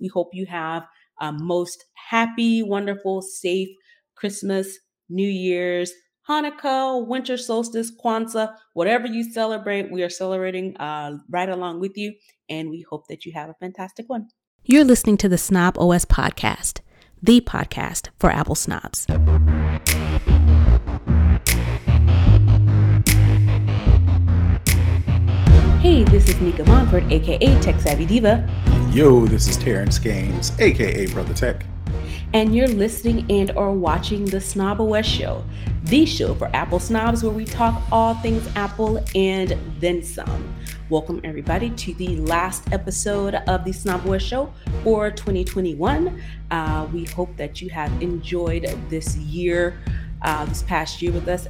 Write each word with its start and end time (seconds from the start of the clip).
We 0.00 0.08
hope 0.08 0.30
you 0.32 0.46
have 0.46 0.86
a 1.20 1.32
most 1.32 1.84
happy, 1.94 2.62
wonderful, 2.62 3.22
safe 3.22 3.68
Christmas, 4.16 4.78
New 5.08 5.28
Year's, 5.28 5.92
Hanukkah, 6.28 7.06
winter 7.06 7.36
solstice, 7.36 7.90
Kwanzaa, 7.90 8.54
whatever 8.74 9.06
you 9.06 9.24
celebrate, 9.32 9.90
we 9.90 10.02
are 10.02 10.08
celebrating 10.08 10.76
uh, 10.76 11.18
right 11.28 11.48
along 11.48 11.80
with 11.80 11.96
you. 11.96 12.14
And 12.48 12.70
we 12.70 12.82
hope 12.88 13.08
that 13.08 13.24
you 13.24 13.32
have 13.32 13.50
a 13.50 13.54
fantastic 13.54 14.08
one. 14.08 14.28
You're 14.64 14.84
listening 14.84 15.16
to 15.18 15.28
the 15.28 15.38
Snob 15.38 15.78
OS 15.78 16.04
podcast, 16.04 16.80
the 17.22 17.40
podcast 17.40 18.10
for 18.18 18.30
Apple 18.30 18.54
snobs. 18.54 19.06
Hey, 25.80 26.04
this 26.04 26.28
is 26.28 26.40
Nika 26.40 26.62
Monfort, 26.64 27.10
aka 27.10 27.60
Tech 27.60 27.80
Savvy 27.80 28.04
Diva. 28.04 28.46
Yo, 28.92 29.24
this 29.24 29.46
is 29.46 29.56
Terrence 29.56 30.00
Gaines, 30.00 30.50
aka 30.58 31.06
Brother 31.06 31.32
Tech. 31.32 31.64
And 32.32 32.52
you're 32.52 32.66
listening 32.66 33.24
and 33.30 33.52
or 33.52 33.70
watching 33.70 34.24
the 34.24 34.40
Snob 34.40 34.80
OS 34.80 35.06
show, 35.06 35.44
the 35.84 36.04
show 36.04 36.34
for 36.34 36.50
Apple 36.56 36.80
snobs 36.80 37.22
where 37.22 37.30
we 37.30 37.44
talk 37.44 37.80
all 37.92 38.14
things 38.14 38.48
Apple 38.56 38.98
and 39.14 39.56
then 39.78 40.02
some. 40.02 40.52
Welcome 40.88 41.20
everybody 41.22 41.70
to 41.70 41.94
the 41.94 42.16
last 42.16 42.72
episode 42.72 43.36
of 43.36 43.64
the 43.64 43.70
Snob 43.70 44.04
OS 44.08 44.22
show 44.22 44.52
for 44.82 45.12
2021. 45.12 46.20
Uh, 46.50 46.88
we 46.92 47.04
hope 47.04 47.36
that 47.36 47.62
you 47.62 47.70
have 47.70 47.92
enjoyed 48.02 48.64
this 48.88 49.16
year, 49.18 49.78
uh, 50.22 50.46
this 50.46 50.64
past 50.64 51.00
year 51.00 51.12
with 51.12 51.28
us 51.28 51.46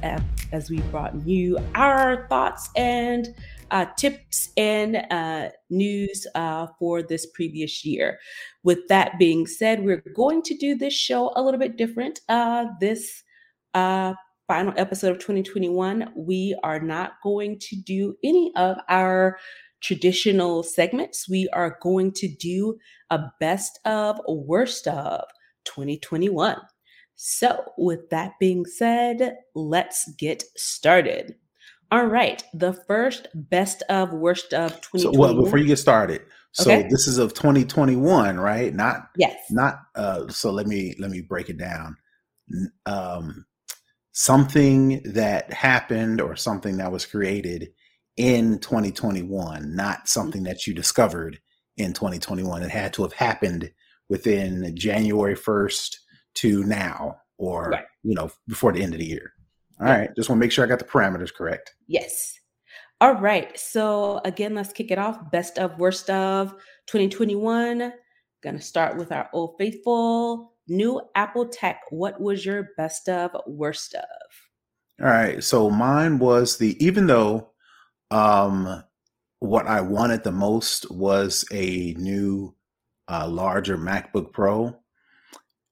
as 0.51 0.69
we 0.69 0.79
brought 0.91 1.15
you 1.25 1.57
our 1.73 2.27
thoughts 2.27 2.69
and 2.75 3.33
uh, 3.71 3.85
tips 3.97 4.49
and 4.57 4.97
uh, 5.09 5.49
news 5.69 6.27
uh, 6.35 6.67
for 6.77 7.01
this 7.01 7.25
previous 7.33 7.83
year. 7.85 8.19
With 8.63 8.87
that 8.89 9.17
being 9.17 9.47
said, 9.47 9.83
we're 9.83 10.03
going 10.15 10.41
to 10.43 10.55
do 10.55 10.75
this 10.75 10.93
show 10.93 11.31
a 11.35 11.41
little 11.41 11.59
bit 11.59 11.77
different. 11.77 12.19
Uh, 12.29 12.65
this 12.79 13.23
uh, 13.73 14.13
final 14.47 14.73
episode 14.75 15.11
of 15.11 15.19
2021, 15.19 16.11
we 16.15 16.55
are 16.63 16.79
not 16.79 17.13
going 17.23 17.57
to 17.59 17.75
do 17.77 18.15
any 18.23 18.51
of 18.57 18.77
our 18.89 19.39
traditional 19.81 20.61
segments. 20.61 21.27
We 21.29 21.47
are 21.53 21.77
going 21.81 22.11
to 22.13 22.27
do 22.27 22.77
a 23.09 23.31
best 23.39 23.79
of, 23.85 24.19
worst 24.27 24.87
of 24.87 25.23
2021. 25.65 26.57
So, 27.15 27.63
with 27.77 28.09
that 28.09 28.33
being 28.39 28.65
said, 28.65 29.37
let's 29.55 30.11
get 30.17 30.43
started. 30.57 31.35
All 31.91 32.05
right. 32.05 32.41
The 32.53 32.73
first 32.73 33.27
best 33.33 33.83
of 33.89 34.13
worst 34.13 34.53
of 34.53 34.79
2021. 34.81 35.13
So, 35.13 35.19
well, 35.19 35.43
before 35.43 35.59
you 35.59 35.67
get 35.67 35.77
started, 35.77 36.21
so 36.53 36.71
okay. 36.71 36.87
this 36.89 37.07
is 37.07 37.17
of 37.17 37.33
2021, 37.33 38.39
right? 38.39 38.73
Not 38.73 39.09
yes. 39.17 39.37
Not 39.49 39.79
uh 39.95 40.27
so 40.29 40.51
let 40.51 40.67
me 40.67 40.95
let 40.99 41.11
me 41.11 41.21
break 41.21 41.49
it 41.49 41.57
down. 41.57 41.97
Um 42.85 43.45
something 44.13 45.01
that 45.03 45.51
happened 45.51 46.21
or 46.21 46.35
something 46.35 46.77
that 46.77 46.91
was 46.91 47.05
created 47.05 47.69
in 48.17 48.59
2021, 48.59 49.75
not 49.75 50.07
something 50.07 50.43
that 50.43 50.67
you 50.67 50.73
discovered 50.73 51.39
in 51.77 51.93
2021. 51.93 52.63
It 52.63 52.69
had 52.69 52.93
to 52.93 53.03
have 53.03 53.13
happened 53.13 53.71
within 54.09 54.75
January 54.75 55.35
1st 55.35 55.95
to 56.33 56.63
now 56.63 57.17
or 57.37 57.69
right. 57.69 57.85
you 58.03 58.13
know 58.13 58.29
before 58.47 58.71
the 58.71 58.81
end 58.81 58.93
of 58.93 58.99
the 58.99 59.05
year. 59.05 59.33
All 59.81 59.87
right. 59.87 60.09
Just 60.15 60.29
want 60.29 60.39
to 60.39 60.45
make 60.45 60.51
sure 60.51 60.63
I 60.63 60.67
got 60.67 60.79
the 60.79 60.85
parameters 60.85 61.33
correct. 61.33 61.73
Yes. 61.87 62.39
All 62.99 63.15
right. 63.15 63.57
So 63.57 64.21
again, 64.25 64.53
let's 64.53 64.71
kick 64.71 64.91
it 64.91 64.99
off. 64.99 65.31
Best 65.31 65.57
of, 65.57 65.79
worst 65.79 66.09
of 66.11 66.51
2021. 66.85 67.91
Gonna 68.43 68.61
start 68.61 68.97
with 68.97 69.11
our 69.11 69.27
old 69.33 69.55
faithful 69.57 70.53
new 70.67 71.01
Apple 71.15 71.47
tech. 71.47 71.81
What 71.89 72.21
was 72.21 72.45
your 72.45 72.69
best 72.77 73.09
of, 73.09 73.35
worst 73.47 73.95
of? 73.95 74.03
All 75.01 75.07
right. 75.07 75.43
So 75.43 75.69
mine 75.71 76.19
was 76.19 76.57
the 76.57 76.83
even 76.83 77.07
though 77.07 77.49
um 78.11 78.83
what 79.39 79.65
I 79.65 79.81
wanted 79.81 80.23
the 80.23 80.31
most 80.31 80.91
was 80.91 81.43
a 81.51 81.95
new 81.97 82.53
uh 83.07 83.27
larger 83.27 83.79
MacBook 83.79 84.31
Pro 84.31 84.77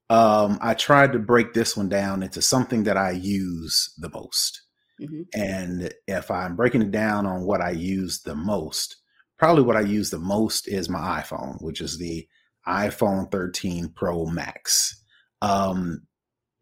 um, 0.09 0.57
I 0.61 0.73
tried 0.73 1.13
to 1.13 1.19
break 1.19 1.53
this 1.53 1.77
one 1.77 1.89
down 1.89 2.23
into 2.23 2.41
something 2.41 2.83
that 2.83 2.97
I 2.97 3.11
use 3.11 3.93
the 3.97 4.09
most. 4.09 4.61
Mm-hmm. 4.99 5.21
And 5.33 5.93
if 6.07 6.31
I'm 6.31 6.55
breaking 6.55 6.81
it 6.81 6.91
down 6.91 7.25
on 7.25 7.45
what 7.45 7.61
I 7.61 7.71
use 7.71 8.21
the 8.21 8.35
most, 8.35 8.97
probably 9.37 9.63
what 9.63 9.77
I 9.77 9.81
use 9.81 10.09
the 10.09 10.19
most 10.19 10.67
is 10.67 10.89
my 10.89 11.21
iPhone, 11.21 11.61
which 11.61 11.79
is 11.79 11.97
the 11.97 12.27
iPhone 12.67 13.31
13 13.31 13.93
Pro 13.95 14.25
Max. 14.25 14.99
Um, 15.41 16.01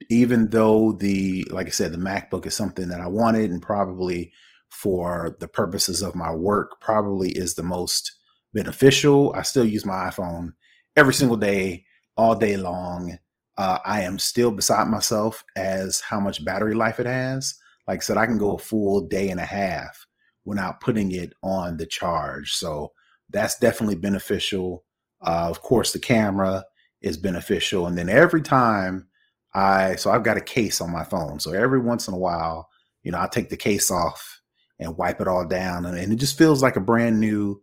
even 0.09 0.50
though 0.50 0.91
the, 0.91 1.46
like 1.50 1.68
I 1.68 1.72
said, 1.72 1.91
the 1.91 1.97
MacBook 1.97 2.46
is 2.46 2.53
something 2.53 2.90
that 2.90 3.02
I 3.02 3.07
wanted 3.07 3.50
and 3.50 3.62
probably 3.62 4.31
for 4.69 5.36
the 5.40 5.47
purposes 5.47 6.02
of 6.02 6.16
my 6.16 6.31
work, 6.31 6.80
probably 6.81 7.31
is 7.31 7.56
the 7.56 7.63
most 7.63 8.12
beneficial. 8.53 9.34
I 9.36 9.41
still 9.41 9.66
use 9.66 9.86
my 9.86 10.09
iPhone 10.09 10.50
every 10.96 11.13
single 11.13 11.38
day, 11.38 11.86
all 12.18 12.36
day 12.36 12.57
long 12.57 13.18
uh, 13.57 13.79
I 13.85 14.01
am 14.01 14.19
still 14.19 14.51
beside 14.51 14.88
myself 14.88 15.44
as 15.56 16.00
how 16.01 16.19
much 16.19 16.45
battery 16.45 16.75
life 16.75 17.00
it 17.00 17.07
has. 17.07 17.56
Like 17.88 18.00
I 18.00 18.01
said, 18.01 18.18
I 18.18 18.25
can 18.25 18.38
go 18.38 18.56
a 18.56 18.59
full 18.59 19.01
day 19.01 19.29
and 19.29 19.40
a 19.40 19.45
half 19.45 20.06
without 20.45 20.79
putting 20.79 21.12
it 21.12 21.34
on 21.44 21.78
the 21.78 21.85
charge. 21.85 22.53
So 22.53 22.91
that's 23.29 23.57
definitely 23.57 23.95
beneficial. 23.95 24.84
Uh, 25.22 25.47
of 25.50 25.62
course, 25.62 25.91
the 25.91 26.00
camera 26.00 26.63
is 27.01 27.18
beneficial. 27.18 27.88
And 27.88 27.97
then 27.97 28.09
every 28.09 28.41
time 28.41 29.07
I, 29.53 29.95
so 29.95 30.12
I've 30.12 30.24
got 30.24 30.38
a 30.38 30.41
case 30.41 30.79
on 30.79 30.91
my 30.91 31.03
phone. 31.03 31.39
So 31.39 31.53
every 31.53 31.79
once 31.79 32.07
in 32.07 32.13
a 32.13 32.18
while, 32.18 32.69
you 33.03 33.12
know, 33.12 33.19
i 33.19 33.28
take 33.28 33.50
the 33.50 33.57
case 33.57 33.89
off 33.89 34.41
and 34.79 34.97
wipe 34.97 35.19
it 35.19 35.28
all 35.28 35.47
down. 35.47 35.85
And, 35.85 35.97
and 35.97 36.13
it 36.13 36.18
just 36.18 36.38
feels 36.38 36.62
like 36.62 36.75
a 36.75 36.81
brand 36.81 37.19
new, 37.19 37.62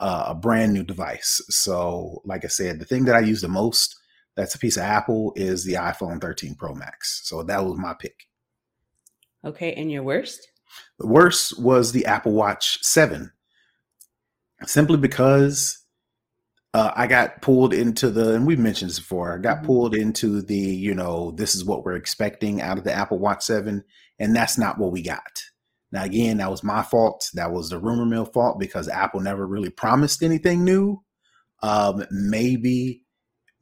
uh, 0.00 0.26
a 0.28 0.34
brand 0.34 0.72
new 0.72 0.82
device. 0.82 1.40
So, 1.48 2.22
like 2.24 2.44
I 2.44 2.48
said, 2.48 2.78
the 2.78 2.84
thing 2.84 3.04
that 3.04 3.16
I 3.16 3.20
use 3.20 3.42
the 3.42 3.48
most 3.48 3.96
that's 4.36 4.54
a 4.54 4.58
piece 4.58 4.76
of 4.76 4.82
Apple 4.82 5.32
is 5.34 5.64
the 5.64 5.74
iPhone 5.74 6.20
13 6.20 6.54
Pro 6.54 6.74
Max. 6.74 7.22
So 7.24 7.42
that 7.42 7.64
was 7.64 7.78
my 7.78 7.94
pick. 7.98 8.26
Okay, 9.44 9.72
and 9.74 9.90
your 9.90 10.02
worst? 10.02 10.46
The 10.98 11.06
worst 11.06 11.58
was 11.60 11.92
the 11.92 12.06
Apple 12.06 12.32
Watch 12.32 12.78
7. 12.82 13.32
Simply 14.64 14.96
because 14.96 15.78
uh, 16.74 16.92
I 16.94 17.06
got 17.06 17.40
pulled 17.40 17.72
into 17.72 18.10
the, 18.10 18.34
and 18.34 18.46
we've 18.46 18.58
mentioned 18.58 18.90
this 18.90 18.98
before, 18.98 19.34
I 19.34 19.38
got 19.38 19.58
mm-hmm. 19.58 19.66
pulled 19.66 19.94
into 19.94 20.42
the, 20.42 20.54
you 20.54 20.94
know, 20.94 21.30
this 21.30 21.54
is 21.54 21.64
what 21.64 21.84
we're 21.84 21.96
expecting 21.96 22.60
out 22.60 22.76
of 22.76 22.84
the 22.84 22.92
Apple 22.92 23.18
Watch 23.18 23.44
7, 23.44 23.82
and 24.18 24.36
that's 24.36 24.58
not 24.58 24.78
what 24.78 24.92
we 24.92 25.02
got. 25.02 25.42
Now, 25.92 26.04
again, 26.04 26.38
that 26.38 26.50
was 26.50 26.64
my 26.64 26.82
fault. 26.82 27.30
That 27.34 27.52
was 27.52 27.70
the 27.70 27.78
rumor 27.78 28.04
mill 28.04 28.26
fault 28.26 28.58
because 28.58 28.88
Apple 28.88 29.20
never 29.20 29.46
really 29.46 29.70
promised 29.70 30.22
anything 30.22 30.64
new. 30.64 31.02
Um, 31.62 32.04
maybe 32.10 33.05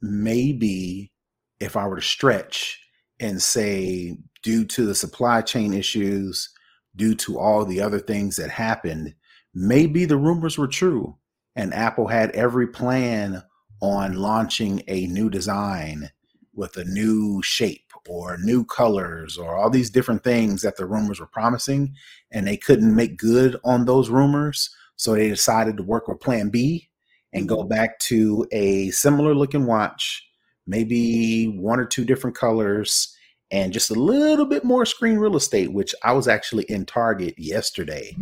maybe 0.09 1.11
if 1.59 1.75
I 1.75 1.87
were 1.87 1.97
to 1.97 2.01
stretch 2.01 2.79
and 3.19 3.41
say, 3.41 4.17
due 4.43 4.65
to 4.65 4.85
the 4.85 4.95
supply 4.95 5.41
chain 5.41 5.73
issues, 5.73 6.49
due 6.95 7.15
to 7.15 7.39
all 7.39 7.65
the 7.65 7.81
other 7.81 7.99
things 7.99 8.35
that 8.35 8.49
happened, 8.49 9.15
maybe 9.53 10.05
the 10.05 10.17
rumors 10.17 10.57
were 10.57 10.67
true 10.67 11.17
and 11.55 11.73
Apple 11.73 12.07
had 12.07 12.31
every 12.31 12.67
plan 12.67 13.41
on 13.81 14.13
launching 14.13 14.83
a 14.87 15.07
new 15.07 15.29
design 15.29 16.09
with 16.53 16.77
a 16.77 16.85
new 16.85 17.41
shape 17.43 17.91
or 18.07 18.37
new 18.37 18.63
colors 18.65 19.37
or 19.37 19.55
all 19.55 19.69
these 19.69 19.89
different 19.89 20.23
things 20.23 20.61
that 20.61 20.77
the 20.77 20.85
rumors 20.85 21.19
were 21.19 21.27
promising 21.27 21.93
and 22.31 22.47
they 22.47 22.57
couldn't 22.57 22.95
make 22.95 23.17
good 23.17 23.57
on 23.63 23.85
those 23.85 24.09
rumors 24.09 24.69
so 24.95 25.13
they 25.13 25.27
decided 25.27 25.75
to 25.75 25.83
work 25.83 26.07
with 26.07 26.19
plan 26.21 26.49
B 26.49 26.89
and 27.35 27.49
go 27.49 27.63
back 27.63 27.99
to 27.99 28.47
a 28.51 28.89
similar 28.91 29.35
looking 29.35 29.65
watch, 29.65 30.25
maybe 30.65 31.47
one 31.47 31.79
or 31.79 31.85
two 31.85 32.05
different 32.05 32.35
colors, 32.35 33.13
and 33.51 33.73
just 33.73 33.91
a 33.91 33.95
little 33.95 34.45
bit 34.45 34.63
more 34.63 34.85
screen 34.85 35.17
real 35.17 35.35
estate, 35.35 35.71
which 35.71 35.93
I 36.03 36.13
was 36.13 36.27
actually 36.27 36.63
in 36.63 36.85
Target 36.85 37.35
yesterday. 37.37 38.15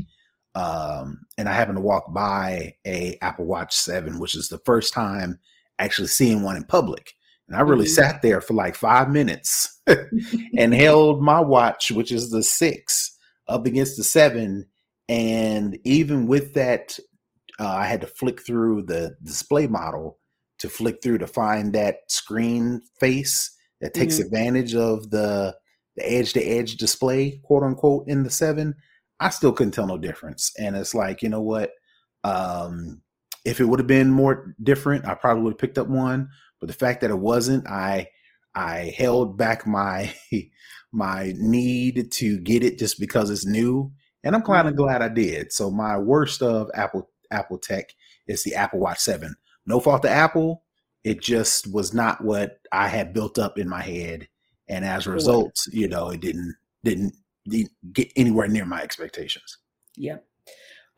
Um, 0.56 1.22
and 1.38 1.48
I 1.48 1.54
happened 1.54 1.78
to 1.78 1.84
walk 1.84 2.12
by 2.12 2.76
a 2.86 3.18
Apple 3.22 3.46
Watch 3.46 3.76
7, 3.76 4.20
which 4.20 4.36
is 4.36 4.50
the 4.50 4.60
first 4.60 4.94
time 4.94 5.40
actually 5.80 6.08
seeing 6.08 6.42
one 6.42 6.58
in 6.58 6.64
public. 6.64 7.14
And 7.48 7.56
I 7.56 7.62
really 7.62 7.86
mm-hmm. 7.86 7.94
sat 7.94 8.22
there 8.22 8.42
for 8.42 8.54
like 8.54 8.76
five 8.76 9.10
minutes 9.10 9.80
and 10.58 10.74
held 10.74 11.22
my 11.22 11.40
watch, 11.40 11.92
which 11.92 12.12
is 12.12 12.32
the 12.32 12.44
six, 12.44 13.16
up 13.48 13.66
against 13.68 13.98
the 13.98 14.04
seven. 14.04 14.66
And 15.08 15.78
even 15.84 16.28
with 16.28 16.54
that 16.54 16.98
uh, 17.60 17.68
I 17.68 17.86
had 17.86 18.02
to 18.02 18.08
flick 18.08 18.46
through 18.46 18.84
the 18.84 19.16
display 19.24 19.68
model 19.68 20.20
to 20.60 20.70
flick 20.70 21.02
through 21.04 21.18
to 21.20 21.28
find 21.28 21.74
that 21.74 21.98
screen 22.08 22.82
face 23.00 23.56
that 23.82 23.94
takes 23.94 24.16
mm-hmm. 24.16 24.26
advantage 24.26 24.76
of 24.76 25.10
the 25.10 25.56
the 25.96 26.12
edge 26.12 26.34
to 26.34 26.42
edge 26.42 26.78
display, 26.78 27.40
quote 27.44 27.64
unquote, 27.64 28.08
in 28.08 28.24
the 28.24 28.30
seven. 28.30 28.76
I 29.20 29.30
still 29.30 29.52
couldn't 29.52 29.74
tell 29.74 29.86
no 29.86 29.98
difference. 29.98 30.52
And 30.58 30.76
it's 30.76 30.96
like, 30.96 31.22
you 31.22 31.30
know 31.30 31.42
what? 31.42 31.72
Um, 32.24 33.02
if 33.46 33.60
it 33.60 33.66
would 33.66 33.80
have 33.80 33.88
been 33.88 34.10
more 34.10 34.56
different, 34.64 35.06
I 35.06 35.14
probably 35.14 35.44
would 35.44 35.54
have 35.54 35.60
picked 35.60 35.78
up 35.78 35.88
one. 35.88 36.30
But 36.60 36.68
the 36.68 36.74
fact 36.74 37.02
that 37.02 37.12
it 37.12 37.20
wasn't, 37.20 37.68
I 37.68 38.08
I 38.56 38.94
held 38.98 39.38
back 39.38 39.68
my 39.68 40.14
my 40.92 41.34
need 41.38 42.12
to 42.14 42.40
get 42.40 42.64
it 42.64 42.80
just 42.80 43.00
because 43.00 43.30
it's 43.30 43.46
new, 43.46 43.92
and 44.24 44.36
I'm 44.36 44.44
kind 44.44 44.68
of 44.68 44.74
mm-hmm. 44.74 44.84
glad 44.84 45.02
I 45.02 45.10
did. 45.10 45.52
So 45.52 45.70
my 45.70 45.98
worst 45.98 46.42
of 46.42 46.70
Apple 46.74 47.10
Apple 47.34 47.58
tech 47.58 47.90
is 48.28 48.44
the 48.44 48.56
Apple 48.56 48.80
Watch 48.80 49.00
Seven. 49.00 49.36
No 49.66 49.80
fault 49.80 50.02
to 50.04 50.10
Apple, 50.10 50.64
it 51.04 51.22
just 51.22 51.72
was 51.72 51.94
not 51.94 52.24
what 52.24 52.60
I 52.72 52.88
had 52.88 53.14
built 53.14 53.38
up 53.38 53.58
in 53.58 53.68
my 53.68 53.82
head, 53.82 54.28
and 54.68 54.86
as 54.86 55.08
a 55.08 55.12
result, 55.12 55.56
you 55.72 55.88
know, 55.88 56.10
it 56.10 56.22
didn't 56.22 56.56
didn't, 56.84 57.16
didn't 57.48 57.72
get 57.94 58.12
anywhere 58.16 58.48
near 58.48 58.66
my 58.66 58.82
expectations. 58.82 59.58
Yep. 59.98 60.26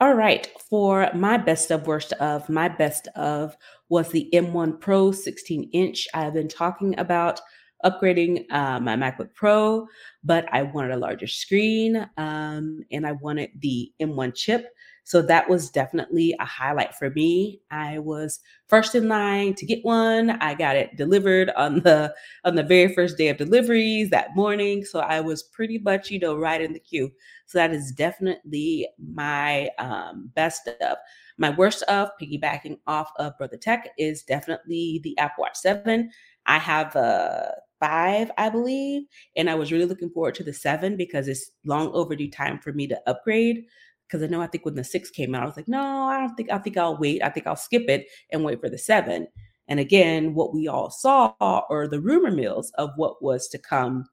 All 0.02 0.14
right. 0.14 0.48
For 0.70 1.10
my 1.14 1.38
best 1.38 1.72
of 1.72 1.88
worst 1.88 2.12
of, 2.14 2.50
my 2.50 2.68
best 2.68 3.08
of 3.16 3.56
was 3.90 4.10
the 4.10 4.30
M1 4.34 4.81
Pro 4.81 5.12
16 5.12 5.70
inch. 5.72 6.08
I've 6.14 6.34
been 6.34 6.50
talking 6.50 6.98
about 7.00 7.40
upgrading 7.84 8.52
uh, 8.52 8.80
my 8.80 8.96
MacBook 8.96 9.34
Pro, 9.34 9.88
but 10.24 10.48
I 10.52 10.64
wanted 10.64 10.92
a 10.92 10.98
larger 10.98 11.28
screen 11.28 12.10
um, 12.18 12.81
and 12.92 13.06
I 13.06 13.14
wanted 13.14 13.52
the 13.60 13.92
M1 14.02 14.36
chip. 14.36 14.68
So 15.06 15.22
that 15.22 15.48
was 15.48 15.69
definitely 15.69 16.36
a 16.40 16.46
highlight 16.46 16.96
for 16.96 17.12
me. 17.12 17.62
I 17.69 18.00
was 18.00 18.40
first 18.68 18.96
in 18.96 19.07
line 19.07 19.54
to 19.54 19.66
get 19.66 19.86
one. 19.86 20.31
I 20.31 20.56
got 20.56 20.75
it 20.75 20.98
delivered 20.98 21.52
on 21.52 21.81
the 21.81 22.13
on 22.44 22.56
the 22.56 22.63
very 22.63 22.92
first 22.94 23.16
day 23.16 23.30
of 23.30 23.38
deliveries 23.38 24.10
that 24.10 24.36
morning. 24.36 24.84
So 24.84 25.00
I 25.00 25.22
was 25.22 25.44
pretty 25.44 25.78
much, 25.78 26.10
you 26.10 26.18
know, 26.19 26.36
right 26.36 26.60
in 26.60 26.74
the 26.74 26.80
queue. 26.80 27.12
So 27.46 27.60
that 27.60 27.72
is 27.72 27.92
definitely 27.92 28.88
my 28.98 29.69
um, 29.78 30.31
best 30.34 30.68
of. 30.81 30.98
My 31.38 31.52
worst 31.52 31.84
of 31.84 32.10
piggybacking 32.19 32.80
off 32.88 33.12
of 33.19 33.38
Brother 33.38 33.57
Tech 33.57 33.90
is 34.00 34.24
definitely 34.24 35.02
the 35.04 35.18
Apple 35.19 35.44
Watch 35.44 35.57
7. 35.57 36.10
I 36.48 36.57
have 36.57 36.96
a 36.96 37.54
five, 37.80 38.31
I 38.38 38.50
believe, 38.50 39.04
and 39.36 39.50
I 39.50 39.56
was 39.56 39.72
really 39.72 39.86
looking 39.86 40.10
forward 40.10 40.36
to 40.36 40.44
the 40.44 40.54
seven 40.54 40.96
because 40.96 41.28
it's 41.28 41.52
long 41.66 41.92
overdue 41.94 42.31
time 42.31 42.57
for 42.60 42.72
me 42.74 42.88
to 42.88 43.00
upgrade 43.06 43.66
because 44.07 44.24
I 44.24 44.28
know 44.28 44.42
I 44.42 44.48
think 44.48 44.66
when 44.66 44.75
the 44.75 44.84
six 44.84 45.10
came 45.10 45.34
out, 45.34 45.44
I 45.44 45.46
was 45.46 45.57
like, 45.57 45.68
no, 45.68 45.81
I 45.81 46.19
don't 46.19 46.36
think 46.36 46.52
I 46.52 46.57
think 46.57 46.78
I'll 46.78 46.98
wait. 46.98 47.24
I 47.24 47.30
think 47.30 47.48
I'll 47.48 47.56
skip 47.56 47.90
it 47.90 48.07
and 48.31 48.44
wait 48.44 48.62
for 48.62 48.69
the 48.69 48.78
seven. 48.78 49.28
And 49.68 49.80
again, 49.80 50.36
what 50.36 50.54
we 50.54 50.68
all 50.68 50.92
saw 50.92 51.34
or 51.69 51.88
the 51.88 52.00
rumor 52.00 52.31
mills 52.31 52.72
of 52.78 52.92
what 52.98 53.24
was 53.24 53.48
to 53.50 53.57
come 53.57 54.06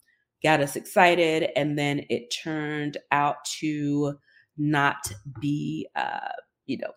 got 0.42 0.60
us 0.60 0.76
excited, 0.76 1.50
and 1.56 1.78
then 1.78 2.04
it 2.08 2.34
turned 2.42 2.96
out 3.12 3.36
to 3.60 4.18
not 4.56 4.96
be, 5.40 5.86
uh, 5.94 6.30
you 6.66 6.78
know, 6.78 6.90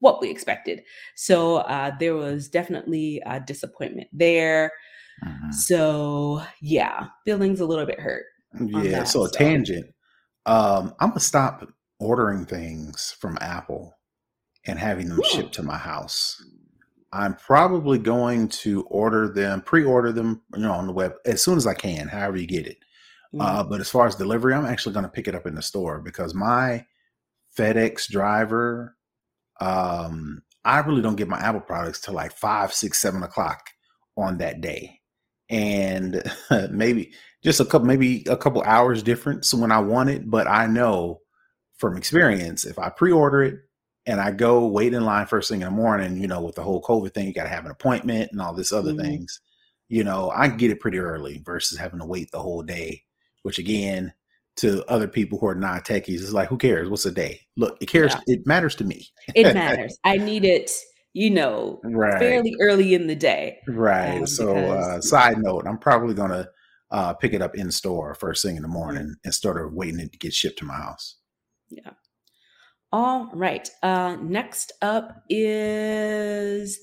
what 0.00 0.20
we 0.20 0.30
expected. 0.30 0.82
So 1.14 1.56
uh, 1.56 1.92
there 1.98 2.14
was 2.14 2.48
definitely 2.48 3.22
a 3.26 3.40
disappointment 3.40 4.08
there. 4.12 4.72
Mm-hmm. 5.24 5.50
So 5.52 6.42
yeah, 6.60 7.06
feelings 7.24 7.60
a 7.60 7.66
little 7.66 7.86
bit 7.86 8.00
hurt. 8.00 8.26
Yeah. 8.60 8.82
That, 8.82 9.08
so 9.08 9.24
a 9.24 9.28
so. 9.28 9.38
tangent. 9.38 9.86
Um, 10.44 10.94
I'm 11.00 11.08
gonna 11.08 11.20
stop 11.20 11.68
ordering 11.98 12.44
things 12.44 13.14
from 13.18 13.38
Apple 13.40 13.96
and 14.66 14.78
having 14.78 15.08
them 15.08 15.22
shipped 15.24 15.54
to 15.54 15.62
my 15.62 15.78
house. 15.78 16.42
I'm 17.12 17.34
probably 17.34 17.98
going 17.98 18.48
to 18.48 18.82
order 18.84 19.28
them, 19.28 19.62
pre-order 19.62 20.12
them, 20.12 20.42
you 20.54 20.62
know, 20.62 20.72
on 20.72 20.86
the 20.86 20.92
web 20.92 21.14
as 21.24 21.42
soon 21.42 21.56
as 21.56 21.66
I 21.66 21.74
can, 21.74 22.08
however 22.08 22.36
you 22.36 22.46
get 22.46 22.66
it. 22.66 22.78
Mm-hmm. 23.34 23.40
Uh, 23.40 23.64
but 23.64 23.80
as 23.80 23.88
far 23.88 24.06
as 24.06 24.16
delivery, 24.16 24.54
I'm 24.54 24.66
actually 24.66 24.92
going 24.92 25.04
to 25.04 25.10
pick 25.10 25.28
it 25.28 25.34
up 25.34 25.46
in 25.46 25.54
the 25.54 25.62
store 25.62 26.00
because 26.00 26.34
my 26.34 26.84
FedEx 27.56 28.08
driver, 28.08 28.96
um, 29.60 30.42
I 30.64 30.80
really 30.80 31.02
don't 31.02 31.16
get 31.16 31.28
my 31.28 31.38
Apple 31.38 31.60
products 31.60 32.00
till 32.00 32.14
like 32.14 32.32
five, 32.32 32.72
six, 32.72 33.00
seven 33.00 33.22
o'clock 33.22 33.70
on 34.16 34.38
that 34.38 34.60
day, 34.60 35.00
and 35.48 36.22
maybe 36.70 37.12
just 37.42 37.60
a 37.60 37.64
couple, 37.64 37.86
maybe 37.86 38.24
a 38.28 38.36
couple 38.36 38.62
hours 38.62 39.02
difference 39.02 39.54
when 39.54 39.70
I 39.70 39.78
want 39.78 40.10
it. 40.10 40.28
But 40.28 40.48
I 40.48 40.66
know 40.66 41.20
from 41.78 41.96
experience, 41.96 42.64
if 42.64 42.78
I 42.78 42.88
pre-order 42.88 43.42
it 43.42 43.60
and 44.06 44.20
I 44.20 44.30
go 44.30 44.66
wait 44.66 44.94
in 44.94 45.04
line 45.04 45.26
first 45.26 45.50
thing 45.50 45.62
in 45.62 45.66
the 45.66 45.70
morning, 45.70 46.16
you 46.16 46.26
know, 46.26 46.40
with 46.42 46.54
the 46.54 46.62
whole 46.62 46.82
COVID 46.82 47.12
thing, 47.12 47.26
you 47.26 47.34
got 47.34 47.44
to 47.44 47.48
have 47.48 47.64
an 47.64 47.70
appointment 47.70 48.32
and 48.32 48.40
all 48.40 48.54
this 48.54 48.72
other 48.72 48.92
mm-hmm. 48.92 49.02
things. 49.02 49.40
You 49.88 50.04
know, 50.04 50.30
I 50.30 50.48
get 50.48 50.70
it 50.70 50.80
pretty 50.80 50.98
early 50.98 51.42
versus 51.44 51.78
having 51.78 52.00
to 52.00 52.06
wait 52.06 52.30
the 52.30 52.40
whole 52.40 52.62
day. 52.62 53.02
Which 53.42 53.60
again, 53.60 54.12
to 54.56 54.84
other 54.90 55.06
people 55.06 55.38
who 55.38 55.46
are 55.46 55.54
not 55.54 55.84
techies, 55.84 56.20
it's 56.20 56.32
like, 56.32 56.48
who 56.48 56.58
cares? 56.58 56.88
What's 56.88 57.06
a 57.06 57.12
day? 57.12 57.42
Look, 57.56 57.76
it 57.80 57.86
cares. 57.86 58.12
Yeah. 58.12 58.34
It 58.34 58.46
matters 58.46 58.74
to 58.76 58.84
me. 58.84 59.06
it 59.34 59.54
matters. 59.54 59.96
I 60.02 60.16
need 60.16 60.44
it 60.44 60.70
you 61.16 61.30
know, 61.30 61.80
right. 61.82 62.18
fairly 62.18 62.54
early 62.60 62.92
in 62.92 63.06
the 63.06 63.16
day. 63.16 63.60
Right. 63.66 64.18
Um, 64.18 64.26
so, 64.26 64.54
uh, 64.54 65.00
side 65.00 65.38
note, 65.38 65.64
I'm 65.66 65.78
probably 65.78 66.12
going 66.12 66.30
to 66.30 66.46
uh, 66.90 67.14
pick 67.14 67.32
it 67.32 67.40
up 67.40 67.56
in 67.56 67.70
store 67.70 68.14
first 68.14 68.42
thing 68.44 68.56
in 68.56 68.62
the 68.62 68.68
morning 68.68 69.16
instead 69.24 69.56
of 69.56 69.72
waiting 69.72 69.98
it 69.98 70.12
to 70.12 70.18
get 70.18 70.34
shipped 70.34 70.58
to 70.58 70.66
my 70.66 70.74
house. 70.74 71.16
Yeah. 71.70 71.90
All 72.92 73.30
right. 73.32 73.68
Uh, 73.82 74.16
next 74.20 74.72
up 74.80 75.22
is 75.28 76.78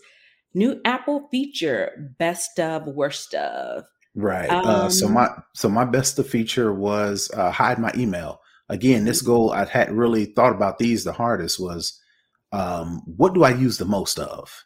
new 0.54 0.80
Apple 0.86 1.28
feature, 1.32 2.14
best 2.20 2.60
of, 2.60 2.86
worst 2.88 3.34
of. 3.34 3.86
Right. 4.16 4.50
Um, 4.50 4.66
uh, 4.66 4.90
so 4.90 5.08
um 5.08 5.14
my 5.14 5.30
so 5.56 5.70
my 5.70 5.86
best 5.86 6.20
of 6.20 6.28
feature 6.28 6.72
was 6.74 7.32
uh, 7.34 7.52
hide 7.52 7.80
my 7.80 7.92
email. 7.96 8.42
Again, 8.70 9.06
this 9.06 9.22
mm-hmm. 9.22 9.32
goal 9.32 9.52
I 9.52 9.66
hadn't 9.66 9.98
really 9.98 10.26
thought 10.26 10.54
about 10.54 10.78
these 10.78 11.04
the 11.04 11.14
hardest 11.14 11.60
was 11.60 12.00
um, 12.52 13.02
what 13.06 13.34
do 13.34 13.44
I 13.44 13.50
use 13.50 13.78
the 13.78 13.86
most 13.86 14.20
of? 14.20 14.66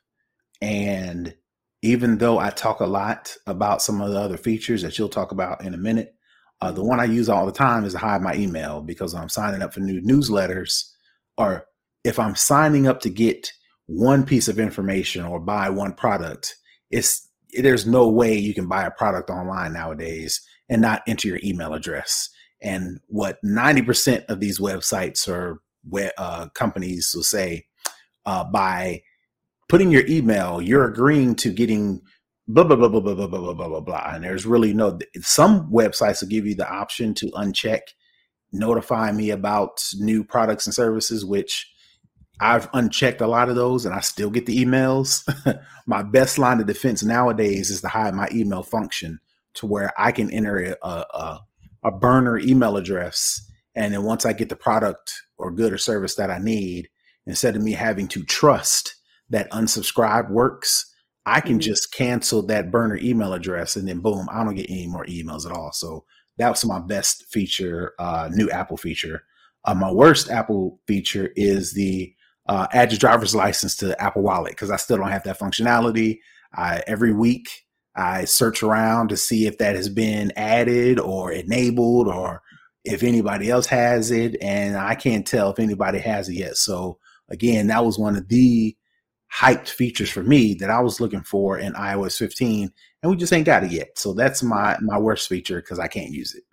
And 0.61 1.33
even 1.81 2.17
though 2.17 2.39
I 2.39 2.49
talk 2.49 2.81
a 2.81 2.85
lot 2.85 3.33
about 3.45 3.81
some 3.81 4.01
of 4.01 4.11
the 4.11 4.19
other 4.19 4.37
features 4.37 4.81
that 4.81 4.97
you'll 4.97 5.07
talk 5.09 5.31
about 5.31 5.63
in 5.63 5.73
a 5.73 5.77
minute, 5.77 6.13
uh, 6.61 6.71
the 6.71 6.83
one 6.83 6.99
I 6.99 7.05
use 7.05 7.29
all 7.29 7.45
the 7.45 7.51
time 7.51 7.83
is 7.83 7.93
to 7.93 7.99
hide 7.99 8.21
my 8.21 8.35
email 8.35 8.81
because 8.81 9.13
I'm 9.13 9.29
signing 9.29 9.61
up 9.61 9.73
for 9.73 9.79
new 9.79 10.01
newsletters, 10.01 10.89
or 11.37 11.65
if 12.03 12.19
I'm 12.19 12.35
signing 12.35 12.87
up 12.87 12.99
to 13.01 13.09
get 13.09 13.51
one 13.85 14.25
piece 14.25 14.47
of 14.47 14.59
information 14.59 15.23
or 15.25 15.39
buy 15.39 15.69
one 15.69 15.93
product, 15.93 16.55
it's 16.89 17.29
there's 17.53 17.85
no 17.85 18.09
way 18.09 18.35
you 18.35 18.53
can 18.53 18.67
buy 18.67 18.85
a 18.85 18.91
product 18.91 19.29
online 19.29 19.73
nowadays 19.73 20.41
and 20.69 20.81
not 20.81 21.01
enter 21.07 21.27
your 21.27 21.39
email 21.43 21.73
address. 21.73 22.29
And 22.61 22.99
what 23.07 23.37
90% 23.43 24.25
of 24.25 24.39
these 24.39 24.59
websites 24.59 25.27
or 25.27 25.61
web, 25.87 26.11
uh, 26.17 26.49
companies 26.49 27.11
will 27.15 27.23
say 27.23 27.65
uh, 28.25 28.43
by 28.43 29.03
putting 29.69 29.91
your 29.91 30.05
email, 30.07 30.61
you're 30.61 30.87
agreeing 30.87 31.35
to 31.35 31.51
getting 31.51 32.01
blah 32.47 32.63
blah 32.63 32.75
blah 32.75 32.89
blah 32.89 33.01
blah 33.01 33.15
blah 33.15 33.27
blah 33.27 33.53
blah 33.53 33.67
blah 33.67 33.79
blah. 33.81 34.11
And 34.13 34.23
there's 34.23 34.45
really 34.45 34.73
no 34.73 34.97
some 35.21 35.71
websites 35.71 36.21
will 36.21 36.29
give 36.29 36.45
you 36.45 36.55
the 36.55 36.69
option 36.69 37.13
to 37.15 37.27
uncheck 37.31 37.81
notify 38.51 39.11
me 39.11 39.29
about 39.29 39.83
new 39.95 40.23
products 40.23 40.65
and 40.65 40.73
services, 40.73 41.25
which 41.25 41.69
I've 42.39 42.69
unchecked 42.73 43.21
a 43.21 43.27
lot 43.27 43.49
of 43.49 43.55
those 43.55 43.85
and 43.85 43.95
I 43.95 43.99
still 43.99 44.29
get 44.29 44.45
the 44.45 44.63
emails. 44.63 45.27
my 45.87 46.03
best 46.03 46.37
line 46.37 46.59
of 46.59 46.67
defense 46.67 47.03
nowadays 47.03 47.69
is 47.69 47.81
to 47.81 47.87
hide 47.87 48.13
my 48.13 48.27
email 48.31 48.63
function 48.63 49.19
to 49.55 49.65
where 49.65 49.91
I 49.97 50.11
can 50.11 50.31
enter 50.31 50.77
a, 50.81 50.87
a, 50.87 51.39
a 51.83 51.91
burner 51.91 52.37
email 52.37 52.77
address. 52.77 53.41
And 53.75 53.93
then 53.93 54.03
once 54.03 54.25
I 54.25 54.33
get 54.33 54.49
the 54.49 54.55
product 54.55 55.13
or 55.37 55.51
good 55.51 55.73
or 55.73 55.77
service 55.77 56.15
that 56.15 56.29
I 56.29 56.37
need, 56.37 56.89
instead 57.25 57.55
of 57.55 57.63
me 57.63 57.73
having 57.73 58.07
to 58.09 58.23
trust 58.23 58.95
that 59.29 59.49
unsubscribe 59.51 60.29
works, 60.29 60.93
I 61.27 61.41
can 61.41 61.53
mm-hmm. 61.53 61.59
just 61.59 61.93
cancel 61.93 62.41
that 62.43 62.71
burner 62.71 62.97
email 62.97 63.33
address 63.33 63.75
and 63.75 63.85
then 63.85 63.99
boom, 63.99 64.29
I 64.31 64.45
don't 64.45 64.55
get 64.55 64.69
any 64.69 64.87
more 64.87 65.05
emails 65.05 65.45
at 65.45 65.51
all. 65.51 65.73
So 65.73 66.05
that 66.37 66.49
was 66.49 66.63
my 66.63 66.79
best 66.79 67.25
feature, 67.25 67.93
uh, 67.99 68.29
new 68.31 68.49
Apple 68.49 68.77
feature. 68.77 69.23
Uh, 69.65 69.75
my 69.75 69.91
worst 69.91 70.31
Apple 70.31 70.79
feature 70.87 71.31
is 71.35 71.73
the 71.73 72.13
uh, 72.47 72.67
add 72.71 72.93
your 72.93 72.97
driver's 72.97 73.35
license 73.35 73.75
to 73.75 74.01
Apple 74.01 74.21
Wallet 74.21 74.53
because 74.53 74.71
I 74.71 74.77
still 74.77 74.95
don't 74.95 75.11
have 75.11 75.25
that 75.25 75.37
functionality. 75.37 76.19
I, 76.55 76.81
every 76.87 77.11
week 77.11 77.49
I 77.93 78.23
search 78.23 78.63
around 78.63 79.09
to 79.09 79.17
see 79.17 79.47
if 79.47 79.57
that 79.57 79.75
has 79.75 79.89
been 79.89 80.31
added 80.37 80.97
or 80.97 81.33
enabled 81.33 82.07
or 82.07 82.41
if 82.85 83.03
anybody 83.03 83.49
else 83.49 83.65
has 83.65 84.11
it, 84.11 84.37
and 84.41 84.77
I 84.77 84.95
can't 84.95 85.27
tell 85.27 85.49
if 85.49 85.59
anybody 85.59 85.99
has 85.99 86.29
it 86.29 86.35
yet. 86.35 86.55
So 86.55 86.99
again, 87.27 87.67
that 87.67 87.83
was 87.83 87.99
one 87.99 88.15
of 88.15 88.29
the 88.29 88.76
hyped 89.33 89.69
features 89.69 90.09
for 90.09 90.23
me 90.23 90.53
that 90.55 90.69
I 90.69 90.79
was 90.79 90.99
looking 90.99 91.23
for 91.23 91.57
in 91.57 91.73
iOS 91.73 92.17
15, 92.17 92.71
and 93.01 93.11
we 93.11 93.17
just 93.17 93.33
ain't 93.33 93.45
got 93.45 93.63
it 93.63 93.71
yet. 93.71 93.97
So 93.97 94.13
that's 94.13 94.43
my 94.43 94.77
my 94.81 94.97
worst 94.97 95.27
feature 95.27 95.61
because 95.61 95.79
I 95.79 95.87
can't 95.87 96.11
use 96.11 96.35
it. 96.35 96.43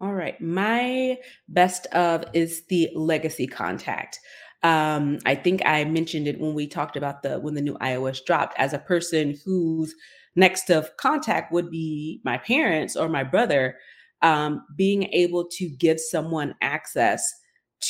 All 0.00 0.12
right, 0.12 0.38
my 0.40 1.18
best 1.48 1.86
of 1.86 2.24
is 2.32 2.64
the 2.66 2.90
legacy 2.94 3.46
contact. 3.46 4.20
Um, 4.62 5.18
I 5.26 5.34
think 5.34 5.62
I 5.66 5.84
mentioned 5.84 6.26
it 6.26 6.40
when 6.40 6.54
we 6.54 6.66
talked 6.66 6.96
about 6.96 7.22
the 7.22 7.38
when 7.38 7.54
the 7.54 7.62
new 7.62 7.74
iOS 7.78 8.24
dropped. 8.24 8.58
As 8.58 8.72
a 8.72 8.78
person 8.78 9.38
whose 9.44 9.94
next 10.36 10.70
of 10.70 10.96
contact 10.96 11.52
would 11.52 11.70
be 11.70 12.20
my 12.24 12.38
parents 12.38 12.96
or 12.96 13.08
my 13.08 13.24
brother, 13.24 13.76
um, 14.22 14.64
being 14.76 15.04
able 15.12 15.46
to 15.52 15.68
give 15.68 16.00
someone 16.00 16.54
access 16.60 17.32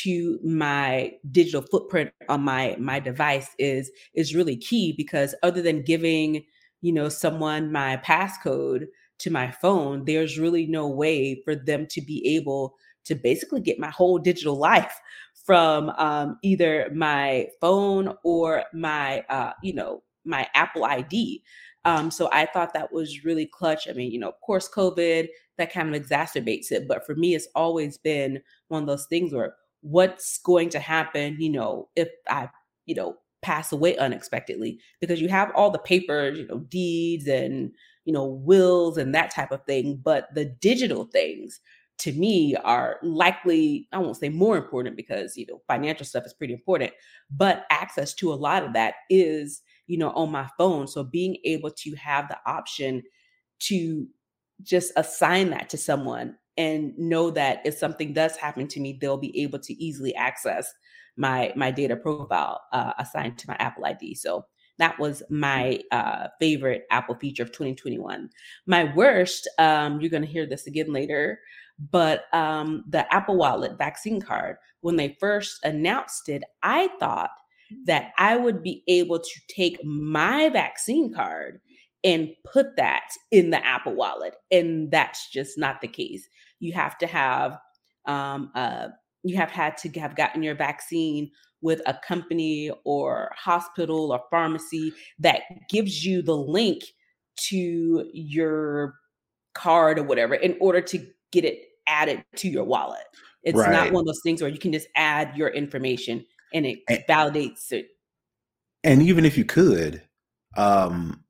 to 0.02 0.38
my 0.42 1.12
digital 1.30 1.62
footprint 1.62 2.10
on 2.28 2.42
my 2.42 2.76
my 2.78 2.98
device 2.98 3.50
is 3.58 3.90
is 4.14 4.34
really 4.34 4.56
key 4.56 4.94
because 4.96 5.34
other 5.42 5.62
than 5.62 5.82
giving 5.82 6.44
you 6.80 6.92
know 6.92 7.08
someone 7.08 7.72
my 7.72 7.96
passcode 7.98 8.86
to 9.18 9.30
my 9.30 9.50
phone 9.50 10.04
there's 10.04 10.38
really 10.38 10.66
no 10.66 10.88
way 10.88 11.40
for 11.44 11.54
them 11.54 11.86
to 11.88 12.00
be 12.00 12.26
able 12.36 12.74
to 13.04 13.14
basically 13.14 13.60
get 13.60 13.78
my 13.78 13.90
whole 13.90 14.18
digital 14.18 14.56
life 14.56 15.00
from 15.44 15.90
um, 15.90 16.38
either 16.42 16.90
my 16.94 17.46
phone 17.60 18.14
or 18.24 18.64
my 18.72 19.24
uh, 19.28 19.52
you 19.62 19.74
know 19.74 20.02
my 20.24 20.48
apple 20.54 20.84
id 20.84 21.42
um, 21.84 22.10
so 22.10 22.28
i 22.32 22.46
thought 22.46 22.72
that 22.72 22.92
was 22.92 23.24
really 23.24 23.46
clutch. 23.46 23.86
I 23.88 23.92
mean 23.92 24.10
you 24.10 24.18
know 24.18 24.28
of 24.28 24.40
course 24.40 24.68
covid 24.68 25.28
that 25.58 25.72
kind 25.72 25.94
of 25.94 26.02
exacerbates 26.02 26.72
it 26.72 26.88
but 26.88 27.06
for 27.06 27.14
me 27.14 27.34
it's 27.34 27.48
always 27.54 27.96
been 27.98 28.40
one 28.68 28.82
of 28.82 28.88
those 28.88 29.06
things 29.06 29.32
where 29.32 29.54
what's 29.84 30.38
going 30.38 30.70
to 30.70 30.78
happen, 30.78 31.36
you 31.38 31.50
know, 31.50 31.88
if 31.94 32.08
I, 32.26 32.48
you 32.86 32.94
know, 32.94 33.18
pass 33.42 33.70
away 33.70 33.94
unexpectedly 33.98 34.80
because 34.98 35.20
you 35.20 35.28
have 35.28 35.52
all 35.54 35.70
the 35.70 35.78
papers, 35.78 36.38
you 36.38 36.46
know, 36.46 36.60
deeds 36.60 37.26
and, 37.26 37.70
you 38.06 38.12
know, 38.12 38.24
wills 38.24 38.96
and 38.96 39.14
that 39.14 39.30
type 39.30 39.52
of 39.52 39.62
thing. 39.66 40.00
But 40.02 40.34
the 40.34 40.46
digital 40.46 41.04
things 41.04 41.60
to 41.98 42.12
me 42.12 42.56
are 42.56 42.96
likely, 43.02 43.86
I 43.92 43.98
won't 43.98 44.16
say 44.16 44.30
more 44.30 44.56
important 44.56 44.96
because, 44.96 45.36
you 45.36 45.44
know, 45.46 45.60
financial 45.68 46.06
stuff 46.06 46.24
is 46.24 46.32
pretty 46.32 46.54
important, 46.54 46.92
but 47.30 47.66
access 47.68 48.14
to 48.14 48.32
a 48.32 48.34
lot 48.34 48.64
of 48.64 48.72
that 48.72 48.94
is, 49.10 49.60
you 49.86 49.98
know, 49.98 50.12
on 50.12 50.32
my 50.32 50.48
phone. 50.56 50.88
So 50.88 51.04
being 51.04 51.36
able 51.44 51.70
to 51.70 51.94
have 51.96 52.28
the 52.28 52.38
option 52.46 53.02
to 53.60 54.06
just 54.62 54.92
assign 54.96 55.50
that 55.50 55.68
to 55.68 55.76
someone 55.76 56.36
and 56.56 56.96
know 56.99 57.30
that 57.30 57.61
if 57.64 57.75
something 57.75 58.12
does 58.12 58.37
happen 58.37 58.68
to 58.68 58.80
me, 58.80 58.99
they'll 59.00 59.16
be 59.16 59.42
able 59.42 59.58
to 59.61 59.75
easily 59.75 60.14
access 60.14 60.73
my 61.16 61.52
my 61.56 61.70
data 61.70 61.96
profile 61.96 62.61
uh, 62.73 62.92
assigned 62.99 63.38
to 63.38 63.49
my 63.49 63.56
Apple 63.58 63.84
ID. 63.84 64.14
So 64.14 64.44
that 64.78 64.99
was 64.99 65.23
my 65.30 65.80
uh, 65.92 66.28
favorite 66.40 66.84
Apple 66.90 67.14
feature 67.14 67.44
of 67.44 67.52
2021. 67.52 68.28
My 68.66 68.92
worst, 68.94 69.49
um, 69.58 70.00
you're 70.00 70.11
going 70.11 70.25
to 70.25 70.28
hear 70.28 70.46
this 70.46 70.66
again 70.66 70.92
later, 70.92 71.38
but 71.92 72.25
um, 72.32 72.84
the 72.88 73.12
Apple 73.14 73.37
Wallet 73.37 73.78
vaccine 73.78 74.20
card. 74.20 74.56
When 74.80 74.96
they 74.96 75.16
first 75.20 75.64
announced 75.64 76.28
it, 76.28 76.42
I 76.62 76.88
thought 76.99 77.30
that 77.87 78.12
I 78.18 78.37
would 78.37 78.62
be 78.62 78.82
able 78.87 79.18
to 79.18 79.40
take 79.49 79.82
my 79.84 80.49
vaccine 80.50 81.12
card 81.12 81.61
and 82.04 82.30
put 82.52 82.76
that 82.76 83.08
in 83.30 83.50
the 83.50 83.64
Apple 83.66 83.94
Wallet, 83.94 84.37
and 84.50 84.90
that's 84.90 85.30
just 85.30 85.58
not 85.58 85.80
the 85.80 85.88
case 85.88 86.28
you 86.61 86.73
have 86.73 86.96
to 86.99 87.06
have 87.06 87.58
um, 88.06 88.50
uh, 88.54 88.88
you 89.23 89.37
have 89.37 89.50
had 89.50 89.76
to 89.78 89.88
have 90.00 90.16
gotten 90.16 90.42
your 90.42 90.54
vaccine 90.54 91.30
with 91.62 91.80
a 91.87 91.99
company 92.06 92.70
or 92.84 93.30
hospital 93.34 94.12
or 94.12 94.20
pharmacy 94.30 94.92
that 95.18 95.40
gives 95.70 96.04
you 96.04 96.20
the 96.20 96.37
link 96.37 96.84
to 97.37 98.08
your 98.12 98.94
card 99.54 99.99
or 99.99 100.02
whatever 100.02 100.34
in 100.34 100.56
order 100.61 100.82
to 100.82 100.99
get 101.32 101.44
it 101.44 101.61
added 101.87 102.23
to 102.37 102.49
your 102.49 102.64
wallet. 102.64 103.04
It's 103.42 103.56
right. 103.56 103.73
not 103.73 103.92
one 103.92 104.02
of 104.02 104.06
those 104.06 104.20
things 104.23 104.42
where 104.42 104.50
you 104.50 104.58
can 104.58 104.73
just 104.73 104.88
add 104.94 105.37
your 105.37 105.49
information 105.49 106.25
and 106.52 106.66
it 106.66 106.80
and, 106.88 107.02
validates 107.08 107.73
it. 107.73 107.88
And 108.82 109.02
even 109.02 109.25
if 109.25 109.38
you 109.38 109.46
could, 109.46 110.02
um, 110.56 111.23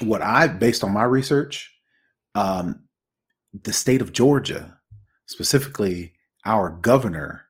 what 0.00 0.22
I 0.22 0.48
based 0.48 0.84
on 0.84 0.92
my 0.92 1.04
research, 1.04 1.72
um, 2.34 2.84
the 3.62 3.72
state 3.72 4.02
of 4.02 4.12
Georgia, 4.12 4.78
specifically 5.26 6.12
our 6.44 6.70
governor, 6.70 7.46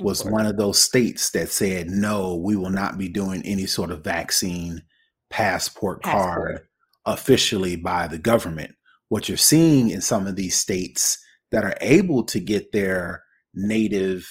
was 0.00 0.24
one 0.24 0.46
of 0.46 0.56
those 0.56 0.78
states 0.78 1.30
that 1.30 1.50
said, 1.50 1.88
no, 1.88 2.34
we 2.34 2.56
will 2.56 2.70
not 2.70 2.96
be 2.96 3.08
doing 3.08 3.42
any 3.44 3.66
sort 3.66 3.90
of 3.90 4.02
vaccine 4.02 4.82
passport, 5.28 6.02
passport, 6.02 6.34
card 6.34 6.60
officially 7.06 7.76
by 7.76 8.06
the 8.06 8.18
government. 8.18 8.74
What 9.08 9.28
you're 9.28 9.36
seeing 9.36 9.90
in 9.90 10.00
some 10.00 10.26
of 10.26 10.36
these 10.36 10.56
states 10.56 11.18
that 11.50 11.64
are 11.64 11.76
able 11.80 12.24
to 12.24 12.40
get 12.40 12.72
their 12.72 13.24
native 13.54 14.26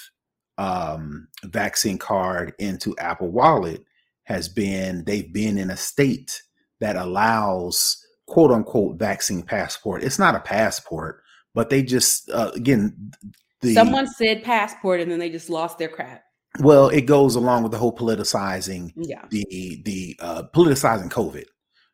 um, 0.58 1.28
vaccine 1.44 1.98
card 1.98 2.54
into 2.60 2.98
Apple 2.98 3.30
Wallet 3.30 3.84
has 4.24 4.50
been 4.50 5.04
they've 5.06 5.32
been 5.32 5.58
in 5.58 5.70
a 5.70 5.78
state 5.78 6.44
that 6.80 6.96
allows 6.96 8.06
quote 8.28 8.52
unquote 8.52 8.98
vaccine 8.98 9.44
passport. 9.44 10.04
It's 10.04 10.20
not 10.20 10.36
a 10.36 10.40
passport, 10.40 11.22
but 11.54 11.70
they 11.70 11.84
just 11.84 12.30
uh, 12.30 12.52
again 12.56 13.12
the 13.62 13.74
someone 13.74 14.08
said 14.08 14.44
passport 14.44 15.02
and 15.02 15.12
then 15.12 15.20
they 15.20 15.30
just 15.30 15.50
lost 15.50 15.78
their 15.78 15.90
crap. 15.90 16.24
Well, 16.60 16.90
it 16.90 17.02
goes 17.02 17.36
along 17.36 17.64
with 17.64 17.72
the 17.72 17.78
whole 17.78 17.96
politicizing, 17.96 18.94
yeah, 18.96 19.26
the 19.30 19.82
the 19.86 20.16
uh, 20.20 20.44
politicizing 20.54 21.10
COVID. 21.10 21.46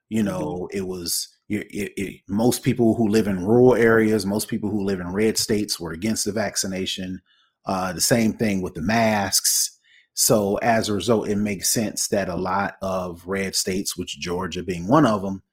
You 0.09 0.23
mm-hmm. 0.23 0.27
know, 0.27 0.45
mm-hmm. 0.45 0.77
it 0.77 0.87
was 0.87 1.27
it, 1.49 1.67
it, 1.71 1.93
it, 1.97 2.21
most 2.27 2.63
people 2.63 2.95
who 2.95 3.07
live 3.07 3.27
in 3.27 3.45
rural 3.45 3.75
areas, 3.75 4.25
most 4.25 4.47
people 4.47 4.69
who 4.69 4.83
live 4.83 4.99
in 4.99 5.11
red 5.11 5.37
states 5.37 5.79
were 5.79 5.91
against 5.91 6.25
the 6.25 6.31
vaccination. 6.31 7.21
Uh, 7.65 7.93
the 7.93 8.01
same 8.01 8.33
thing 8.33 8.61
with 8.61 8.75
the 8.75 8.81
masks. 8.81 9.74
So 10.15 10.55
as 10.57 10.87
a 10.87 10.93
result, 10.93 11.27
it 11.27 11.35
makes 11.35 11.71
sense 11.71 12.07
that 12.07 12.29
a 12.29 12.35
lot 12.35 12.77
of 12.81 13.27
red 13.27 13.53
states, 13.53 13.97
which 13.97 14.17
Georgia 14.19 14.63
being 14.63 14.87
one 14.87 15.05
of 15.05 15.21
them, 15.21 15.43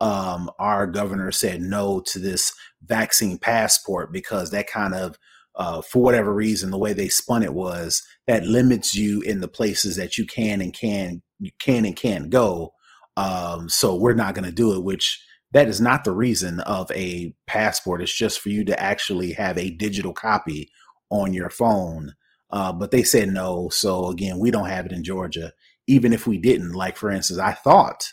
um, 0.00 0.50
our 0.58 0.86
governor 0.86 1.32
said 1.32 1.60
no 1.60 2.00
to 2.06 2.18
this 2.18 2.52
vaccine 2.84 3.36
passport 3.36 4.12
because 4.12 4.50
that 4.50 4.68
kind 4.68 4.94
of, 4.94 5.18
uh, 5.56 5.82
for 5.82 6.02
whatever 6.02 6.32
reason, 6.32 6.70
the 6.70 6.78
way 6.78 6.92
they 6.92 7.08
spun 7.08 7.42
it 7.42 7.52
was 7.52 8.02
that 8.26 8.46
limits 8.46 8.94
you 8.94 9.20
in 9.22 9.40
the 9.40 9.48
places 9.48 9.96
that 9.96 10.16
you 10.16 10.24
can 10.24 10.60
and 10.60 10.72
can 10.72 11.20
can 11.60 11.84
and 11.84 11.96
can't 11.96 12.30
go. 12.30 12.72
Um, 13.16 13.68
so 13.68 13.94
we're 13.96 14.14
not 14.14 14.34
going 14.34 14.44
to 14.44 14.52
do 14.52 14.72
it. 14.74 14.84
Which 14.84 15.20
that 15.52 15.68
is 15.68 15.80
not 15.80 16.04
the 16.04 16.12
reason 16.12 16.60
of 16.60 16.90
a 16.92 17.34
passport. 17.46 18.02
It's 18.02 18.16
just 18.16 18.40
for 18.40 18.48
you 18.48 18.64
to 18.64 18.80
actually 18.80 19.32
have 19.32 19.58
a 19.58 19.70
digital 19.70 20.12
copy 20.12 20.70
on 21.10 21.34
your 21.34 21.50
phone. 21.50 22.14
Uh, 22.52 22.72
but 22.72 22.90
they 22.90 23.02
said 23.02 23.30
no. 23.30 23.68
So 23.70 24.08
again, 24.08 24.38
we 24.38 24.50
don't 24.50 24.68
have 24.68 24.86
it 24.86 24.92
in 24.92 25.02
Georgia. 25.02 25.52
Even 25.86 26.12
if 26.12 26.26
we 26.26 26.38
didn't, 26.38 26.72
like 26.72 26.96
for 26.96 27.10
instance, 27.10 27.40
I 27.40 27.52
thought 27.52 28.12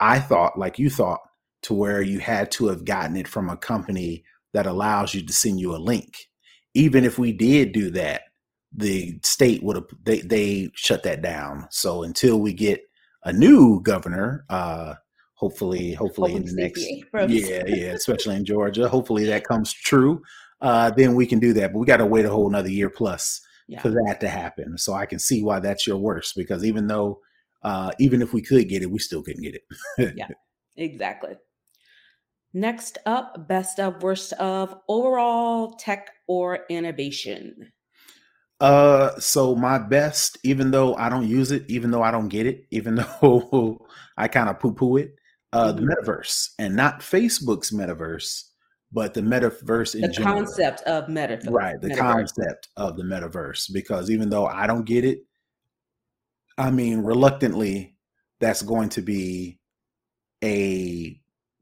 I 0.00 0.20
thought, 0.20 0.58
like 0.58 0.78
you 0.78 0.90
thought, 0.90 1.20
to 1.62 1.74
where 1.74 2.00
you 2.02 2.20
had 2.20 2.50
to 2.52 2.68
have 2.68 2.84
gotten 2.84 3.16
it 3.16 3.26
from 3.26 3.48
a 3.48 3.56
company 3.56 4.24
that 4.52 4.66
allows 4.66 5.14
you 5.14 5.24
to 5.26 5.32
send 5.32 5.60
you 5.60 5.74
a 5.74 5.78
link. 5.78 6.28
Even 6.74 7.04
if 7.04 7.18
we 7.18 7.32
did 7.32 7.72
do 7.72 7.90
that, 7.90 8.22
the 8.72 9.18
state 9.24 9.62
would 9.62 9.76
have 9.76 9.86
they 10.04 10.20
they 10.20 10.70
shut 10.74 11.02
that 11.02 11.22
down. 11.22 11.66
So 11.70 12.02
until 12.02 12.38
we 12.40 12.52
get 12.52 12.80
a 13.24 13.32
new 13.32 13.80
governor, 13.82 14.44
uh, 14.48 14.94
hopefully, 15.34 15.94
hopefully, 15.94 16.32
hopefully 16.32 16.34
in 16.34 16.44
the 16.44 16.62
next 16.62 16.86
yeah, 17.28 17.64
yeah, 17.66 17.92
especially 17.92 18.36
in 18.36 18.44
Georgia, 18.44 18.88
hopefully 18.88 19.24
that 19.24 19.44
comes 19.46 19.72
true. 19.72 20.22
Uh, 20.60 20.90
then 20.90 21.14
we 21.14 21.26
can 21.26 21.38
do 21.38 21.52
that. 21.54 21.72
But 21.72 21.78
we 21.78 21.86
got 21.86 21.98
to 21.98 22.06
wait 22.06 22.24
a 22.24 22.30
whole 22.30 22.48
another 22.48 22.70
year 22.70 22.90
plus 22.90 23.40
yeah. 23.68 23.80
for 23.80 23.90
that 23.90 24.18
to 24.20 24.28
happen. 24.28 24.76
So 24.78 24.94
I 24.94 25.06
can 25.06 25.18
see 25.18 25.42
why 25.42 25.60
that's 25.60 25.86
your 25.86 25.98
worst 25.98 26.34
because 26.36 26.64
even 26.64 26.88
though 26.88 27.20
uh, 27.62 27.92
even 27.98 28.22
if 28.22 28.32
we 28.32 28.42
could 28.42 28.68
get 28.68 28.82
it, 28.82 28.90
we 28.90 28.98
still 28.98 29.22
couldn't 29.22 29.42
get 29.42 29.54
it. 29.54 30.14
yeah, 30.16 30.28
exactly. 30.76 31.36
Next 32.54 32.98
up, 33.04 33.46
best 33.46 33.78
of, 33.78 34.02
worst 34.02 34.32
of, 34.34 34.74
overall 34.88 35.72
tech 35.72 36.10
or 36.26 36.60
innovation. 36.70 37.72
Uh, 38.60 39.18
so 39.20 39.54
my 39.54 39.78
best, 39.78 40.38
even 40.42 40.70
though 40.70 40.94
I 40.96 41.08
don't 41.08 41.28
use 41.28 41.52
it, 41.52 41.64
even 41.68 41.90
though 41.90 42.02
I 42.02 42.10
don't 42.10 42.28
get 42.28 42.46
it, 42.46 42.66
even 42.70 42.94
though 43.20 43.86
I 44.16 44.28
kind 44.28 44.48
of 44.48 44.58
poo 44.58 44.72
poo 44.72 44.96
it, 44.96 45.14
uh, 45.52 45.72
mm-hmm. 45.72 45.84
the 45.84 45.94
metaverse 45.94 46.48
and 46.58 46.74
not 46.74 47.00
Facebook's 47.00 47.70
metaverse, 47.70 48.44
but 48.92 49.14
the 49.14 49.20
metaverse 49.20 49.94
in 49.94 50.02
the 50.02 50.08
general. 50.08 50.34
concept 50.36 50.80
of 50.82 51.06
metaverse. 51.06 51.50
Right, 51.50 51.80
the 51.80 51.88
metaverse. 51.88 51.98
concept 51.98 52.68
of 52.76 52.96
the 52.96 53.02
metaverse. 53.02 53.70
Because 53.72 54.10
even 54.10 54.30
though 54.30 54.46
I 54.46 54.66
don't 54.66 54.84
get 54.84 55.04
it, 55.04 55.20
I 56.56 56.70
mean, 56.70 57.00
reluctantly, 57.00 57.96
that's 58.40 58.62
going 58.62 58.88
to 58.90 59.02
be 59.02 59.58
a, 60.42 61.20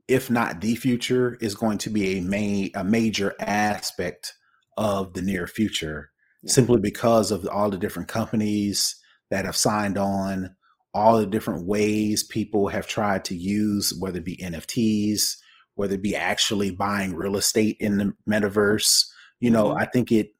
if 0.08 0.30
not 0.30 0.60
the 0.60 0.76
future, 0.76 1.36
is 1.40 1.54
going 1.54 1.78
to 1.78 1.90
be 1.90 2.18
a 2.18 2.22
main, 2.22 2.70
a 2.74 2.84
major 2.84 3.34
aspect 3.40 4.34
of 4.76 5.14
the 5.14 5.22
near 5.22 5.46
future, 5.46 6.10
yeah. 6.42 6.52
simply 6.52 6.78
because 6.78 7.30
of 7.30 7.46
all 7.48 7.70
the 7.70 7.78
different 7.78 8.08
companies 8.08 8.96
that 9.30 9.44
have 9.44 9.56
signed 9.56 9.98
on, 9.98 10.54
all 10.94 11.18
the 11.18 11.26
different 11.26 11.66
ways 11.66 12.22
people 12.22 12.68
have 12.68 12.86
tried 12.86 13.24
to 13.24 13.34
use, 13.34 13.92
whether 13.98 14.18
it 14.18 14.24
be 14.24 14.36
NFTs, 14.36 15.36
whether 15.76 15.94
it 15.94 16.02
be 16.02 16.16
actually 16.16 16.72
buying 16.72 17.14
real 17.14 17.36
estate 17.36 17.76
in 17.78 17.98
the 17.98 18.12
metaverse. 18.28 19.06
You 19.40 19.50
know, 19.50 19.68
mm-hmm. 19.68 19.78
I 19.78 19.86
think 19.86 20.10
it 20.10 20.34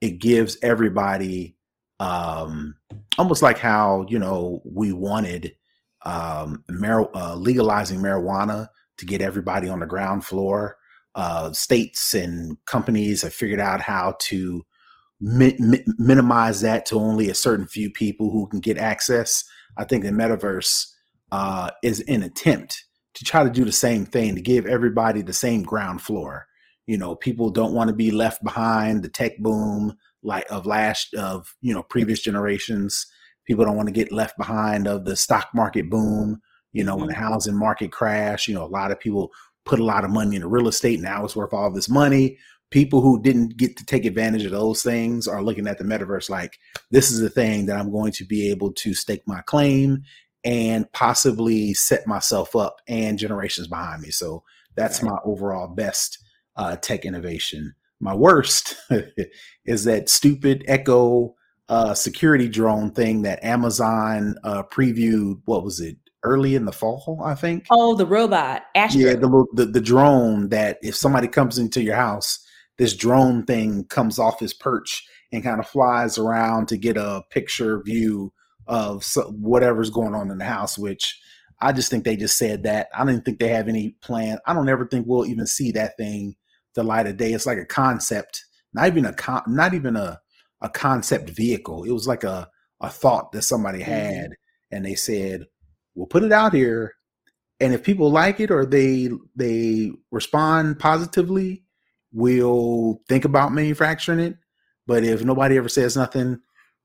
it 0.00 0.18
gives 0.18 0.58
everybody 0.62 1.56
um, 2.00 2.74
almost 3.16 3.42
like 3.42 3.58
how 3.58 4.04
you 4.08 4.18
know 4.18 4.60
we 4.64 4.92
wanted 4.92 5.54
um, 6.04 6.62
mar- 6.68 7.10
uh, 7.14 7.36
legalizing 7.36 8.00
marijuana 8.00 8.68
to 8.98 9.06
get 9.06 9.22
everybody 9.22 9.68
on 9.68 9.80
the 9.80 9.86
ground 9.86 10.24
floor. 10.24 10.76
Uh, 11.14 11.52
states 11.52 12.14
and 12.14 12.56
companies 12.64 13.20
have 13.20 13.34
figured 13.34 13.60
out 13.60 13.82
how 13.82 14.16
to 14.18 14.64
mi- 15.20 15.56
mi- 15.58 15.84
minimize 15.98 16.62
that 16.62 16.86
to 16.86 16.98
only 16.98 17.28
a 17.28 17.34
certain 17.34 17.66
few 17.66 17.90
people 17.90 18.30
who 18.30 18.48
can 18.48 18.60
get 18.60 18.78
access. 18.78 19.44
I 19.76 19.84
think 19.84 20.04
the 20.04 20.10
metaverse 20.10 20.86
uh, 21.30 21.70
is 21.82 22.00
an 22.08 22.22
attempt 22.22 22.84
to 23.14 23.24
try 23.24 23.44
to 23.44 23.50
do 23.50 23.64
the 23.64 23.72
same 23.72 24.06
thing 24.06 24.34
to 24.34 24.40
give 24.40 24.66
everybody 24.66 25.22
the 25.22 25.32
same 25.32 25.62
ground 25.62 26.02
floor. 26.02 26.46
You 26.86 26.98
know, 26.98 27.14
people 27.14 27.50
don't 27.50 27.74
want 27.74 27.88
to 27.88 27.94
be 27.94 28.10
left 28.10 28.42
behind 28.42 29.02
the 29.02 29.08
tech 29.08 29.38
boom 29.38 29.96
like 30.22 30.46
of 30.50 30.66
last 30.66 31.14
of 31.14 31.54
you 31.60 31.74
know 31.74 31.82
previous 31.82 32.20
generations. 32.20 33.06
People 33.46 33.64
don't 33.64 33.76
want 33.76 33.88
to 33.88 33.94
get 33.94 34.12
left 34.12 34.36
behind 34.38 34.86
of 34.86 35.04
the 35.04 35.16
stock 35.16 35.48
market 35.54 35.90
boom. 35.90 36.40
You 36.72 36.84
know, 36.84 36.92
mm-hmm. 36.92 37.00
when 37.00 37.08
the 37.08 37.14
mm-hmm. 37.14 37.22
housing 37.22 37.58
market 37.58 37.92
crashed, 37.92 38.48
you 38.48 38.54
know, 38.54 38.64
a 38.64 38.66
lot 38.66 38.90
of 38.90 39.00
people 39.00 39.30
put 39.64 39.78
a 39.78 39.84
lot 39.84 40.04
of 40.04 40.10
money 40.10 40.36
into 40.36 40.48
real 40.48 40.68
estate. 40.68 41.00
Now 41.00 41.24
it's 41.24 41.36
worth 41.36 41.52
all 41.52 41.70
this 41.70 41.88
money. 41.88 42.38
People 42.70 43.02
who 43.02 43.22
didn't 43.22 43.58
get 43.58 43.76
to 43.76 43.84
take 43.84 44.06
advantage 44.06 44.44
of 44.44 44.50
those 44.50 44.82
things 44.82 45.28
are 45.28 45.42
looking 45.42 45.66
at 45.68 45.76
the 45.76 45.84
metaverse 45.84 46.30
like 46.30 46.58
this 46.90 47.10
is 47.10 47.20
the 47.20 47.28
thing 47.28 47.66
that 47.66 47.76
I'm 47.76 47.92
going 47.92 48.12
to 48.12 48.24
be 48.24 48.50
able 48.50 48.72
to 48.72 48.94
stake 48.94 49.22
my 49.26 49.42
claim 49.42 50.02
and 50.44 50.90
possibly 50.92 51.74
set 51.74 52.06
myself 52.06 52.56
up 52.56 52.80
and 52.88 53.18
generations 53.18 53.68
behind 53.68 54.02
me. 54.02 54.10
So 54.10 54.42
that's 54.76 55.02
my 55.02 55.16
overall 55.24 55.68
best 55.68 56.18
uh, 56.56 56.76
tech 56.76 57.04
innovation. 57.04 57.74
My 58.00 58.14
worst 58.14 58.76
is 59.64 59.84
that 59.84 60.08
stupid 60.08 60.64
Echo 60.66 61.34
uh, 61.68 61.94
security 61.94 62.48
drone 62.48 62.90
thing 62.90 63.22
that 63.22 63.42
Amazon 63.44 64.36
uh, 64.44 64.62
previewed. 64.64 65.40
What 65.44 65.64
was 65.64 65.80
it? 65.80 65.96
Early 66.24 66.54
in 66.54 66.66
the 66.66 66.72
fall, 66.72 67.20
I 67.24 67.34
think. 67.34 67.66
Oh, 67.70 67.96
the 67.96 68.06
robot, 68.06 68.62
Astro. 68.76 69.00
Yeah, 69.00 69.14
the, 69.14 69.46
the 69.54 69.66
the 69.66 69.80
drone 69.80 70.50
that 70.50 70.78
if 70.80 70.94
somebody 70.94 71.26
comes 71.26 71.58
into 71.58 71.82
your 71.82 71.96
house, 71.96 72.38
this 72.78 72.94
drone 72.94 73.44
thing 73.44 73.86
comes 73.86 74.20
off 74.20 74.38
his 74.38 74.54
perch 74.54 75.04
and 75.32 75.42
kind 75.42 75.58
of 75.58 75.66
flies 75.66 76.18
around 76.18 76.68
to 76.68 76.76
get 76.76 76.96
a 76.96 77.22
picture 77.30 77.82
view 77.82 78.32
of 78.66 79.04
whatever's 79.30 79.90
going 79.90 80.14
on 80.14 80.30
in 80.30 80.38
the 80.38 80.44
house, 80.44 80.78
which 80.78 81.20
I 81.60 81.72
just 81.72 81.90
think 81.90 82.04
they 82.04 82.16
just 82.16 82.38
said 82.38 82.64
that. 82.64 82.88
I 82.96 83.04
didn't 83.04 83.24
think 83.24 83.38
they 83.38 83.48
have 83.48 83.68
any 83.68 83.90
plan. 84.02 84.38
I 84.46 84.54
don't 84.54 84.68
ever 84.68 84.86
think 84.86 85.06
we'll 85.06 85.26
even 85.26 85.46
see 85.46 85.70
that 85.72 85.96
thing 85.96 86.34
the 86.74 86.82
light 86.82 87.06
of 87.06 87.16
day. 87.16 87.32
It's 87.32 87.46
like 87.46 87.58
a 87.58 87.64
concept, 87.64 88.44
not 88.72 88.88
even 88.88 89.04
a 89.04 89.12
con- 89.12 89.44
not 89.46 89.74
even 89.74 89.96
a 89.96 90.20
a 90.60 90.68
concept 90.68 91.30
vehicle. 91.30 91.84
It 91.84 91.92
was 91.92 92.06
like 92.06 92.24
a 92.24 92.48
a 92.80 92.88
thought 92.88 93.32
that 93.32 93.42
somebody 93.42 93.80
mm-hmm. 93.80 93.90
had, 93.90 94.30
and 94.70 94.84
they 94.84 94.94
said, 94.94 95.46
"We'll 95.94 96.06
put 96.06 96.24
it 96.24 96.32
out 96.32 96.52
here, 96.52 96.94
and 97.60 97.72
if 97.72 97.84
people 97.84 98.10
like 98.10 98.40
it 98.40 98.50
or 98.50 98.66
they 98.66 99.10
they 99.36 99.92
respond 100.10 100.80
positively, 100.80 101.64
we'll 102.12 103.00
think 103.08 103.24
about 103.24 103.52
manufacturing 103.52 104.18
it. 104.18 104.36
But 104.86 105.04
if 105.04 105.24
nobody 105.24 105.56
ever 105.56 105.68
says 105.68 105.96
nothing, 105.96 106.40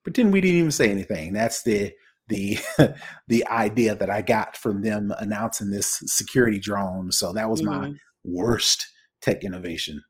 pretend 0.07 0.31
we 0.31 0.39
didn't 0.39 0.55
even 0.55 0.71
say 0.71 0.89
anything. 0.89 1.33
That's 1.33 1.63
the 1.63 1.91
the 2.29 2.57
the 3.27 3.45
idea 3.47 3.93
that 3.93 4.09
I 4.09 4.21
got 4.21 4.55
from 4.55 4.81
them 4.81 5.13
announcing 5.19 5.69
this 5.69 6.01
security 6.05 6.59
drone. 6.59 7.11
So 7.11 7.33
that 7.33 7.49
was 7.49 7.61
mm-hmm. 7.61 7.91
my 7.91 7.93
worst 8.23 8.87
tech 9.21 9.43
innovation. 9.43 10.01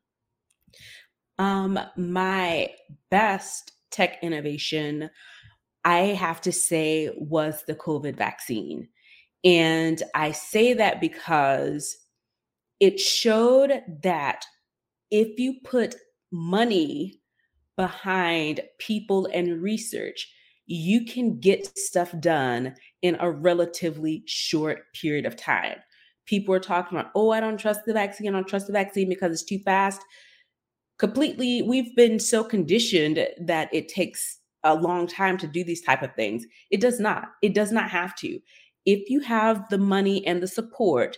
Um, 1.40 1.80
my 1.96 2.70
best 3.10 3.72
tech 3.90 4.18
innovation, 4.22 5.10
I 5.84 5.98
have 5.98 6.40
to 6.42 6.52
say, 6.52 7.10
was 7.16 7.64
the 7.66 7.74
COVID 7.74 8.14
vaccine. 8.16 8.86
And 9.42 10.00
I 10.14 10.30
say 10.30 10.74
that 10.74 11.00
because 11.00 11.96
it 12.78 13.00
showed 13.00 13.82
that 14.04 14.44
if 15.10 15.40
you 15.40 15.56
put 15.64 15.96
money 16.30 17.20
behind 17.78 18.60
people 18.78 19.28
and 19.32 19.62
research, 19.62 20.28
you 20.66 21.06
can 21.06 21.40
get 21.40 21.78
stuff 21.78 22.12
done 22.20 22.74
in 23.00 23.16
a 23.20 23.30
relatively 23.30 24.22
short 24.26 24.92
period 24.92 25.24
of 25.24 25.36
time. 25.36 25.76
People 26.26 26.54
are 26.54 26.60
talking 26.60 26.98
about, 26.98 27.12
oh, 27.14 27.30
I 27.30 27.40
don't 27.40 27.56
trust 27.56 27.80
the 27.86 27.94
vaccine. 27.94 28.28
I 28.28 28.32
don't 28.32 28.46
trust 28.46 28.66
the 28.66 28.72
vaccine 28.74 29.08
because 29.08 29.32
it's 29.32 29.44
too 29.44 29.60
fast. 29.60 30.02
Completely, 30.98 31.62
we've 31.62 31.94
been 31.96 32.18
so 32.18 32.44
conditioned 32.44 33.26
that 33.40 33.72
it 33.72 33.88
takes 33.88 34.40
a 34.64 34.74
long 34.74 35.06
time 35.06 35.38
to 35.38 35.46
do 35.46 35.62
these 35.62 35.80
type 35.80 36.02
of 36.02 36.14
things. 36.16 36.44
It 36.70 36.80
does 36.80 36.98
not. 36.98 37.28
It 37.42 37.54
does 37.54 37.70
not 37.70 37.88
have 37.90 38.14
to. 38.16 38.40
If 38.84 39.08
you 39.08 39.20
have 39.20 39.68
the 39.70 39.78
money 39.78 40.26
and 40.26 40.42
the 40.42 40.48
support 40.48 41.16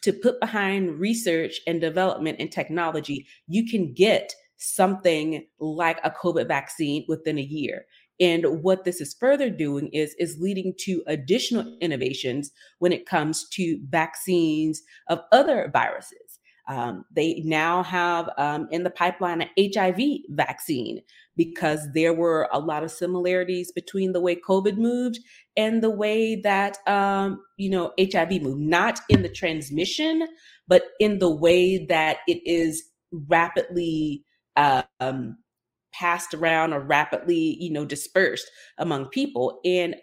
to 0.00 0.12
put 0.12 0.40
behind 0.40 0.98
research 0.98 1.60
and 1.66 1.80
development 1.80 2.38
and 2.40 2.50
technology, 2.50 3.26
you 3.46 3.68
can 3.68 3.92
get 3.92 4.34
something 4.56 5.46
like 5.58 6.00
a 6.04 6.10
COVID 6.10 6.48
vaccine 6.48 7.04
within 7.08 7.38
a 7.38 7.42
year. 7.42 7.86
And 8.20 8.62
what 8.62 8.84
this 8.84 9.00
is 9.00 9.16
further 9.18 9.50
doing 9.50 9.88
is 9.88 10.14
is 10.18 10.38
leading 10.40 10.72
to 10.80 11.02
additional 11.06 11.76
innovations 11.80 12.52
when 12.78 12.92
it 12.92 13.06
comes 13.06 13.48
to 13.50 13.78
vaccines 13.88 14.82
of 15.08 15.20
other 15.32 15.70
viruses. 15.72 16.38
Um, 16.66 17.04
they 17.14 17.42
now 17.44 17.82
have 17.82 18.30
um, 18.38 18.68
in 18.70 18.84
the 18.84 18.90
pipeline 18.90 19.42
an 19.42 19.50
HIV 19.58 20.00
vaccine 20.30 21.02
because 21.36 21.86
there 21.92 22.14
were 22.14 22.48
a 22.52 22.58
lot 22.58 22.82
of 22.82 22.90
similarities 22.90 23.70
between 23.72 24.12
the 24.12 24.20
way 24.20 24.36
COVID 24.36 24.78
moved 24.78 25.18
and 25.56 25.82
the 25.82 25.90
way 25.90 26.36
that 26.36 26.78
um, 26.88 27.42
you 27.58 27.68
know 27.68 27.92
HIV 28.00 28.42
moved. 28.42 28.60
Not 28.60 29.00
in 29.08 29.22
the 29.22 29.28
transmission, 29.28 30.26
but 30.68 30.84
in 31.00 31.18
the 31.18 31.30
way 31.30 31.84
that 31.86 32.18
it 32.28 32.40
is 32.46 32.82
rapidly 33.12 34.24
um, 34.56 35.38
passed 35.92 36.34
around 36.34 36.72
or 36.72 36.80
rapidly, 36.80 37.56
you 37.60 37.70
know, 37.70 37.84
dispersed 37.84 38.50
among 38.78 39.06
people. 39.06 39.60
And 39.64 39.96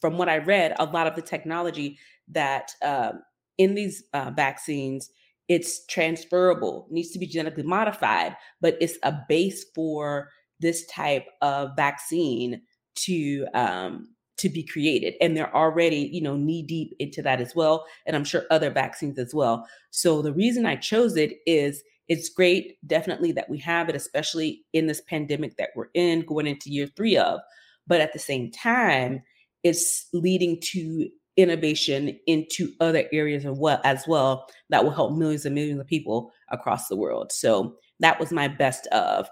from 0.00 0.18
what 0.18 0.28
I 0.28 0.38
read, 0.38 0.74
a 0.78 0.84
lot 0.84 1.06
of 1.06 1.16
the 1.16 1.22
technology 1.22 1.98
that 2.28 2.72
um, 2.82 3.22
in 3.58 3.74
these 3.74 4.04
uh, 4.12 4.30
vaccines, 4.34 5.10
it's 5.48 5.86
transferable, 5.86 6.86
needs 6.90 7.12
to 7.12 7.18
be 7.18 7.26
genetically 7.26 7.62
modified, 7.62 8.36
but 8.60 8.76
it's 8.80 8.98
a 9.02 9.16
base 9.28 9.64
for 9.74 10.28
this 10.60 10.86
type 10.86 11.26
of 11.40 11.70
vaccine 11.76 12.62
to 12.96 13.46
um, 13.54 14.08
to 14.38 14.48
be 14.50 14.62
created 14.62 15.14
and 15.20 15.36
they're 15.36 15.54
already 15.56 16.10
you 16.12 16.20
know 16.20 16.36
knee 16.36 16.62
deep 16.62 16.94
into 16.98 17.22
that 17.22 17.40
as 17.40 17.54
well 17.54 17.86
and 18.04 18.14
i'm 18.14 18.24
sure 18.24 18.44
other 18.50 18.70
vaccines 18.70 19.18
as 19.18 19.34
well 19.34 19.66
so 19.90 20.20
the 20.20 20.32
reason 20.32 20.66
i 20.66 20.76
chose 20.76 21.16
it 21.16 21.38
is 21.46 21.82
it's 22.08 22.28
great, 22.28 22.78
definitely, 22.86 23.32
that 23.32 23.50
we 23.50 23.58
have 23.58 23.88
it, 23.88 23.96
especially 23.96 24.64
in 24.72 24.86
this 24.86 25.00
pandemic 25.00 25.56
that 25.56 25.70
we're 25.74 25.88
in, 25.94 26.20
going 26.22 26.46
into 26.46 26.70
year 26.70 26.88
three 26.96 27.16
of. 27.16 27.40
But 27.86 28.00
at 28.00 28.12
the 28.12 28.18
same 28.18 28.50
time, 28.50 29.22
it's 29.62 30.08
leading 30.12 30.60
to 30.72 31.08
innovation 31.36 32.18
into 32.26 32.72
other 32.80 33.04
areas 33.12 33.44
as 33.44 33.58
well, 33.58 33.80
as 33.84 34.04
well 34.06 34.46
that 34.70 34.82
will 34.84 34.90
help 34.90 35.16
millions 35.16 35.44
and 35.44 35.54
millions 35.54 35.80
of 35.80 35.86
people 35.86 36.30
across 36.50 36.88
the 36.88 36.96
world. 36.96 37.30
So 37.32 37.76
that 38.00 38.18
was 38.18 38.32
my 38.32 38.48
best 38.48 38.86
of. 38.88 39.28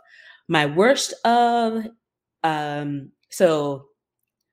My 0.48 0.66
worst 0.66 1.14
of, 1.24 1.86
um, 2.42 3.10
so 3.30 3.86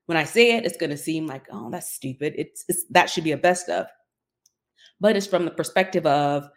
when 0.05 0.17
I 0.17 0.23
say 0.23 0.55
it, 0.55 0.65
it's 0.65 0.77
going 0.77 0.91
to 0.91 0.97
seem 0.97 1.27
like, 1.27 1.45
oh, 1.51 1.69
that's 1.69 1.91
stupid. 1.91 2.33
It's, 2.37 2.63
it's 2.69 2.85
that 2.91 3.09
should 3.09 3.23
be 3.23 3.33
a 3.33 3.37
best 3.37 3.67
of, 3.69 3.87
but 4.99 5.17
it's 5.17 5.27
from 5.27 5.45
the 5.45 5.51
perspective 5.51 6.05
of 6.05 6.47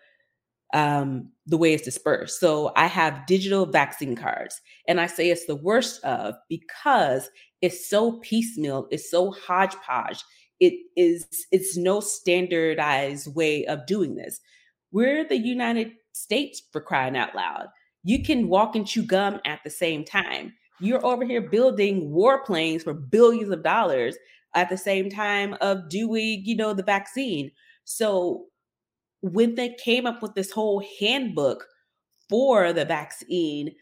um, 0.74 1.30
the 1.46 1.56
way 1.56 1.72
it's 1.72 1.84
dispersed. 1.84 2.40
So 2.40 2.72
I 2.76 2.86
have 2.86 3.26
digital 3.26 3.64
vaccine 3.64 4.16
cards, 4.16 4.60
and 4.86 5.00
I 5.00 5.06
say 5.06 5.30
it's 5.30 5.46
the 5.46 5.56
worst 5.56 6.04
of 6.04 6.34
because 6.50 7.30
it's 7.62 7.88
so 7.88 8.18
piecemeal, 8.20 8.88
it's 8.90 9.10
so 9.10 9.30
hodgepodge. 9.30 10.22
It 10.60 10.74
is 10.96 11.26
it's 11.50 11.76
no 11.76 12.00
standardized 12.00 13.34
way 13.34 13.64
of 13.66 13.86
doing 13.86 14.16
this. 14.16 14.40
We're 14.92 15.26
the 15.26 15.38
United 15.38 15.92
States 16.12 16.62
for 16.72 16.80
crying 16.80 17.16
out 17.16 17.34
loud. 17.34 17.68
You 18.02 18.22
can 18.22 18.48
walk 18.48 18.76
and 18.76 18.86
chew 18.86 19.02
gum 19.02 19.40
at 19.46 19.60
the 19.64 19.70
same 19.70 20.04
time. 20.04 20.52
You're 20.80 21.04
over 21.06 21.24
here 21.24 21.40
building 21.40 22.10
warplanes 22.10 22.82
for 22.82 22.94
billions 22.94 23.50
of 23.50 23.62
dollars 23.62 24.16
at 24.54 24.68
the 24.68 24.76
same 24.76 25.08
time 25.08 25.56
of 25.60 25.88
doing, 25.88 26.42
you 26.44 26.56
know, 26.56 26.74
the 26.74 26.82
vaccine. 26.82 27.50
So 27.84 28.46
when 29.24 29.54
they 29.54 29.74
came 29.82 30.06
up 30.06 30.20
with 30.20 30.34
this 30.34 30.50
whole 30.50 30.84
handbook 31.00 31.66
for 32.28 32.74
the 32.74 32.84
vaccine, 32.84 33.74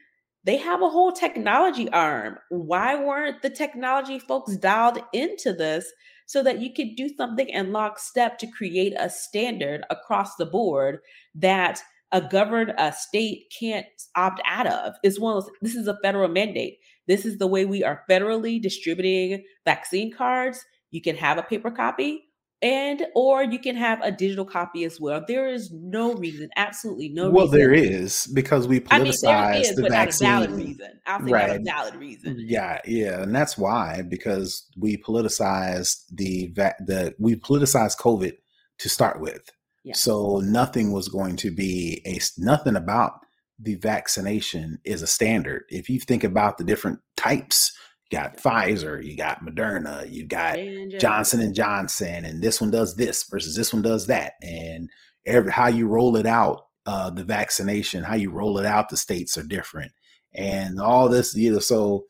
they 0.45 0.57
have 0.57 0.83
a 0.83 0.89
whole 0.89 1.11
technology 1.11 1.89
arm. 1.91 2.39
Why 2.51 2.95
weren't 2.95 3.43
the 3.43 3.51
technology 3.51 4.21
folks 4.21 4.57
dialed 4.57 5.01
into 5.13 5.53
this 5.53 5.93
so 6.27 6.45
that 6.45 6.61
you 6.61 6.73
could 6.73 6.95
do 6.97 7.09
something 7.17 7.49
in 7.49 7.73
lockstep 7.73 8.39
to 8.39 8.47
create 8.47 8.95
a 8.97 9.11
standard 9.11 9.85
across 9.91 10.37
the 10.37 10.47
board 10.47 11.01
that 11.35 11.83
a 12.13 12.21
governed 12.21 12.75
a 12.79 12.93
state 12.93 13.53
can't 13.59 13.87
opt 14.15 14.41
out 14.45 14.69
of? 14.69 14.95
As 15.03 15.19
well 15.19 15.39
as 15.39 15.51
this 15.61 15.75
is 15.75 15.89
a 15.89 15.99
federal 16.05 16.29
mandate. 16.29 16.79
This 17.09 17.27
is 17.27 17.39
the 17.39 17.49
way 17.49 17.65
we 17.65 17.83
are 17.83 18.05
federally 18.09 18.63
distributing 18.63 19.43
vaccine 19.65 20.13
cards. 20.13 20.65
You 20.93 21.03
can 21.03 21.17
have 21.17 21.37
a 21.37 21.43
paper 21.43 21.73
copy 21.73 22.29
and 22.63 23.05
or 23.15 23.43
you 23.43 23.59
can 23.59 23.75
have 23.77 24.01
a 24.03 24.13
digital 24.13 24.45
copy 24.45 24.85
as 24.85 25.01
well. 25.01 25.25
There 25.27 25.49
is 25.49 25.71
no 25.73 26.15
reason, 26.15 26.49
absolutely 26.57 27.09
no 27.09 27.25
reason. 27.25 27.35
well, 27.35 27.45
reason. 27.47 27.59
there 27.59 27.73
is 27.75 28.27
because 28.29 28.69
we 28.69 28.83
I 28.91 28.99
mean, 29.01 29.13
there 29.23 29.55
is, 29.55 29.75
the 29.75 29.83
but 29.83 29.91
not 29.91 30.03
a 30.03 30.05
vaccine. 30.05 30.29
valid 30.29 30.51
reason. 30.53 31.01
I'll 31.07 31.19
say 31.19 31.25
not 31.25 31.49
a 31.49 31.53
Right. 31.53 31.61
valid 31.65 31.95
reason. 31.97 32.37
Yeah, 32.39 32.81
yeah, 32.87 33.23
and 33.23 33.35
that's 33.35 33.59
why 33.59 34.03
because 34.09 34.67
we 34.77 34.97
politicized 34.97 36.05
the 36.13 36.51
va- 36.55 36.77
the 36.81 37.15
we 37.19 37.37
politicized 37.37 37.99
COVID 37.99 38.35
to 38.79 38.89
start 38.89 39.21
with. 39.21 39.51
Yeah. 39.85 39.95
So 39.95 40.39
nothing 40.45 40.93
was 40.93 41.09
going 41.09 41.37
to 41.37 41.51
be 41.51 42.03
a 42.07 42.21
nothing 42.39 42.77
about 42.77 43.15
the 43.59 43.75
vaccination 43.77 44.79
is 44.85 45.03
a 45.03 45.07
standard. 45.07 45.65
If 45.69 45.89
you 45.89 46.01
think 46.01 46.25
about 46.25 46.59
the 46.59 46.65
different 46.65 47.01
types, 47.17 47.73
you 48.13 48.19
got 48.19 48.37
Pfizer, 48.37 49.03
you 49.03 49.17
got 49.17 49.45
Moderna, 49.45 50.11
you 50.11 50.27
got 50.27 50.59
And, 50.59 50.95
uh, 50.95 50.99
Johnson 50.99 51.41
and 51.41 51.55
Johnson, 51.55 52.25
and 52.25 52.43
this 52.43 52.61
one 52.61 52.71
does 52.71 52.95
this 52.97 53.25
versus 53.25 53.57
this 53.57 53.73
one 53.73 53.83
does 53.83 54.07
that, 54.09 54.35
and 54.43 54.91
every 55.27 55.51
how 55.51 55.69
you 55.69 55.89
roll 55.89 56.17
it 56.17 56.27
out, 56.27 56.67
uh, 56.85 57.11
the 57.11 57.25
vaccination, 57.25 58.05
how 58.05 58.15
you 58.15 58.31
roll 58.31 58.59
it 58.59 58.67
out, 58.67 58.91
the 58.91 58.97
states 58.97 59.39
are 59.39 59.43
different, 59.43 59.93
and 60.35 60.81
all 60.81 61.09
this, 61.09 61.35
you 61.35 61.53
know. 61.53 61.59
So, 61.59 62.05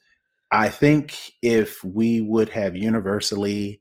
I 0.50 0.68
think 0.68 1.32
if 1.40 1.82
we 1.84 2.20
would 2.20 2.48
have 2.50 2.76
universally 2.76 3.80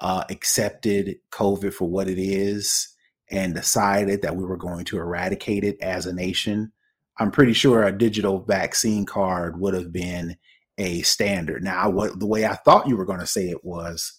uh, 0.00 0.24
accepted 0.30 1.16
COVID 1.32 1.72
for 1.74 1.88
what 1.88 2.08
it 2.08 2.18
is 2.18 2.88
and 3.30 3.54
decided 3.54 4.22
that 4.22 4.36
we 4.36 4.44
were 4.44 4.56
going 4.56 4.84
to 4.86 4.98
eradicate 4.98 5.64
it 5.64 5.76
as 5.82 6.06
a 6.06 6.14
nation, 6.14 6.72
I'm 7.18 7.30
pretty 7.30 7.52
sure 7.52 7.82
a 7.82 7.96
digital 7.96 8.40
vaccine 8.40 9.04
card 9.04 9.60
would 9.60 9.74
have 9.74 9.92
been 9.92 10.36
a 10.78 11.02
standard. 11.02 11.62
Now, 11.62 11.90
what 11.90 12.18
the 12.18 12.26
way 12.26 12.46
I 12.46 12.54
thought 12.54 12.88
you 12.88 12.96
were 12.96 13.04
going 13.04 13.20
to 13.20 13.26
say 13.26 13.50
it 13.50 13.64
was 13.64 14.18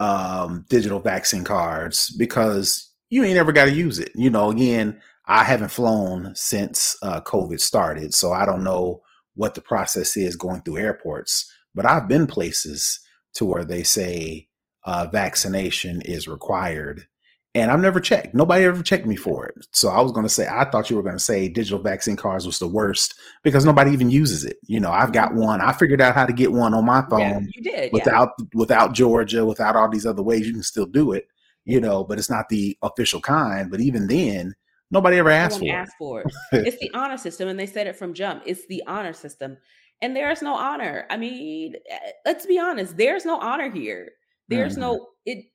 um, 0.00 0.64
digital 0.68 1.00
vaccine 1.00 1.44
cards 1.44 2.10
because 2.18 2.90
you 3.10 3.24
ain't 3.24 3.38
ever 3.38 3.52
got 3.52 3.66
to 3.66 3.72
use 3.72 3.98
it. 3.98 4.10
You 4.14 4.30
know, 4.30 4.50
again, 4.50 5.00
I 5.26 5.44
haven't 5.44 5.70
flown 5.70 6.32
since 6.34 6.96
uh, 7.02 7.20
COVID 7.20 7.60
started, 7.60 8.14
so 8.14 8.32
I 8.32 8.44
don't 8.44 8.64
know 8.64 9.02
what 9.34 9.54
the 9.54 9.60
process 9.60 10.16
is 10.16 10.36
going 10.36 10.62
through 10.62 10.78
airports. 10.78 11.50
But 11.74 11.86
I've 11.86 12.08
been 12.08 12.26
places 12.26 13.00
to 13.34 13.44
where 13.44 13.64
they 13.64 13.84
say 13.84 14.48
uh, 14.84 15.06
vaccination 15.12 16.02
is 16.02 16.26
required. 16.26 17.06
And 17.54 17.72
I've 17.72 17.80
never 17.80 17.98
checked. 17.98 18.32
Nobody 18.32 18.64
ever 18.64 18.80
checked 18.80 19.06
me 19.06 19.16
for 19.16 19.46
it. 19.46 19.66
So 19.72 19.88
I 19.88 20.00
was 20.00 20.12
going 20.12 20.24
to 20.24 20.28
say, 20.32 20.46
I 20.46 20.70
thought 20.70 20.88
you 20.88 20.94
were 20.94 21.02
going 21.02 21.16
to 21.16 21.22
say 21.22 21.48
digital 21.48 21.80
vaccine 21.80 22.14
cards 22.14 22.46
was 22.46 22.60
the 22.60 22.68
worst 22.68 23.14
because 23.42 23.64
nobody 23.64 23.90
even 23.90 24.08
uses 24.08 24.44
it. 24.44 24.58
You 24.68 24.78
know, 24.78 24.92
I've 24.92 25.12
got 25.12 25.34
one. 25.34 25.60
I 25.60 25.72
figured 25.72 26.00
out 26.00 26.14
how 26.14 26.26
to 26.26 26.32
get 26.32 26.52
one 26.52 26.74
on 26.74 26.84
my 26.84 27.02
phone 27.10 27.18
yeah, 27.18 27.40
you 27.52 27.62
did. 27.62 27.84
yeah. 27.84 27.88
without 27.92 28.28
without 28.54 28.92
Georgia, 28.92 29.44
without 29.44 29.74
all 29.74 29.88
these 29.88 30.06
other 30.06 30.22
ways. 30.22 30.46
You 30.46 30.52
can 30.52 30.62
still 30.62 30.86
do 30.86 31.10
it, 31.10 31.26
you 31.64 31.80
know, 31.80 32.04
but 32.04 32.18
it's 32.18 32.30
not 32.30 32.48
the 32.50 32.78
official 32.82 33.20
kind. 33.20 33.68
But 33.68 33.80
even 33.80 34.06
then, 34.06 34.54
nobody 34.92 35.18
ever 35.18 35.30
asked 35.30 35.58
for 35.58 35.72
asked 35.72 35.96
for 35.98 36.20
it. 36.20 36.32
It's 36.52 36.78
the 36.78 36.92
honor 36.94 37.18
system, 37.18 37.48
and 37.48 37.58
they 37.58 37.66
said 37.66 37.88
it 37.88 37.96
from 37.96 38.14
jump. 38.14 38.44
It's 38.46 38.64
the 38.68 38.84
honor 38.86 39.12
system, 39.12 39.56
and 40.00 40.14
there's 40.14 40.40
no 40.40 40.54
honor. 40.54 41.04
I 41.10 41.16
mean, 41.16 41.74
eh, 41.90 42.10
let's 42.24 42.46
be 42.46 42.60
honest. 42.60 42.96
There's 42.96 43.24
no 43.24 43.40
honor 43.40 43.70
here. 43.72 44.12
There's 44.46 44.76
Mhm. 44.76 44.80
no 44.80 45.06
it. 45.26 45.46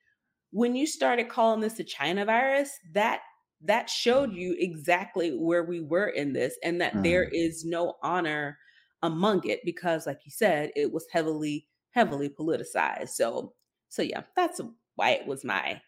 When 0.55 0.73
you 0.73 0.87
started 0.87 1.27
calling 1.27 1.59
this 1.59 1.73
the 1.73 1.83
China 1.83 2.23
virus, 2.23 2.79
that 2.93 3.19
that 3.59 3.89
showed 3.89 4.31
you 4.31 4.55
exactly 4.57 5.31
where 5.37 5.65
we 5.65 5.81
were 5.81 6.07
in 6.07 6.31
this, 6.31 6.57
and 6.63 6.79
that 6.79 7.03
there 7.03 7.25
Mhm. 7.25 7.33
is 7.33 7.65
no 7.65 7.95
honor 8.01 8.57
among 9.03 9.45
it 9.45 9.59
because, 9.65 10.07
like 10.07 10.21
you 10.23 10.31
said, 10.31 10.71
it 10.77 10.93
was 10.93 11.05
heavily 11.11 11.67
heavily 11.91 12.29
politicized. 12.29 13.09
So, 13.09 13.53
so 13.89 14.01
yeah, 14.01 14.23
that's 14.37 14.61
why 14.95 15.09
it 15.09 15.27
was 15.27 15.43
my 15.43 15.81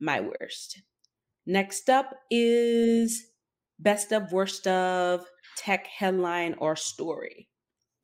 my 0.00 0.20
worst. 0.20 0.82
Next 1.46 1.88
up 1.88 2.14
is 2.30 3.32
best 3.78 4.12
of, 4.12 4.32
worst 4.32 4.66
of, 4.66 5.26
tech 5.56 5.86
headline 5.86 6.54
or 6.58 6.76
story. 6.76 7.48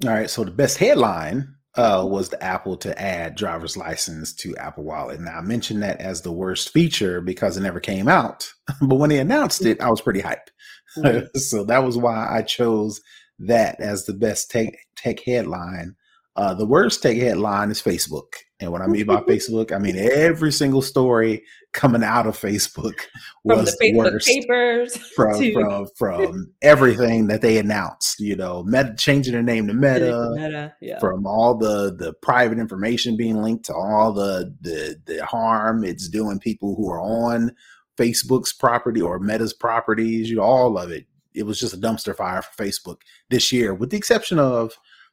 All 0.05 0.11
right. 0.11 0.29
So 0.31 0.45
the 0.45 0.51
best 0.51 0.79
headline 0.79 1.57
uh, 1.77 2.05
was 2.09 2.29
the 2.31 2.43
Apple 2.43 2.77
to 2.79 3.01
add 3.01 3.35
driver's 3.37 3.77
license 3.77 4.33
to 4.35 4.57
Apple 4.57 4.85
Wallet. 4.85 5.21
Now 5.21 5.39
I 5.39 5.41
mentioned 5.43 5.83
that 5.83 6.01
as 6.01 6.23
the 6.23 6.33
worst 6.33 6.71
feature 6.71 7.21
because 7.21 7.57
it 7.57 7.63
never 7.63 7.81
came 7.81 8.09
out, 8.09 8.49
but 8.81 8.97
when 8.97 9.11
they 9.11 9.19
announced 9.19 9.65
it, 9.65 9.81
I 9.81 9.91
was 9.91 10.01
pretty 10.01 10.23
hyped. 10.23 10.51
Mhm. 10.97 11.29
so 11.37 11.65
that 11.65 11.85
was 11.85 11.97
why 11.99 12.27
I 12.31 12.43
chose 12.43 13.01
that 13.41 13.81
as 13.81 14.07
the 14.07 14.15
best 14.15 14.51
tech 14.51 14.75
tech 14.97 15.21
headline. 15.21 15.97
Uh, 16.37 16.53
the 16.53 16.67
worst 16.67 17.03
tech 17.03 17.17
headline 17.17 17.71
is 17.71 17.81
Facebook, 17.81 18.35
and 18.61 18.71
what 18.71 18.83
I 18.83 18.87
mean 18.87 19.07
by 19.07 19.17
Facebook, 19.23 19.73
I 19.73 19.79
mean 19.79 19.97
every 19.97 20.53
single 20.53 20.83
story 20.83 21.43
coming 21.73 22.05
out 22.05 22.27
of 22.27 22.39
Facebook 22.39 23.01
was 23.45 23.73
the 23.73 23.77
the 23.79 23.93
Facebook 23.93 24.13
worst 24.13 24.27
papers 24.29 24.97
from 25.15 25.39
to 25.39 25.53
from 25.55 25.87
from 25.97 26.53
everything 26.61 27.29
that 27.29 27.41
they 27.41 27.59
announced. 27.59 28.21
You 28.21 28.37
know, 28.37 28.63
Meta 28.65 28.95
changing 28.99 29.33
their 29.33 29.43
name 29.43 29.67
to 29.69 29.75
Meta, 29.75 30.33
Meta, 30.37 30.75
yeah. 30.83 30.99
from 30.99 31.27
all 31.27 31.57
the 31.57 31.95
the 31.97 32.13
private 32.13 32.59
information 32.59 33.17
being 33.17 33.43
linked 33.43 33.65
to 33.67 33.75
all 33.75 34.13
the 34.13 34.55
the 34.61 34.97
the 35.07 35.25
harm 35.25 35.85
it's 35.85 36.09
doing 36.09 36.39
people 36.39 36.77
who 36.77 36.91
are 36.91 37.01
on 37.01 37.53
Facebook's 37.97 38.53
property 38.53 39.01
or 39.01 39.19
Meta's 39.19 39.55
properties, 39.55 40.29
you 40.29 40.37
know, 40.37 40.43
all 40.43 40.79
of 40.79 40.91
it. 40.91 41.07
It 41.35 41.45
was 41.45 41.61
just 41.61 41.75
a 41.75 41.79
dumpster 41.79 42.17
fire 42.17 42.43
for 42.43 42.63
Facebook 42.63 42.99
this 43.29 43.53
year, 43.53 43.75
with 43.75 43.91
the 43.91 43.97
exception 43.97 44.39
of 44.39 44.73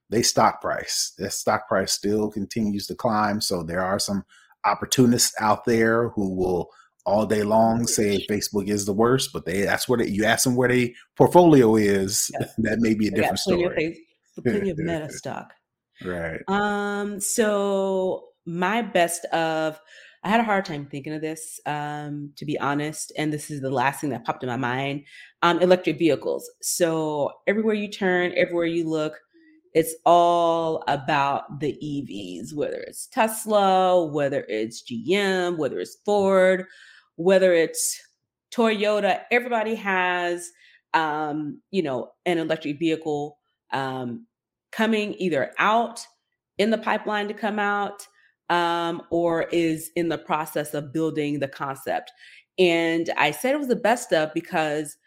they 0.09 0.21
stock 0.21 0.61
price. 0.61 1.13
Their 1.17 1.29
stock 1.29 1.67
price 1.67 1.93
still 1.93 2.29
continues 2.29 2.87
to 2.87 2.95
climb. 2.95 3.41
So 3.41 3.63
there 3.63 3.83
are 3.83 3.99
some 3.99 4.23
opportunists 4.65 5.33
out 5.39 5.65
there 5.65 6.09
who 6.09 6.33
will 6.35 6.69
all 7.05 7.25
day 7.25 7.43
long 7.43 7.85
say 7.85 8.25
Facebook 8.29 8.69
is 8.69 8.85
the 8.85 8.93
worst, 8.93 9.31
but 9.33 9.45
they 9.45 9.63
that's 9.63 9.89
where 9.89 10.01
you 10.01 10.23
ask 10.23 10.45
them 10.45 10.55
where 10.55 10.69
their 10.69 10.89
portfolio 11.15 11.75
is. 11.75 12.31
Yes. 12.39 12.53
That 12.59 12.79
may 12.79 12.93
be 12.93 13.07
a 13.07 13.11
different 13.11 13.39
plenty 13.43 13.63
of 13.63 13.71
story. 13.71 13.75
face- 13.75 14.43
plenty 14.43 14.69
of 14.69 14.77
Meta 14.77 15.09
stock. 15.11 15.53
Right. 16.03 16.41
Um, 16.47 17.19
so 17.19 18.29
my 18.45 18.81
best 18.81 19.25
of 19.25 19.79
I 20.23 20.29
had 20.29 20.39
a 20.39 20.43
hard 20.43 20.63
time 20.63 20.85
thinking 20.85 21.13
of 21.13 21.21
this, 21.21 21.59
um, 21.65 22.31
to 22.37 22.45
be 22.45 22.57
honest, 22.57 23.11
and 23.17 23.31
this 23.33 23.51
is 23.51 23.59
the 23.59 23.69
last 23.69 23.99
thing 23.99 24.11
that 24.11 24.23
popped 24.23 24.41
in 24.41 24.49
my 24.49 24.55
mind. 24.55 25.03
Um, 25.41 25.59
electric 25.59 25.99
vehicles. 25.99 26.49
So 26.61 27.29
everywhere 27.45 27.75
you 27.75 27.89
turn, 27.89 28.31
everywhere 28.37 28.65
you 28.65 28.89
look, 28.89 29.19
it's 29.73 29.95
all 30.05 30.83
about 30.87 31.59
the 31.59 31.77
EVs, 31.83 32.53
whether 32.53 32.77
it's 32.77 33.07
Tesla, 33.07 34.05
whether 34.05 34.45
it's 34.47 34.83
GM, 34.83 35.57
whether 35.57 35.79
it's 35.79 35.97
Ford, 36.05 36.65
whether 37.15 37.53
it's 37.53 37.99
Toyota, 38.51 39.21
everybody 39.31 39.75
has 39.75 40.51
um, 40.93 41.59
you 41.71 41.81
know, 41.81 42.11
an 42.25 42.37
electric 42.37 42.77
vehicle 42.79 43.37
um 43.71 44.27
coming 44.71 45.15
either 45.17 45.51
out 45.57 46.05
in 46.57 46.69
the 46.69 46.77
pipeline 46.77 47.27
to 47.27 47.33
come 47.33 47.59
out 47.59 48.07
um, 48.49 49.01
or 49.09 49.43
is 49.51 49.91
in 49.95 50.09
the 50.09 50.17
process 50.17 50.73
of 50.73 50.93
building 50.93 51.39
the 51.39 51.47
concept. 51.47 52.11
And 52.59 53.09
I 53.17 53.31
said 53.31 53.55
it 53.55 53.59
was 53.59 53.67
the 53.67 53.75
best 53.75 54.13
of 54.13 54.33
because 54.33 54.97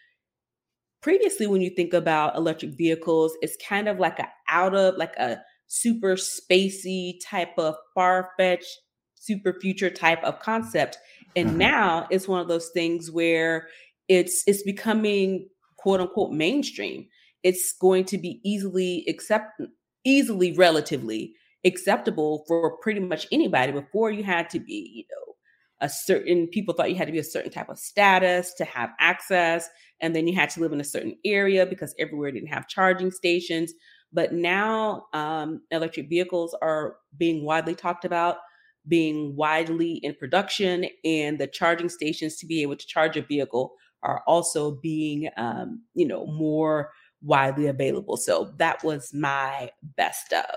previously, 1.01 1.47
when 1.47 1.61
you 1.61 1.71
think 1.71 1.93
about 1.95 2.37
electric 2.37 2.77
vehicles, 2.77 3.37
it's 3.43 3.57
kind 3.67 3.89
of 3.89 3.99
like 3.99 4.19
a 4.19 4.29
out 4.49 4.75
of 4.75 4.97
like 4.97 5.15
a 5.17 5.43
super 5.67 6.15
spacey 6.17 7.15
type 7.25 7.59
of 7.59 7.77
far 7.95 8.31
fetched, 8.39 8.79
super 9.15 9.55
future 9.61 9.91
type 9.91 10.23
of 10.25 10.39
concept. 10.41 10.99
And 11.35 11.59
Mhm. 11.59 11.59
now 11.59 12.07
it's 12.11 12.29
one 12.29 12.41
of 12.41 12.49
those 12.49 12.71
things 12.71 13.11
where 13.11 13.69
it's 14.09 14.43
it's 14.47 14.63
becoming 14.63 15.49
quote 15.77 16.01
unquote 16.01 16.33
mainstream. 16.33 17.09
It's 17.43 17.73
going 17.73 18.05
to 18.07 18.19
be 18.19 18.41
easily 18.45 19.05
accept 19.09 19.61
easily 20.05 20.53
relatively 20.53 21.35
acceptable 21.65 22.45
for 22.47 22.77
pretty 22.79 23.01
much 23.01 23.27
anybody. 23.33 23.73
Before 23.73 24.11
you 24.11 24.23
had 24.23 24.49
to 24.51 24.61
be, 24.61 24.93
you 24.95 25.05
know, 25.11 25.35
a 25.81 25.89
certain 25.89 26.47
people 26.47 26.73
thought 26.75 26.91
you 26.91 26.97
had 26.97 27.07
to 27.09 27.13
be 27.13 27.19
a 27.19 27.25
certain 27.25 27.51
type 27.51 27.69
of 27.69 27.79
status 27.79 28.55
to 28.55 28.65
have 28.65 28.91
access, 29.01 29.69
and 30.01 30.15
then 30.15 30.27
you 30.27 30.35
had 30.35 30.51
to 30.51 30.61
live 30.61 30.73
in 30.73 30.81
a 30.81 30.85
certain 30.85 31.17
area 31.25 31.67
because 31.67 31.95
everywhere 31.99 32.31
didn't 32.31 32.49
have 32.49 32.69
charging 32.69 33.11
stations. 33.11 33.73
But 34.13 34.33
now 34.33 35.07
um, 35.13 35.63
electric 35.71 36.09
vehicles 36.09 36.57
are 36.63 36.97
being 37.17 37.45
widely 37.45 37.75
talked 37.75 38.05
about, 38.05 38.39
being 38.87 39.35
widely 39.37 39.95
in 40.03 40.15
production, 40.15 40.87
and 41.05 41.39
the 41.39 41.47
charging 41.47 41.89
stations 41.89 42.37
to 42.37 42.47
be 42.47 42.63
able 42.63 42.77
to 42.77 42.87
charge 42.87 43.17
a 43.17 43.23
vehicle 43.23 43.73
are 44.03 44.23
also 44.27 44.79
being, 44.83 45.29
um, 45.37 45.83
you 45.95 46.07
know, 46.07 46.27
more 46.27 46.91
widely 47.23 47.67
available. 47.67 48.17
So 48.17 48.53
that 48.59 48.85
was 48.85 49.13
my 49.13 49.71
best 49.97 50.33
of. 50.33 50.55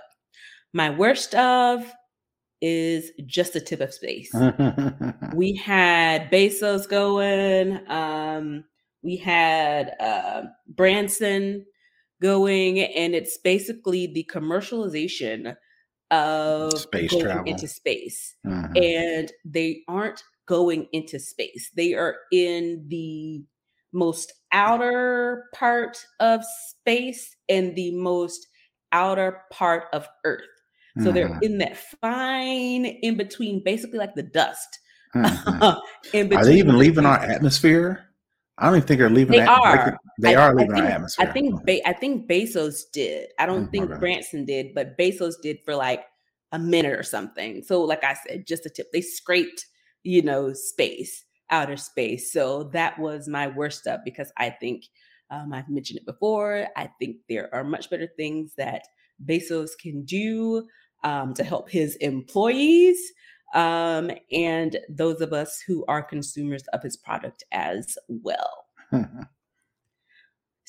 My 0.73 0.89
worst 0.91 1.33
of 1.33 1.91
is 2.61 3.11
just 3.25 3.53
the 3.53 3.61
tip 3.61 3.79
of 3.79 3.93
space. 3.93 4.31
we 5.33 5.55
had 5.55 6.29
Bezos 6.29 6.87
going. 6.87 7.79
Um, 7.89 8.65
we 9.01 9.17
had 9.17 9.93
uh, 9.99 10.43
Branson 10.67 11.65
going, 12.21 12.79
and 12.79 13.15
it's 13.15 13.37
basically 13.37 14.07
the 14.07 14.29
commercialization 14.31 15.55
of 16.11 16.73
Space 16.73 17.11
going 17.11 17.25
travel. 17.25 17.43
into 17.45 17.67
space. 17.67 18.35
Mhm. 18.45 18.75
And 18.83 19.31
they 19.45 19.83
aren't 19.87 20.23
going 20.47 20.87
into 20.91 21.19
space. 21.19 21.71
They 21.75 21.93
are 21.93 22.17
in 22.31 22.85
the 22.89 23.43
most 23.93 24.33
outer 24.51 25.45
part 25.53 26.03
of 26.19 26.43
space 26.69 27.35
and 27.47 27.75
the 27.75 27.91
most 27.91 28.47
outer 28.91 29.41
part 29.51 29.85
of 29.93 30.07
Earth. 30.25 30.41
So 30.99 31.11
they're 31.11 31.29
Mhm. 31.29 31.43
in 31.43 31.57
that 31.59 31.77
fine 32.01 32.85
in 32.85 33.15
between, 33.15 33.63
basically 33.63 33.99
like 33.99 34.15
the 34.15 34.23
dust. 34.23 34.79
Mhm. 35.15 35.79
in 36.13 36.33
Are 36.33 36.43
they 36.45 36.57
even 36.57 36.77
leaving 36.77 37.05
our 37.05 37.17
atmosphere? 37.19 38.08
I 38.59 38.65
don't 38.67 38.75
even 38.77 38.87
think 38.87 38.99
they're 38.99 39.09
leaving. 39.09 39.31
They 39.33 39.45
that- 39.45 39.49
are. 39.49 39.99
They 40.19 40.35
I- 40.35 40.41
are 40.47 40.49
I 40.49 40.53
leaving 40.53 40.75
think- 40.75 40.85
our 40.85 40.91
atmosphere. 40.91 41.27
I 41.27 41.31
think 41.31 41.65
ba- 41.65 41.87
I 41.87 41.93
think 41.93 42.27
Bezos 42.29 42.81
did. 42.91 43.29
I 43.39 43.45
don't 43.45 43.67
Mm, 43.67 43.71
think. 43.71 43.99
Branson 43.99 44.45
did, 44.45 44.73
but 44.75 44.97
Bezos 44.97 45.35
did 45.41 45.59
for 45.63 45.75
like 45.75 46.03
a 46.51 46.59
minute 46.59 46.93
or 46.93 47.03
something. 47.03 47.63
So, 47.63 47.81
like 47.83 48.03
I 48.03 48.15
said, 48.15 48.45
just 48.45 48.65
a 48.65 48.69
tip. 48.69 48.87
They 48.91 49.01
scraped, 49.01 49.65
you 50.03 50.21
know, 50.21 50.51
space, 50.53 51.23
outer 51.49 51.77
space. 51.77 52.33
So 52.33 52.65
that 52.73 52.99
was 52.99 53.27
my 53.27 53.47
worst 53.47 53.87
up 53.87 54.01
because 54.03 54.31
I 54.37 54.49
think 54.49 54.85
um, 55.31 55.53
I've 55.53 55.69
mentioned 55.69 55.99
it 55.99 56.05
before. 56.07 56.67
I 56.75 56.89
think 56.99 57.17
there 57.29 57.53
are 57.53 57.63
much 57.63 57.89
better 57.91 58.07
things 58.17 58.55
that 58.57 58.81
Bezos 59.23 59.69
can 59.79 60.03
do 60.03 60.67
um, 61.03 61.33
to 61.35 61.43
help 61.43 61.69
his 61.69 61.95
employees 61.97 62.97
um, 63.53 64.11
and 64.31 64.77
those 64.89 65.21
of 65.21 65.33
us 65.33 65.61
who 65.65 65.83
are 65.87 66.01
consumers 66.01 66.63
of 66.73 66.83
his 66.83 66.97
product 66.97 67.43
as 67.51 67.97
well. 68.07 68.65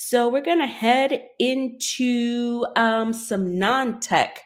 So 0.02 0.30
we're 0.30 0.40
going 0.40 0.60
to 0.60 0.66
head 0.66 1.28
into 1.38 2.64
um, 2.74 3.12
some 3.12 3.58
non 3.58 4.00
tech 4.00 4.40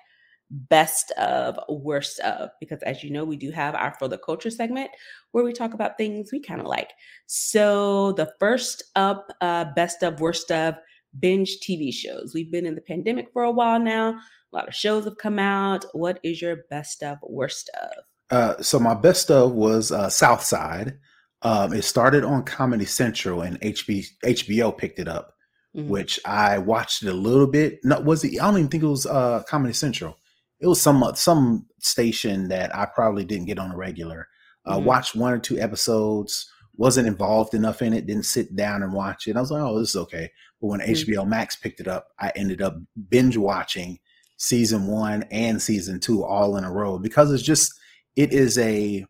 best 0.50 1.12
of, 1.12 1.56
worst 1.68 2.18
of, 2.20 2.50
because 2.58 2.82
as 2.82 3.04
you 3.04 3.10
know, 3.10 3.24
we 3.24 3.36
do 3.36 3.52
have 3.52 3.76
our 3.76 3.94
For 3.96 4.08
the 4.08 4.18
Culture 4.18 4.50
segment 4.50 4.90
where 5.30 5.44
we 5.44 5.52
talk 5.52 5.72
about 5.72 5.96
things 5.96 6.30
we 6.32 6.40
kind 6.40 6.60
of 6.60 6.66
like. 6.66 6.90
So 7.26 8.12
the 8.14 8.32
first 8.40 8.82
up, 8.96 9.30
uh, 9.40 9.66
best 9.76 10.02
of, 10.02 10.18
worst 10.18 10.50
of, 10.50 10.74
binge 11.20 11.58
TV 11.60 11.94
shows. 11.94 12.32
We've 12.34 12.50
been 12.50 12.66
in 12.66 12.74
the 12.74 12.80
pandemic 12.80 13.28
for 13.32 13.44
a 13.44 13.50
while 13.52 13.78
now. 13.78 14.08
A 14.08 14.56
lot 14.56 14.66
of 14.66 14.74
shows 14.74 15.04
have 15.04 15.18
come 15.18 15.38
out. 15.38 15.84
What 15.92 16.18
is 16.24 16.42
your 16.42 16.64
best 16.68 17.04
of, 17.04 17.18
worst 17.22 17.70
of? 17.80 18.04
Uh, 18.34 18.60
so 18.60 18.78
my 18.80 18.94
best 18.94 19.30
of 19.30 19.52
was 19.52 19.92
uh, 19.92 20.10
South 20.10 20.42
Side. 20.42 20.98
Um, 21.42 21.72
it 21.72 21.82
started 21.82 22.24
on 22.24 22.42
Comedy 22.42 22.84
Central 22.86 23.42
and 23.42 23.60
HB, 23.60 24.04
HBO 24.24 24.76
picked 24.76 24.98
it 24.98 25.06
up, 25.08 25.34
Mhm. 25.76 25.88
which 25.88 26.18
I 26.24 26.58
watched 26.58 27.02
it 27.04 27.10
a 27.10 27.14
little 27.14 27.46
bit. 27.46 27.78
No, 27.84 28.00
was 28.00 28.24
it? 28.24 28.32
I 28.40 28.46
don't 28.46 28.58
even 28.58 28.68
think 28.70 28.82
it 28.82 28.86
was 28.88 29.06
uh, 29.06 29.42
Comedy 29.48 29.74
Central. 29.74 30.16
It 30.60 30.66
was 30.66 30.80
some 30.80 31.04
some 31.14 31.66
station 31.80 32.48
that 32.48 32.74
I 32.74 32.86
probably 32.86 33.24
didn't 33.24 33.46
get 33.46 33.58
on 33.58 33.70
a 33.70 33.76
regular. 33.76 34.26
Uh, 34.66 34.78
Mhm. 34.78 34.84
Watched 34.84 35.14
one 35.14 35.32
or 35.32 35.38
two 35.38 35.58
episodes. 35.60 36.50
Wasn't 36.76 37.06
involved 37.06 37.54
enough 37.54 37.82
in 37.82 37.92
it. 37.92 38.06
Didn't 38.06 38.24
sit 38.24 38.56
down 38.56 38.82
and 38.82 38.92
watch 38.94 39.28
it. 39.28 39.36
I 39.36 39.40
was 39.40 39.50
like, 39.52 39.62
oh, 39.62 39.78
this 39.78 39.90
is 39.90 39.96
okay. 39.96 40.30
But 40.60 40.66
when 40.68 40.80
Mhm. 40.80 40.88
HBO 40.88 41.24
Max 41.26 41.54
picked 41.54 41.78
it 41.80 41.86
up, 41.88 42.08
I 42.18 42.32
ended 42.34 42.62
up 42.62 42.74
binge 43.10 43.36
watching 43.36 43.98
season 44.38 44.86
one 44.88 45.22
and 45.30 45.60
season 45.62 46.00
two 46.00 46.24
all 46.24 46.56
in 46.56 46.64
a 46.64 46.72
row 46.72 46.98
because 46.98 47.30
it's 47.30 47.42
just 47.42 47.72
it 48.16 48.32
is 48.32 48.58
a 48.58 49.04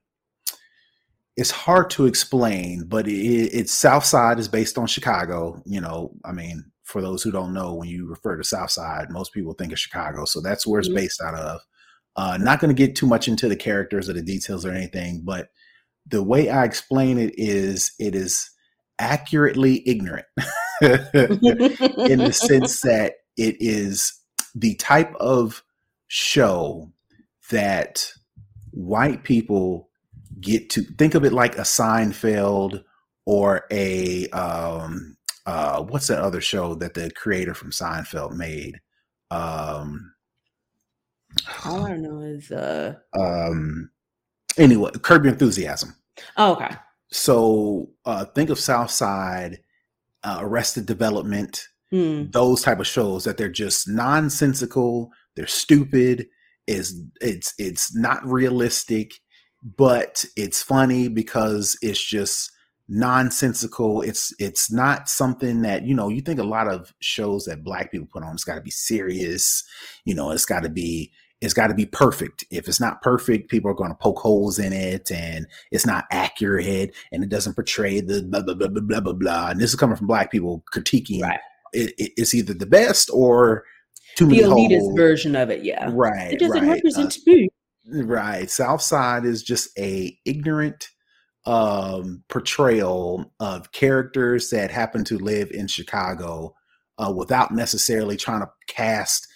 it's 1.37 1.51
hard 1.51 1.91
to 1.91 2.07
explain 2.07 2.85
but 2.87 3.09
it, 3.09 3.13
it's 3.13 3.73
south 3.73 4.05
side 4.05 4.39
is 4.39 4.49
based 4.49 4.79
on 4.79 4.87
chicago 4.87 5.61
you 5.65 5.81
know 5.81 6.13
i 6.25 6.33
mean 6.33 6.65
for 6.85 7.01
those 7.01 7.23
who 7.23 7.31
don't 7.33 7.55
know 7.55 7.75
when 7.75 7.89
you 7.89 8.07
refer 8.07 8.37
to 8.37 8.45
south 8.45 8.71
side 8.71 9.11
most 9.11 9.33
people 9.33 9.53
think 9.55 9.73
of 9.73 9.79
chicago 9.79 10.25
so 10.25 10.41
that's 10.41 10.67
where 10.67 10.81
it's 10.81 10.89
Mhm. 10.89 10.95
based 10.97 11.21
out 11.23 11.35
of 11.35 11.61
uh, 12.17 12.37
not 12.41 12.61
going 12.61 12.73
to 12.73 12.87
get 12.87 12.95
too 12.95 13.07
much 13.07 13.27
into 13.27 13.49
the 13.49 13.57
characters 13.57 14.09
or 14.09 14.13
the 14.13 14.23
details 14.23 14.65
or 14.65 14.71
anything 14.71 15.23
but 15.25 15.49
the 16.07 16.23
way 16.23 16.49
i 16.49 16.65
explain 16.65 17.19
it 17.19 17.35
is 17.37 17.93
it 17.99 18.15
is 18.15 18.51
accurately 19.01 19.83
ignorant 19.89 20.27
in 20.83 22.19
the 22.21 22.33
sense 22.33 22.81
that 22.83 23.15
it 23.37 23.57
is 23.59 24.21
the 24.55 24.77
type 24.77 25.13
of 25.17 25.65
show 26.07 26.93
that 27.51 28.07
white 28.75 29.23
people 29.23 29.89
get 30.41 30.69
to 30.71 30.83
think 30.83 31.15
of 31.15 31.25
it 31.25 31.33
like 31.33 31.57
a 31.57 31.63
Seinfeld 31.63 32.83
or 33.25 33.67
a 33.71 34.29
um 34.31 35.17
uh 35.47 35.83
what's 35.83 36.09
that 36.09 36.19
other 36.19 36.41
show 36.41 36.75
that 36.75 36.95
the 36.95 37.11
creator 37.13 37.55
from 37.55 37.71
Seinfeld 37.71 38.33
made 38.37 38.81
um 39.31 40.13
All 41.65 41.87
I 41.87 41.97
know 41.97 42.21
is, 42.21 42.51
uh, 42.51 42.95
um 43.19 43.91
anyway 44.59 44.91
Curb 45.03 45.25
Your 45.25 45.33
Enthusiasm 45.33 45.95
oh, 46.37 46.53
okay. 46.53 46.75
so 47.11 47.91
uh 48.05 48.25
think 48.25 48.51
of 48.51 48.59
South 48.59 48.91
Side 48.91 49.61
uh, 50.25 50.39
Arrested 50.41 50.87
Development 50.87 51.69
Hmm. 51.91 52.25
those 52.31 52.63
type 52.63 52.81
of 52.81 52.89
shows 52.89 53.23
that 53.23 53.37
they're 53.37 53.49
just 53.49 53.87
nonsensical 53.87 55.13
they're 55.37 55.47
stupid 55.47 56.27
is 56.67 57.03
it's 57.21 57.55
it's 57.59 57.95
not 57.95 58.25
realistic 58.27 59.13
but 59.77 60.25
it's 60.37 60.63
funny 60.63 61.09
because 61.09 61.77
it's 61.83 62.03
just 62.03 62.51
nonsensical 62.87 64.03
it's 64.03 64.33
it's 64.39 64.71
not 64.71 65.09
something 65.09 65.63
that 65.63 65.85
you 65.85 65.95
know 65.95 66.09
you 66.09 66.21
think 66.21 66.39
a 66.39 66.45
lot 66.45 66.69
of 66.69 66.93
shows 67.01 67.47
that 67.47 67.65
black 67.65 67.91
people 67.91 68.07
put 68.13 68.23
on 68.23 68.33
it's 68.35 68.45
got 68.45 68.57
to 68.57 68.61
be 68.61 68.71
serious 68.71 69.65
you 70.05 70.15
know 70.15 70.31
it's 70.31 70.45
got 70.45 70.63
to 70.63 70.69
be 70.69 71.11
it's 71.41 71.55
got 71.55 71.69
to 71.69 71.75
be 71.75 71.87
perfect 71.87 72.45
if 72.51 72.69
it's 72.69 72.81
not 72.81 73.01
perfect 73.01 73.51
people 73.51 73.71
are 73.71 73.75
going 73.75 73.91
to 73.91 73.97
poke 73.97 74.19
holes 74.19 74.59
in 74.59 74.73
it 74.73 75.11
and 75.11 75.47
it's 75.71 75.87
not 75.87 76.05
accurate 76.11 76.95
and 77.11 77.25
it 77.25 77.31
doesn't 77.31 77.55
portray 77.55 78.01
the 78.01 78.23
blah 78.23 78.43
blah 78.43 78.55
blah 78.55 78.69
blah 78.69 78.83
blah 78.83 79.01
blah, 79.01 79.13
blah. 79.15 79.49
and 79.49 79.61
this 79.61 79.71
is 79.71 79.77
coming 79.77 79.97
from 79.97 80.07
black 80.07 80.31
people 80.31 80.63
critiquing 80.75 81.23
Right. 81.23 81.41
it, 81.73 81.95
it, 81.97 82.13
it's 82.19 82.35
either 82.35 82.53
the 82.53 82.67
best 82.67 83.09
or 83.15 83.65
too 84.17 84.27
The 84.27 84.41
elitist 84.41 84.81
holes. 84.81 84.97
version 84.97 85.37
of 85.37 85.51
it, 85.51 85.65
yeah. 85.65 85.91
Right, 85.93 86.33
It 86.33 86.39
doesn't 86.41 86.61
right, 86.67 86.75
represent 86.77 87.15
uh, 87.17 87.31
me. 87.31 87.49
right. 87.87 88.51
South 88.51 88.83
Side 88.83 89.25
is 89.25 89.43
just 89.43 89.69
a 89.79 90.17
ignorant 90.25 90.89
um, 91.47 92.23
portrayal 92.29 93.33
of 93.41 93.73
characters 93.73 94.51
that 94.51 94.71
happen 94.71 95.05
to 95.05 95.19
live 95.19 95.51
in 95.51 95.67
Chicago 95.67 96.55
uh, 96.99 97.13
without 97.15 97.51
necessarily 97.53 98.17
trying 98.17 98.41
to 98.41 98.49
cast 98.69 99.27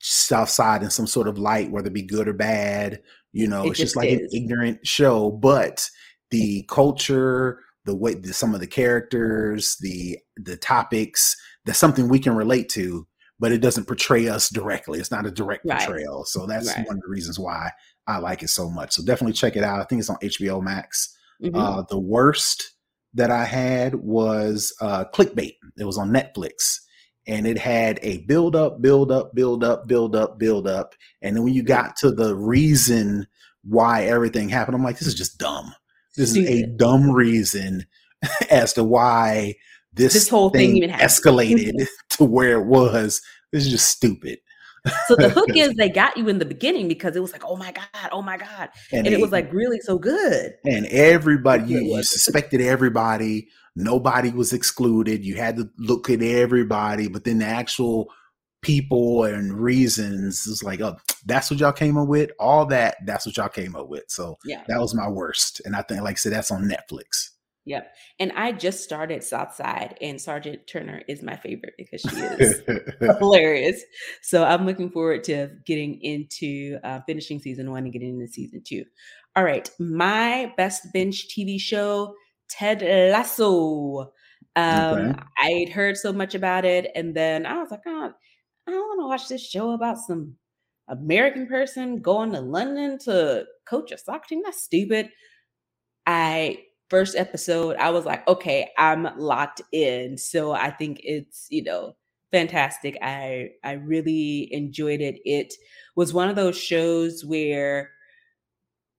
Southside 0.00 0.82
in 0.82 0.90
some 0.90 1.06
sort 1.06 1.28
of 1.28 1.38
light, 1.38 1.70
whether 1.70 1.86
it 1.88 1.94
be 1.94 2.02
good 2.02 2.28
or 2.28 2.32
bad. 2.32 3.00
You 3.32 3.48
know, 3.48 3.64
It 3.64 3.70
it's 3.70 3.78
just 3.78 3.94
just 3.94 3.96
like 3.96 4.10
an 4.10 4.28
ignorant 4.32 4.86
show, 4.86 5.30
but 5.30 5.88
the 6.30 6.64
culture, 6.68 7.60
the 7.84 7.94
way, 7.94 8.14
the, 8.14 8.32
some 8.32 8.54
of 8.54 8.60
the 8.60 8.66
characters, 8.66 9.76
the 9.80 10.18
the 10.36 10.56
topics, 10.56 11.36
that's 11.64 11.78
something 11.78 12.08
we 12.08 12.18
can 12.18 12.34
relate 12.34 12.68
to, 12.70 13.06
but 13.38 13.52
it 13.52 13.58
doesn't 13.58 13.86
portray 13.86 14.28
us 14.28 14.48
directly. 14.48 14.98
It's 15.00 15.10
not 15.10 15.26
a 15.26 15.30
direct 15.30 15.64
Right. 15.64 15.78
portrayal. 15.80 16.24
So 16.24 16.46
that's 16.46 16.68
Right. 16.68 16.86
one 16.86 16.96
of 16.96 17.02
the 17.02 17.08
reasons 17.08 17.38
why 17.38 17.70
I 18.06 18.18
like 18.18 18.42
it 18.42 18.48
so 18.48 18.70
much. 18.70 18.92
So 18.92 19.02
definitely 19.04 19.32
check 19.32 19.56
it 19.56 19.64
out. 19.64 19.80
I 19.80 19.84
think 19.84 20.00
it's 20.00 20.10
on 20.10 20.18
HBO 20.22 20.60
Max. 20.60 21.16
Mhm. 21.42 21.52
Uh, 21.54 21.82
the 21.88 21.98
worst 21.98 22.72
that 23.14 23.30
I 23.30 23.44
had 23.44 23.94
was 23.96 24.72
uh, 24.80 25.04
Clickbait. 25.14 25.54
It 25.78 25.84
was 25.84 25.98
on 25.98 26.10
Netflix. 26.10 26.80
And 27.26 27.46
it 27.46 27.56
had 27.58 27.98
a 28.02 28.18
build 28.18 28.54
up, 28.54 28.82
build 28.82 29.10
up, 29.10 29.34
build 29.34 29.64
up, 29.64 29.88
build 29.88 30.14
up, 30.14 30.38
build 30.38 30.66
up. 30.68 30.94
And 31.22 31.34
then 31.34 31.42
when 31.42 31.54
you 31.54 31.62
got 31.62 31.96
to 31.96 32.10
the 32.10 32.36
reason 32.36 33.26
why 33.62 34.04
everything 34.04 34.50
happened, 34.50 34.74
I'm 34.76 34.84
like, 34.84 34.98
this 34.98 35.08
is 35.08 35.14
just 35.14 35.38
dumb. 35.38 35.74
This 36.16 36.36
is 36.36 36.46
a 36.46 36.66
dumb 36.76 37.10
reason 37.10 37.86
as 38.50 38.74
to 38.74 38.84
why 38.84 39.54
this, 39.94 40.12
This 40.12 40.28
whole 40.28 40.50
thing 40.50 40.76
even 40.76 40.90
happened. 40.90 41.08
escalated 41.10 41.86
to 42.10 42.24
where 42.24 42.60
it 42.60 42.66
was. 42.66 43.20
This 43.52 43.64
is 43.66 43.70
just 43.70 43.88
stupid. 43.88 44.38
so 45.06 45.16
the 45.16 45.28
hook 45.30 45.50
is 45.56 45.72
they 45.74 45.88
got 45.88 46.16
you 46.16 46.28
in 46.28 46.38
the 46.38 46.44
beginning 46.44 46.88
because 46.88 47.16
it 47.16 47.20
was 47.20 47.32
like, 47.32 47.44
oh 47.44 47.56
my 47.56 47.72
God, 47.72 48.10
oh 48.12 48.20
my 48.22 48.36
God. 48.36 48.68
And, 48.92 49.06
it 49.06 49.20
was 49.20 49.32
like 49.32 49.52
really 49.52 49.80
so 49.80 49.98
good. 49.98 50.52
and 50.66 50.86
everybody 50.86 51.64
you, 51.72 51.80
you 51.80 52.02
suspected 52.02 52.60
everybody 52.60 53.48
nobody 53.76 54.30
was 54.30 54.52
excluded 54.52 55.24
you 55.24 55.34
had 55.36 55.56
to 55.56 55.68
look 55.78 56.08
at 56.08 56.22
everybody 56.22 57.08
but 57.08 57.24
then 57.24 57.38
the 57.38 57.44
actual 57.44 58.08
people 58.62 59.24
and 59.24 59.52
reasons 59.60 60.46
is 60.46 60.62
like 60.62 60.80
oh 60.80 60.96
that's 61.26 61.50
what 61.50 61.58
y'all 61.58 61.72
came 61.72 61.98
up 61.98 62.06
with 62.06 62.30
all 62.38 62.64
that 62.64 62.96
that's 63.04 63.26
what 63.26 63.36
y'all 63.36 63.48
came 63.48 63.74
up 63.74 63.88
with 63.88 64.04
so 64.06 64.38
Yeah. 64.44 64.62
that 64.68 64.78
was 64.78 64.94
my 64.94 65.08
worst 65.08 65.60
and 65.64 65.74
i 65.74 65.82
think 65.82 66.02
like 66.02 66.12
i 66.12 66.14
said 66.14 66.32
that's 66.32 66.52
on 66.52 66.70
netflix 66.70 67.30
Yep. 67.66 67.94
And 68.20 68.32
I 68.32 68.52
just 68.52 68.84
started 68.84 69.24
South 69.24 69.54
Side 69.54 69.96
and 70.00 70.20
Sergeant 70.20 70.66
Turner 70.66 71.02
is 71.08 71.22
my 71.22 71.36
favorite 71.36 71.74
because 71.78 72.02
she 72.02 72.08
is 72.16 72.62
hilarious. 73.00 73.82
So 74.22 74.44
I'm 74.44 74.66
looking 74.66 74.90
forward 74.90 75.24
to 75.24 75.48
getting 75.64 76.00
into 76.02 76.78
uh, 76.84 77.00
finishing 77.06 77.40
season 77.40 77.70
one 77.70 77.84
and 77.84 77.92
getting 77.92 78.20
into 78.20 78.30
season 78.32 78.62
two. 78.64 78.84
All 79.36 79.44
right, 79.44 79.68
my 79.80 80.52
best 80.56 80.92
binge 80.92 81.28
TV 81.28 81.58
show, 81.58 82.14
Ted 82.48 82.82
Lasso. 82.82 84.12
Um, 84.56 84.98
Okay. 84.98 85.12
I'd 85.38 85.68
heard 85.70 85.96
so 85.96 86.12
much 86.12 86.34
about 86.36 86.64
it, 86.64 86.90
and 86.94 87.14
then 87.14 87.44
I 87.44 87.58
was 87.58 87.70
like, 87.72 87.80
oh, 87.86 88.12
I 88.66 88.70
don't 88.70 88.80
want 88.80 89.00
to 89.00 89.08
watch 89.08 89.28
this 89.28 89.44
show 89.44 89.72
about 89.72 89.98
some 89.98 90.36
American 90.88 91.46
person 91.46 92.00
going 92.00 92.32
to 92.32 92.40
London 92.40 92.98
to 93.00 93.46
coach 93.66 93.90
a 93.90 93.98
soccer 93.98 94.26
team. 94.28 94.42
That's 94.44 94.62
stupid. 94.62 95.10
I 96.06 96.63
first 96.90 97.16
episode, 97.16 97.76
I 97.76 97.90
was 97.90 98.04
like, 98.04 98.26
okay, 98.28 98.70
I'm 98.78 99.08
locked 99.18 99.62
in. 99.72 100.16
So 100.18 100.52
I 100.52 100.70
think 100.70 101.00
it's, 101.02 101.46
you 101.50 101.62
know, 101.64 101.96
fantastic. 102.32 102.96
I 103.02 103.50
I 103.64 103.72
really 103.72 104.52
enjoyed 104.52 105.00
it. 105.00 105.18
It 105.24 105.54
was 105.96 106.12
one 106.12 106.28
of 106.28 106.36
those 106.36 106.56
shows 106.58 107.24
where 107.24 107.90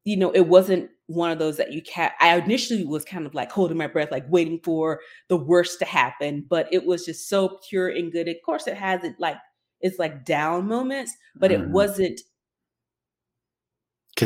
you 0.08 0.16
know, 0.18 0.30
it 0.32 0.48
wasn't 0.48 0.90
one 1.08 1.32
of 1.32 1.40
those 1.40 1.58
that 1.58 1.72
you 1.74 1.82
can 1.82 2.12
I 2.20 2.36
initially 2.38 2.84
was 2.86 3.04
kind 3.06 3.26
of 3.26 3.34
like 3.34 3.52
holding 3.52 3.78
my 3.78 3.88
breath, 3.88 4.12
like 4.12 4.26
waiting 4.30 4.60
for 4.64 5.00
the 5.30 5.38
worst 5.38 5.80
to 5.80 5.86
happen, 5.86 6.46
but 6.50 6.68
it 6.72 6.86
was 6.86 7.06
just 7.06 7.28
so 7.30 7.60
pure 7.68 7.90
and 7.90 8.12
good. 8.12 8.28
Of 8.28 8.36
course, 8.46 8.68
it 8.68 8.78
has 8.78 9.04
it 9.04 9.16
like 9.20 9.38
it's 9.82 10.00
like 10.00 10.24
down 10.26 10.68
moments, 10.68 11.14
but 11.36 11.52
it 11.52 11.60
Mhm. 11.62 11.70
wasn't 11.72 12.22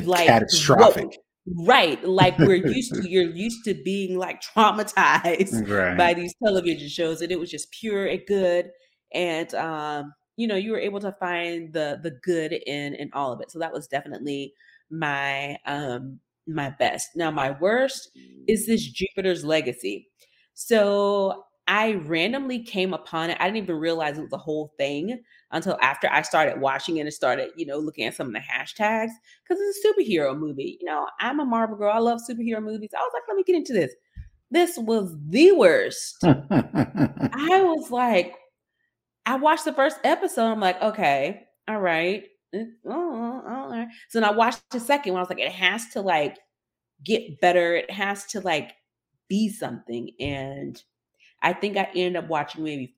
like 0.04 0.28
catastrophic. 0.28 1.06
what- 1.06 1.18
right. 1.46 2.04
Like 2.04 2.42
we're 2.42 2.56
used 2.56 2.96
to, 2.96 3.02
you're 3.10 3.24
used 3.24 3.64
to 3.66 3.74
being 3.74 4.18
like 4.18 4.42
traumatized 4.42 5.62
Right. 5.68 5.98
by 5.98 6.14
these 6.14 6.34
television 6.44 6.90
shows, 6.90 7.22
and 7.22 7.32
it 7.32 7.40
was 7.40 7.50
just 7.52 7.72
pure 7.72 8.06
and 8.06 8.22
good. 8.28 8.70
And 9.14 9.54
um, 9.56 10.14
you 10.38 10.48
know, 10.48 10.56
you 10.56 10.72
were 10.72 10.80
able 10.80 11.00
to 11.02 11.12
find 11.20 11.74
the 11.74 12.00
the 12.02 12.12
good 12.24 12.54
in 12.54 12.96
in 12.96 13.10
all 13.14 13.32
of 13.34 13.42
it. 13.42 13.52
So 13.52 13.60
that 13.60 13.74
was 13.74 13.88
definitely 13.88 14.54
my 14.92 15.58
um 15.66 16.20
my 16.48 16.70
best. 16.80 17.10
Now 17.16 17.32
my 17.32 17.52
worst 17.60 18.12
is 18.48 18.66
this 18.68 18.86
Jupiter's 18.90 19.46
Legacy. 19.46 20.08
So 20.54 21.46
I 21.70 21.94
randomly 21.94 22.64
came 22.64 22.96
upon 22.96 23.30
it. 23.30 23.38
I 23.40 23.46
didn't 23.46 23.64
even 23.64 23.76
realize 23.76 24.18
it 24.18 24.24
was 24.24 24.34
a 24.34 24.38
whole 24.38 24.74
thing 24.80 25.22
until 25.52 25.78
after 25.82 26.10
I 26.10 26.24
started 26.24 26.60
watching 26.60 26.98
it 26.98 27.02
and 27.02 27.14
started, 27.14 27.52
you 27.56 27.68
know, 27.68 27.78
looking 27.78 28.06
at 28.06 28.16
some 28.16 28.26
of 28.26 28.34
the 28.34 28.40
hashtags 28.40 29.12
because 29.48 29.62
it's 29.62 29.86
a 29.86 29.88
superhero 29.88 30.36
movie. 30.36 30.80
You 30.82 30.88
know, 30.88 31.06
I'm 31.20 31.40
a 31.40 31.46
Marvel 31.46 31.78
girl. 31.78 31.92
I 31.94 32.00
love 32.00 32.22
superhero 32.28 32.62
movies. 32.62 32.90
I 32.98 33.02
was 33.02 33.12
like, 33.14 33.22
let 33.28 33.38
me 33.38 33.44
get 33.44 33.56
into 33.56 33.74
this. 33.74 33.94
This 34.50 34.80
was 34.80 35.16
the 35.28 35.52
worst. 35.52 36.18
I 36.24 37.62
was 37.62 37.92
like, 37.92 38.34
I 39.28 39.36
watched 39.36 39.66
the 39.66 39.74
first 39.74 40.00
episode. 40.04 40.52
I'm 40.52 40.60
like, 40.60 40.82
okay, 40.82 41.44
all 41.68 41.80
right. 41.80 42.24
oh, 42.56 43.44
all 43.48 43.70
right. 43.70 43.90
So 44.10 44.20
then 44.20 44.28
I 44.28 44.32
watched 44.32 44.68
the 44.72 44.80
second 44.80 45.14
one. 45.14 45.20
I 45.20 45.22
was 45.22 45.30
like, 45.30 45.40
it 45.40 45.52
has 45.52 45.88
to 45.90 46.02
like 46.02 46.36
get 47.04 47.40
better. 47.42 47.76
It 47.76 47.92
has 47.92 48.26
to 48.28 48.42
like 48.42 48.72
be 49.28 49.50
something. 49.50 50.10
And 50.20 50.82
I 51.42 51.54
think 51.54 51.78
I 51.78 51.90
ended 51.96 52.24
up 52.24 52.30
watching 52.30 52.64
maybe 52.64 52.96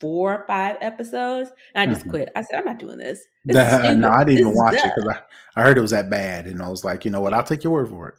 four 0.00 0.34
or 0.34 0.46
five 0.46 0.76
episodes. 0.80 1.50
And 1.74 1.88
I 1.88 1.92
just 1.92 2.06
Mhm. 2.06 2.10
quit. 2.10 2.32
I 2.34 2.42
said, 2.42 2.58
I'm 2.58 2.64
not 2.64 2.78
doing 2.78 2.98
this. 2.98 3.22
This 3.44 3.56
is 3.56 3.78
stupid. 3.78 3.98
no, 3.98 4.10
I 4.10 4.24
didn't 4.24 4.36
This 4.36 4.46
even 4.46 4.54
watch 4.54 4.74
it 4.74 4.92
because 4.94 5.06
I, 5.08 5.60
I 5.60 5.62
heard 5.62 5.78
it 5.78 5.82
was 5.82 5.90
that 5.90 6.10
bad, 6.10 6.46
and 6.46 6.62
I 6.62 6.68
was 6.68 6.84
like, 6.84 7.04
you 7.04 7.10
know 7.10 7.20
what? 7.20 7.34
I'll 7.34 7.44
take 7.44 7.64
your 7.64 7.72
word 7.72 7.88
for 7.88 8.08
it. 8.08 8.14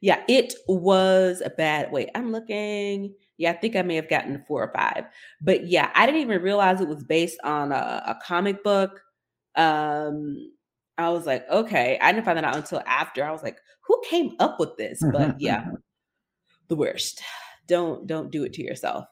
Yeah, 0.00 0.22
it 0.28 0.54
was 0.68 1.42
a 1.44 1.50
bad. 1.50 1.90
Wait, 1.90 2.10
I'm 2.14 2.30
looking. 2.30 3.14
Yeah, 3.38 3.50
I 3.50 3.54
think 3.54 3.76
I 3.76 3.82
may 3.82 3.96
have 3.96 4.08
gotten 4.08 4.42
four 4.46 4.62
or 4.62 4.72
five. 4.72 5.06
But 5.40 5.66
yeah, 5.66 5.90
I 5.94 6.06
didn't 6.06 6.20
even 6.20 6.42
realize 6.42 6.80
it 6.80 6.88
was 6.88 7.02
based 7.02 7.38
on 7.44 7.72
a, 7.72 8.02
a 8.06 8.18
comic 8.24 8.62
book. 8.62 9.00
Um, 9.56 10.52
I 10.98 11.10
was 11.10 11.26
like, 11.26 11.48
okay. 11.50 11.98
I 12.00 12.12
didn't 12.12 12.24
find 12.24 12.36
that 12.38 12.44
out 12.44 12.56
until 12.56 12.82
after. 12.86 13.24
I 13.24 13.30
was 13.32 13.42
like, 13.42 13.58
who 13.82 14.00
came 14.08 14.32
up 14.38 14.60
with 14.60 14.76
this? 14.76 15.02
But 15.12 15.40
yeah, 15.40 15.64
the 16.68 16.76
worst. 16.76 17.22
Don't 17.66 18.06
don't 18.06 18.30
do 18.30 18.44
it 18.44 18.54
to 18.54 18.62
yourself. 18.62 19.06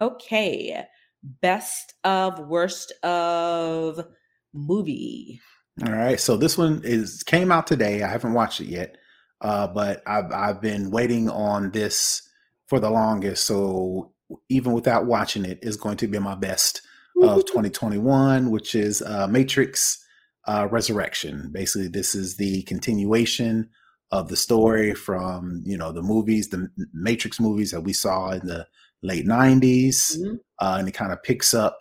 Okay. 0.00 0.84
Best 1.22 1.94
of 2.04 2.38
worst 2.38 2.92
of 3.02 4.04
movie. 4.52 5.40
All 5.84 5.92
right. 5.92 6.18
So 6.20 6.36
this 6.36 6.56
one 6.56 6.82
is 6.84 7.22
came 7.22 7.50
out 7.52 7.66
today. 7.66 8.02
I 8.02 8.08
haven't 8.08 8.34
watched 8.34 8.60
it 8.60 8.68
yet, 8.68 8.96
uh, 9.40 9.66
but 9.68 10.02
I've 10.06 10.32
I've 10.32 10.60
been 10.60 10.90
waiting 10.90 11.28
on 11.28 11.70
this 11.72 12.22
for 12.66 12.78
the 12.78 12.90
longest. 12.90 13.44
So 13.44 14.12
even 14.48 14.72
without 14.72 15.06
watching 15.06 15.44
it, 15.44 15.58
is 15.62 15.76
going 15.76 15.96
to 15.98 16.06
be 16.06 16.18
my 16.18 16.34
best 16.34 16.82
of 17.22 17.44
2021, 17.46 18.50
which 18.50 18.74
is 18.74 19.02
uh, 19.02 19.26
Matrix 19.26 19.98
uh, 20.46 20.68
Resurrection. 20.70 21.50
Basically, 21.52 21.88
this 21.88 22.14
is 22.14 22.36
the 22.36 22.62
continuation 22.62 23.70
of 24.10 24.28
the 24.28 24.36
story 24.36 24.94
from 24.94 25.62
you 25.64 25.76
know 25.76 25.92
the 25.92 26.02
movies, 26.02 26.48
the 26.48 26.68
Matrix 26.92 27.38
movies 27.40 27.70
that 27.70 27.82
we 27.82 27.92
saw 27.92 28.30
in 28.30 28.46
the 28.46 28.66
late 29.02 29.26
90s, 29.26 30.16
Mhm. 30.18 30.38
uh, 30.60 30.76
and 30.78 30.88
it 30.88 30.92
kind 30.92 31.12
of 31.12 31.22
picks 31.22 31.54
up 31.54 31.78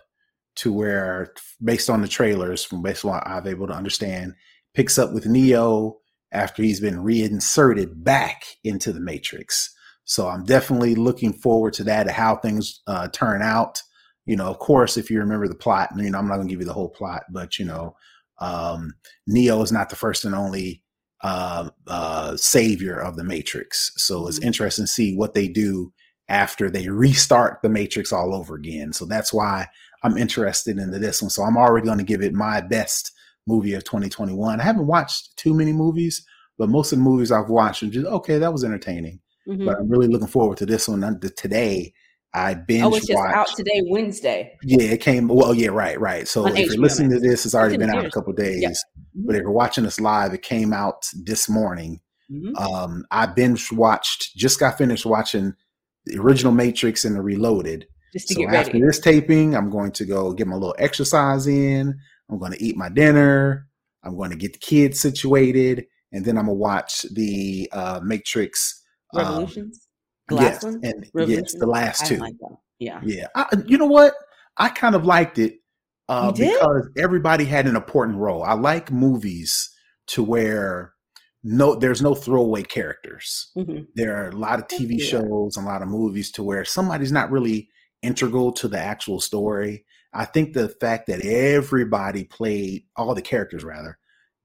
to 0.57 0.71
where, 0.73 1.33
based 1.63 1.89
on 1.89 2.01
the 2.01 2.07
trailers, 2.07 2.63
from 2.63 2.81
based 2.81 3.05
on 3.05 3.11
what 3.11 3.27
I've 3.27 3.47
able 3.47 3.67
to 3.67 3.73
understand, 3.73 4.33
picks 4.73 4.97
up 4.97 5.13
with 5.13 5.25
Neo 5.25 5.97
after 6.31 6.61
he's 6.61 6.79
been 6.79 7.01
reinserted 7.03 8.03
back 8.03 8.43
into 8.63 8.91
the 8.91 8.99
Matrix. 8.99 9.73
So 10.05 10.27
I'm 10.27 10.43
definitely 10.45 10.95
looking 10.95 11.33
forward 11.33 11.73
to 11.73 11.83
that, 11.85 12.09
how 12.09 12.35
things 12.37 12.81
uh, 12.87 13.07
turn 13.09 13.41
out. 13.41 13.81
You 14.25 14.35
know, 14.35 14.47
of 14.47 14.59
course, 14.59 14.97
if 14.97 15.09
you 15.09 15.19
remember 15.19 15.47
the 15.47 15.55
plot, 15.55 15.89
you 15.95 16.09
know, 16.09 16.17
I'm 16.19 16.27
not 16.27 16.35
going 16.35 16.47
to 16.47 16.51
give 16.53 16.59
you 16.59 16.65
the 16.67 16.73
whole 16.73 16.89
plot, 16.89 17.23
but 17.31 17.57
you 17.59 17.65
know, 17.65 17.95
um, 18.39 18.93
Neo 19.25 19.61
is 19.61 19.71
not 19.71 19.89
the 19.89 19.95
first 19.95 20.25
and 20.25 20.35
only 20.35 20.83
uh, 21.21 21.69
uh, 21.87 22.37
savior 22.37 22.99
of 22.99 23.15
the 23.15 23.23
Matrix. 23.23 23.91
So 23.97 24.27
it's 24.27 24.39
Mhm. 24.39 24.45
interesting 24.45 24.83
to 24.85 24.91
see 24.91 25.15
what 25.15 25.33
they 25.33 25.47
do 25.47 25.91
after 26.29 26.69
they 26.69 26.87
restart 26.89 27.59
the 27.63 27.69
Matrix 27.69 28.11
all 28.13 28.35
over 28.35 28.55
again. 28.55 28.93
So 28.93 29.05
that's 29.05 29.33
why 29.33 29.67
I'm 30.03 30.17
interested 30.17 30.77
into 30.77 30.99
this 30.99 31.21
one. 31.21 31.29
So 31.31 31.43
I'm 31.43 31.57
already 31.57 31.85
going 31.85 31.97
to 31.97 32.03
give 32.03 32.21
it 32.21 32.33
my 32.33 32.61
best 32.61 33.11
movie 33.47 33.73
of 33.73 33.83
2021. 33.83 34.59
I 34.59 34.63
haven't 34.63 34.87
watched 34.87 35.35
too 35.37 35.53
many 35.53 35.73
movies, 35.73 36.25
but 36.57 36.69
most 36.69 36.91
of 36.91 36.99
the 36.99 37.03
movies 37.03 37.31
I've 37.31 37.49
watched 37.49 37.81
are 37.83 37.87
just 37.87 38.05
okay. 38.07 38.37
That 38.37 38.51
was 38.53 38.63
entertaining, 38.63 39.19
Mhm. 39.47 39.65
but 39.65 39.77
I'm 39.79 39.89
really 39.89 40.07
looking 40.07 40.27
forward 40.27 40.57
to 40.59 40.65
this 40.65 40.87
one. 40.87 41.19
Today, 41.35 41.93
I 42.37 42.53
binge 42.53 42.83
Oh, 42.83 42.95
it's 42.95 43.07
just 43.07 43.17
watched. 43.17 43.35
out 43.35 43.47
today, 43.55 43.81
Wednesday. 43.87 44.57
Yeah, 44.63 44.83
it 44.91 45.01
came. 45.01 45.27
Well, 45.27 45.53
yeah, 45.53 45.69
right, 45.69 45.99
right. 45.99 46.27
So 46.27 46.45
On 46.45 46.55
if 46.55 46.67
you're 46.67 46.77
listening 46.81 47.09
to 47.11 47.19
this, 47.19 47.45
it's 47.45 47.55
already 47.55 47.75
in 47.75 47.81
been 47.81 47.89
out 47.89 48.05
a 48.05 48.11
couple 48.11 48.33
days. 48.33 48.61
Yeah. 48.61 48.73
But 49.25 49.35
if 49.35 49.41
you're 49.41 49.51
watching 49.51 49.83
this 49.83 49.99
live, 49.99 50.33
it 50.33 50.41
came 50.43 50.73
out 50.73 51.05
this 51.23 51.49
morning. 51.49 51.99
Mhm. 52.31 52.55
Um, 52.59 53.05
I 53.11 53.25
binge 53.25 53.71
watched. 53.71 54.35
Just 54.35 54.59
got 54.59 54.77
finished 54.77 55.05
watching 55.05 55.53
the 56.05 56.17
original 56.19 56.51
Matrix 56.53 57.05
and 57.05 57.15
the 57.15 57.21
Reloaded. 57.21 57.87
Just 58.13 58.27
to 58.29 58.33
So 58.35 58.39
get 58.41 58.53
after 58.53 58.73
ready. 58.73 58.85
this 58.85 58.99
taping, 58.99 59.55
I'm 59.55 59.69
going 59.69 59.91
to 59.93 60.05
go 60.05 60.31
get 60.33 60.47
my 60.47 60.55
little 60.55 60.75
exercise 60.79 61.47
in. 61.47 61.97
I'm 62.29 62.37
going 62.39 62.51
to 62.53 62.63
eat 62.63 62.77
my 62.77 62.89
dinner. 62.89 63.67
I'm 64.03 64.15
going 64.15 64.29
to 64.31 64.35
get 64.37 64.53
the 64.53 64.59
kids 64.59 64.99
situated, 64.99 65.85
and 66.13 66.23
then 66.23 66.37
I'm 66.37 66.45
gonna 66.45 66.53
watch 66.57 67.01
the 67.13 67.69
uh, 67.73 67.99
Matrix. 68.03 68.81
um, 69.13 69.19
Revolutions. 69.23 69.86
The 70.29 70.35
last 70.35 70.53
yes, 70.53 70.63
one. 70.63 70.81
and 70.83 71.29
yes, 71.29 71.53
the 71.53 71.67
last 71.67 72.05
two. 72.05 72.17
like. 72.17 72.35
Yeah. 72.79 73.01
Yeah, 73.03 73.27
I, 73.35 73.47
you 73.65 73.77
know 73.77 73.87
what? 73.87 74.13
I 74.57 74.69
kind 74.69 74.95
of 74.95 75.05
liked 75.05 75.39
it 75.39 75.59
uh, 76.09 76.31
because 76.31 76.89
everybody 76.97 77.45
had 77.45 77.67
an 77.67 77.75
important 77.75 78.17
role. 78.17 78.43
I 78.43 78.53
like 78.53 78.91
movies 78.91 79.69
to 80.07 80.23
where 80.23 80.93
no, 81.43 81.75
there's 81.75 82.01
no 82.01 82.15
throwaway 82.15 82.63
characters. 82.63 83.51
hmm 83.55 83.81
There 83.95 84.15
are 84.17 84.29
a 84.29 84.35
lot 84.35 84.59
of 84.59 84.67
TV 84.67 85.01
shows 85.01 85.57
and 85.57 85.65
a 85.65 85.69
lot 85.69 85.81
of 85.81 85.87
movies 85.87 86.31
to 86.33 86.43
where 86.43 86.65
somebody's 86.65 87.11
not 87.11 87.31
really 87.31 87.69
integral 88.01 88.51
to 88.53 88.67
the 88.67 88.79
actual 88.79 89.19
story. 89.21 89.85
I 90.13 90.25
think 90.25 90.53
the 90.53 90.69
fact 90.69 91.07
that 91.07 91.25
everybody 91.25 92.23
played, 92.23 92.85
all 92.95 93.13
the 93.13 93.21
characters 93.21 93.63
rather, 93.63 93.97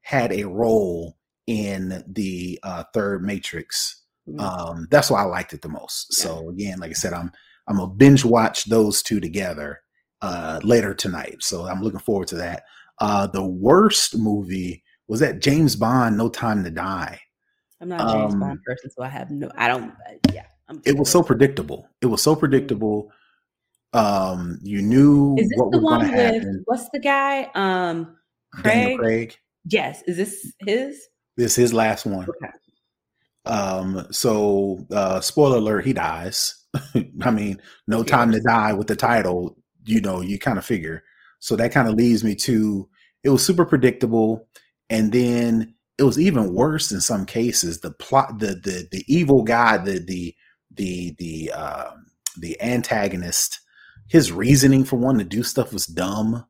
had 0.03 0.33
a 0.33 0.45
role 0.45 1.17
in 1.47 2.05
the 2.07 2.59
uh, 2.63 2.85
third 2.93 3.23
Matrix. 3.23 4.02
Um, 4.39 4.87
that's 4.91 5.11
why 5.11 5.21
I 5.23 5.25
liked 5.27 5.53
it 5.53 5.63
the 5.63 5.69
most. 5.69 6.13
So 6.15 6.49
again, 6.49 6.79
like 6.79 6.91
I 6.91 6.95
said, 6.95 7.13
I'm 7.13 7.31
I'm 7.69 7.77
gonna 7.77 7.93
binge 7.93 8.25
watch 8.25 8.65
those 8.67 9.03
two 9.03 9.21
together 9.21 9.81
uh, 10.21 10.61
later 10.63 10.95
tonight. 10.95 11.37
So 11.41 11.67
I'm 11.67 11.83
looking 11.83 12.01
forward 12.01 12.29
to 12.29 12.37
that. 12.37 12.63
Uh, 13.01 13.27
the 13.27 13.45
worst 13.45 14.17
movie 14.17 14.83
was 15.09 15.21
that 15.21 15.41
James 15.41 15.75
Bond, 15.77 16.17
No 16.17 16.29
Time 16.29 16.63
to 16.65 16.71
Die. 16.71 17.21
I'm 17.81 17.89
not 17.89 18.01
a 18.01 18.13
James 18.13 18.35
um, 18.35 18.41
Bond 18.41 18.61
person, 18.65 18.91
so 18.91 19.03
I 19.03 19.09
have 19.09 19.31
no. 19.31 19.51
I 19.57 19.67
don't. 19.69 19.91
uh, 19.91 20.15
Yeah. 20.33 20.47
I'm 20.69 20.81
It 20.85 20.97
was 20.97 21.11
so 21.11 21.23
predictable. 21.23 21.89
It 22.01 22.07
was 22.07 22.23
so 22.23 22.37
predictable. 22.37 23.11
Um, 23.93 24.59
you 24.63 24.81
knew 24.81 25.35
Is 25.39 25.49
this 25.49 25.59
what 25.59 25.73
the 25.73 25.79
was 25.79 25.85
one 25.85 26.01
with 26.03 26.11
happen. 26.13 26.63
what's 26.67 26.89
the 26.91 27.01
guy? 27.01 27.51
Um, 27.55 28.17
Daniel 28.63 28.99
Craig. 28.99 28.99
Craig. 28.99 29.37
Yes. 29.69 30.03
Is 30.07 30.17
this 30.17 30.53
his? 30.61 31.09
This 31.37 31.53
is 31.53 31.57
his 31.57 31.75
last 31.75 32.07
one. 32.07 32.27
Okay. 32.29 32.53
Um, 33.45 34.07
so 34.11 34.87
uh 34.93 35.21
spoiler 35.21 35.59
alert, 35.59 35.85
he 35.85 35.93
dies. 35.93 36.55
I 37.23 37.31
mean, 37.31 37.61
no 37.87 38.03
time 38.03 38.33
to 38.33 38.41
die 38.41 38.73
with 38.73 38.87
the 38.87 38.97
title, 38.97 39.57
you 39.85 40.01
know, 40.01 40.21
you 40.21 40.39
kind 40.39 40.59
of 40.59 40.65
figure. 40.65 41.03
So 41.41 41.57
that 41.57 41.73
kind 41.73 41.89
of 41.89 41.95
leads 41.95 42.23
me 42.25 42.35
to 42.37 42.89
it 43.25 43.31
was 43.31 43.45
super 43.45 43.65
predictable. 43.65 44.49
And 44.91 45.13
then 45.13 45.75
it 45.99 46.03
was 46.05 46.19
even 46.19 46.55
worse 46.55 46.91
in 46.93 47.01
some 47.01 47.27
cases. 47.27 47.81
The 47.81 47.93
plot, 47.93 48.39
the 48.39 48.49
the 48.55 48.89
the 48.91 49.05
evil 49.09 49.43
guy, 49.43 49.79
the 49.79 49.99
the 49.99 50.35
the 50.75 51.15
the 51.19 51.51
um 51.53 52.07
the 52.39 52.61
antagonist, 52.63 53.61
his 54.09 54.33
reasoning 54.33 54.85
for 54.85 54.97
wanting 54.97 55.29
to 55.29 55.37
do 55.37 55.43
stuff 55.43 55.73
was 55.73 55.87
dumb. 55.87 56.45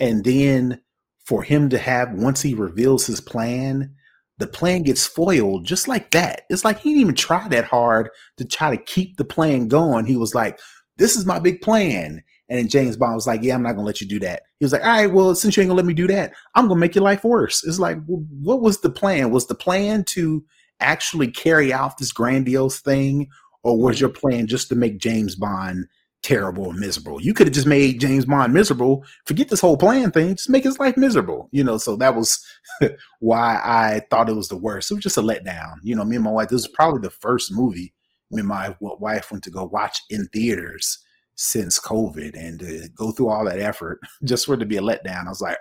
And 0.00 0.24
then 0.24 0.80
for 1.24 1.42
him 1.42 1.70
to 1.70 1.78
have 1.78 2.12
once 2.12 2.42
he 2.42 2.54
reveals 2.54 3.06
his 3.06 3.20
plan, 3.20 3.95
the 4.38 4.46
plan 4.46 4.82
gets 4.82 5.06
foiled 5.06 5.64
just 5.64 5.88
like 5.88 6.10
that. 6.10 6.42
It's 6.50 6.64
like 6.64 6.78
he 6.78 6.90
didn't 6.90 7.00
even 7.00 7.14
try 7.14 7.48
that 7.48 7.64
hard 7.64 8.10
to 8.36 8.44
try 8.44 8.74
to 8.74 8.82
keep 8.82 9.16
the 9.16 9.24
plan 9.24 9.68
going. 9.68 10.06
He 10.06 10.16
was 10.16 10.34
like, 10.34 10.58
"This 10.98 11.16
is 11.16 11.24
my 11.24 11.38
big 11.38 11.62
plan," 11.62 12.22
and 12.48 12.58
then 12.58 12.68
James 12.68 12.96
Bond 12.96 13.14
was 13.14 13.26
like, 13.26 13.42
"Yeah, 13.42 13.54
I'm 13.54 13.62
not 13.62 13.72
gonna 13.72 13.86
let 13.86 14.00
you 14.00 14.06
do 14.06 14.18
that." 14.20 14.42
He 14.58 14.64
was 14.64 14.72
like, 14.72 14.82
"All 14.82 14.88
right, 14.88 15.12
well, 15.12 15.34
since 15.34 15.56
you 15.56 15.62
ain't 15.62 15.68
gonna 15.68 15.76
let 15.76 15.86
me 15.86 15.94
do 15.94 16.06
that, 16.08 16.32
I'm 16.54 16.68
gonna 16.68 16.80
make 16.80 16.94
your 16.94 17.04
life 17.04 17.24
worse." 17.24 17.64
It's 17.64 17.78
like, 17.78 17.98
well, 18.06 18.24
what 18.42 18.60
was 18.60 18.80
the 18.80 18.90
plan? 18.90 19.30
Was 19.30 19.46
the 19.46 19.54
plan 19.54 20.04
to 20.10 20.44
actually 20.80 21.28
carry 21.30 21.72
out 21.72 21.96
this 21.98 22.12
grandiose 22.12 22.80
thing, 22.80 23.28
or 23.62 23.78
was 23.78 24.00
your 24.00 24.10
plan 24.10 24.46
just 24.46 24.68
to 24.68 24.74
make 24.74 24.98
James 24.98 25.34
Bond 25.34 25.86
terrible 26.26 26.70
and 26.70 26.78
miserable? 26.78 27.20
You 27.20 27.34
could 27.34 27.46
have 27.46 27.54
just 27.54 27.66
made 27.66 28.00
James 28.00 28.26
Bond 28.26 28.52
miserable. 28.52 29.04
Forget 29.24 29.48
this 29.48 29.60
whole 29.60 29.76
plan 29.76 30.10
thing. 30.10 30.36
Just 30.36 30.50
make 30.50 30.64
his 30.64 30.78
life 30.78 30.96
miserable. 30.96 31.48
You 31.52 31.64
know, 31.64 31.78
so 31.78 31.96
that 31.96 32.14
was 32.14 32.44
why 33.20 33.60
I 33.64 34.02
thought 34.10 34.28
it 34.28 34.36
was 34.36 34.48
the 34.48 34.56
worst. 34.56 34.90
It 34.90 34.94
was 34.94 35.04
just 35.04 35.18
a 35.18 35.22
letdown. 35.22 35.76
You 35.82 35.96
know, 35.96 36.04
me 36.04 36.16
and 36.16 36.24
my 36.24 36.30
wife, 36.30 36.48
this 36.48 36.62
was 36.62 36.68
probably 36.68 37.00
the 37.00 37.10
first 37.10 37.52
movie 37.52 37.92
me 38.30 38.40
and 38.40 38.48
my 38.48 38.74
wife 38.80 39.30
went 39.30 39.44
to 39.44 39.50
go 39.50 39.64
watch 39.64 40.00
in 40.10 40.26
theaters 40.28 40.98
since 41.36 41.78
COVID 41.78 42.34
and 42.34 42.58
to 42.60 42.88
go 42.94 43.12
through 43.12 43.28
all 43.28 43.44
that 43.44 43.60
effort 43.60 44.00
just 44.24 44.46
for 44.46 44.54
it 44.54 44.58
to 44.58 44.66
be 44.66 44.78
a 44.78 44.80
letdown. 44.80 45.26
I 45.26 45.28
was 45.28 45.40
like, 45.40 45.58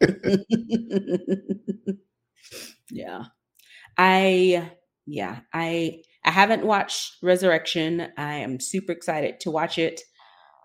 yeah. 2.90 3.24
I 3.98 4.70
yeah, 5.06 5.40
I 5.52 6.02
I 6.26 6.30
haven't 6.30 6.66
watched 6.66 7.16
Resurrection. 7.22 8.08
I 8.18 8.34
am 8.34 8.58
super 8.60 8.92
excited 8.92 9.40
to 9.40 9.50
watch 9.50 9.78
it. 9.78 10.00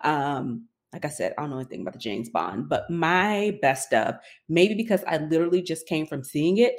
Um, 0.03 0.67
like 0.91 1.05
I 1.05 1.09
said, 1.09 1.33
I 1.37 1.41
don't 1.41 1.51
know 1.51 1.57
anything 1.59 1.81
about 1.81 1.93
the 1.93 1.99
James 1.99 2.29
Bond, 2.29 2.67
but 2.67 2.89
my 2.89 3.57
best 3.61 3.93
of, 3.93 4.15
maybe 4.49 4.73
because 4.73 5.03
I 5.07 5.17
literally 5.17 5.61
just 5.61 5.87
came 5.87 6.05
from 6.07 6.23
seeing 6.23 6.57
it, 6.57 6.73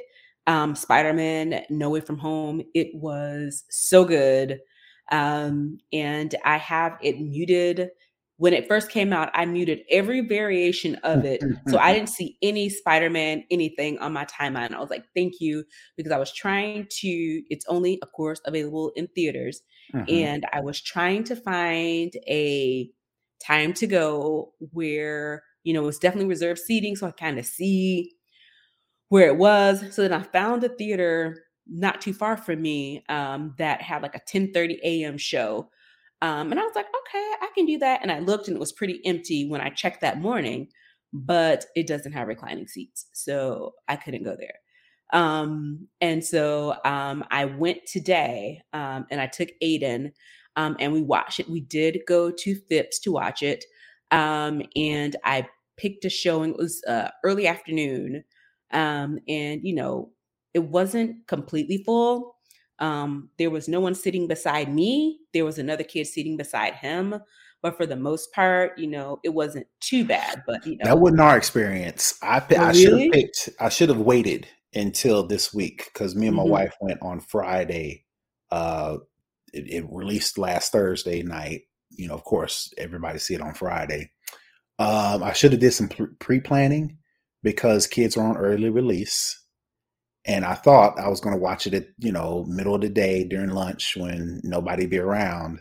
um, 0.45 0.75
Spider-Man 0.75 1.63
No 1.69 1.89
Way 1.89 2.01
From 2.01 2.17
Home. 2.19 2.61
It 2.75 2.89
was 2.93 3.63
so 3.69 4.05
good. 4.05 4.59
Um, 5.11 5.79
and 5.91 6.35
I 6.45 6.57
have 6.57 6.97
it 7.01 7.19
muted 7.19 7.89
when 8.37 8.53
it 8.53 8.67
first 8.67 8.89
came 8.89 9.13
out, 9.13 9.29
I 9.33 9.45
muted 9.45 9.81
every 9.89 10.21
variation 10.21 10.95
of 11.03 11.23
it. 11.23 11.43
so 11.67 11.77
I 11.77 11.93
didn't 11.93 12.09
see 12.09 12.37
any 12.41 12.69
Spider 12.69 13.09
Man 13.09 13.43
anything 13.51 13.99
on 13.99 14.13
my 14.13 14.25
timeline. 14.25 14.73
I 14.73 14.79
was 14.79 14.89
like, 14.89 15.05
thank 15.15 15.39
you, 15.39 15.63
because 15.97 16.11
I 16.11 16.17
was 16.17 16.33
trying 16.33 16.87
to, 16.89 17.43
it's 17.49 17.65
only, 17.67 18.01
of 18.01 18.11
course, 18.11 18.41
available 18.45 18.91
in 18.95 19.07
theaters. 19.15 19.61
Mm-hmm. 19.93 20.13
And 20.13 20.45
I 20.51 20.61
was 20.61 20.81
trying 20.81 21.23
to 21.25 21.35
find 21.35 22.11
a 22.27 22.89
time 23.45 23.73
to 23.73 23.87
go 23.87 24.53
where, 24.71 25.43
you 25.63 25.73
know, 25.73 25.83
it 25.83 25.87
was 25.87 25.99
definitely 25.99 26.29
reserved 26.29 26.59
seating. 26.59 26.95
So 26.95 27.07
I 27.07 27.11
kind 27.11 27.37
of 27.37 27.45
see 27.45 28.13
where 29.09 29.27
it 29.27 29.37
was. 29.37 29.83
So 29.93 30.01
then 30.01 30.13
I 30.13 30.23
found 30.23 30.63
a 30.63 30.69
theater 30.69 31.43
not 31.67 32.01
too 32.01 32.13
far 32.13 32.35
from 32.35 32.61
me 32.61 33.03
um, 33.09 33.53
that 33.57 33.81
had 33.81 34.01
like 34.01 34.15
a 34.15 34.21
10 34.25 34.51
30 34.53 34.79
a.m. 34.83 35.17
show 35.17 35.69
um, 36.23 36.51
and 36.51 36.59
I 36.59 36.63
was 36.63 36.73
like, 36.73 36.85
okay, 36.85 37.31
I 37.41 37.49
can 37.53 37.65
do 37.65 37.77
that. 37.79 37.99
And 38.01 38.09
I 38.09 38.19
looked 38.19 38.47
and 38.47 38.55
it 38.55 38.59
was 38.59 38.71
pretty 38.71 39.01
empty 39.05 39.45
when 39.49 39.59
I 39.59 39.69
checked 39.69 39.99
that 40.01 40.21
morning, 40.21 40.69
but 41.11 41.65
it 41.75 41.85
doesn't 41.85 42.13
have 42.13 42.29
reclining 42.29 42.65
seats. 42.65 43.07
So 43.11 43.73
I 43.89 43.97
couldn't 43.97 44.23
go 44.23 44.37
there. 44.39 44.55
Um, 45.11 45.89
and 45.99 46.23
so 46.23 46.77
um, 46.85 47.25
I 47.29 47.43
went 47.43 47.79
today 47.85 48.61
um, 48.71 49.05
and 49.11 49.19
I 49.19 49.27
took 49.27 49.49
Aiden 49.61 50.13
um, 50.55 50.77
and 50.79 50.93
we 50.93 51.01
watched 51.01 51.41
it. 51.41 51.49
We 51.49 51.59
did 51.59 51.99
go 52.07 52.31
to 52.31 52.55
Phipps 52.69 52.99
to 53.01 53.11
watch 53.11 53.43
it. 53.43 53.65
Um, 54.09 54.61
and 54.77 55.17
I 55.25 55.45
picked 55.75 56.05
a 56.05 56.09
showing, 56.09 56.51
it 56.51 56.57
was 56.57 56.81
uh, 56.87 57.09
early 57.25 57.47
afternoon. 57.47 58.23
and, 58.71 59.19
you 59.27 59.75
know, 59.75 60.11
it 60.53 60.63
wasn't 60.63 61.27
completely 61.27 61.83
full 61.83 62.32
um, 62.83 63.29
there 63.37 63.49
was 63.49 63.69
no 63.69 63.79
one 63.79 63.95
sitting 63.95 64.27
beside 64.27 64.71
me. 64.71 65.19
There 65.31 65.45
was 65.45 65.57
another 65.57 65.85
kid 65.85 66.05
sitting 66.05 66.35
beside 66.35 66.73
him. 66.73 67.15
But 67.61 67.77
for 67.77 67.85
the 67.85 67.95
most 67.95 68.33
part, 68.33 68.77
you 68.77 68.87
know, 68.87 69.21
it 69.23 69.29
wasn't 69.29 69.67
too 69.79 70.03
bad. 70.03 70.43
But 70.45 70.65
you 70.67 70.75
know, 70.75 70.83
that 70.83 70.99
wasn't 70.99 71.21
our 71.21 71.37
experience. 71.37 72.15
I 72.21 72.39
oh, 72.39 72.61
I 72.61 72.73
should 72.73 72.99
have 72.99 73.11
picked. 73.13 73.49
I 73.57 73.69
should 73.69 73.87
have 73.87 74.01
waited 74.01 74.47
until 74.73 75.25
this 75.25 75.53
week 75.53 75.89
because 75.93 76.13
me 76.13 76.27
and 76.27 76.35
my 76.35 76.43
mm-hmm. 76.43 76.51
wife 76.51 76.75
went 76.81 76.99
on 77.01 77.21
Friday. 77.21 78.03
Uh, 78.51 78.97
it, 79.53 79.69
it, 79.69 79.85
released 79.89 80.37
last 80.37 80.73
Thursday 80.73 81.23
night. 81.23 81.61
You 81.89 82.09
know, 82.09 82.15
of 82.15 82.25
course, 82.25 82.73
everybody 82.77 83.17
see 83.17 83.35
it 83.35 83.41
on 83.41 83.53
Friday. 83.53 84.11
Um, 84.77 85.23
I 85.23 85.31
should 85.31 85.53
have 85.53 85.61
did 85.61 85.71
some 85.71 85.87
pre 86.19 86.41
planning 86.41 86.97
because 87.43 87.87
kids 87.87 88.17
are 88.17 88.25
on 88.25 88.35
early 88.35 88.69
release 88.69 89.42
and 90.25 90.45
I 90.45 90.53
thought 90.53 90.99
I 90.99 91.09
was 91.09 91.19
going 91.19 91.35
to 91.35 91.41
watch 91.41 91.67
it 91.67 91.73
at 91.73 91.87
you 91.99 92.11
know 92.11 92.45
middle 92.47 92.75
of 92.75 92.81
the 92.81 92.89
day 92.89 93.23
during 93.23 93.49
lunch 93.49 93.95
when 93.97 94.41
nobody 94.43 94.85
be 94.85 94.99
around. 94.99 95.59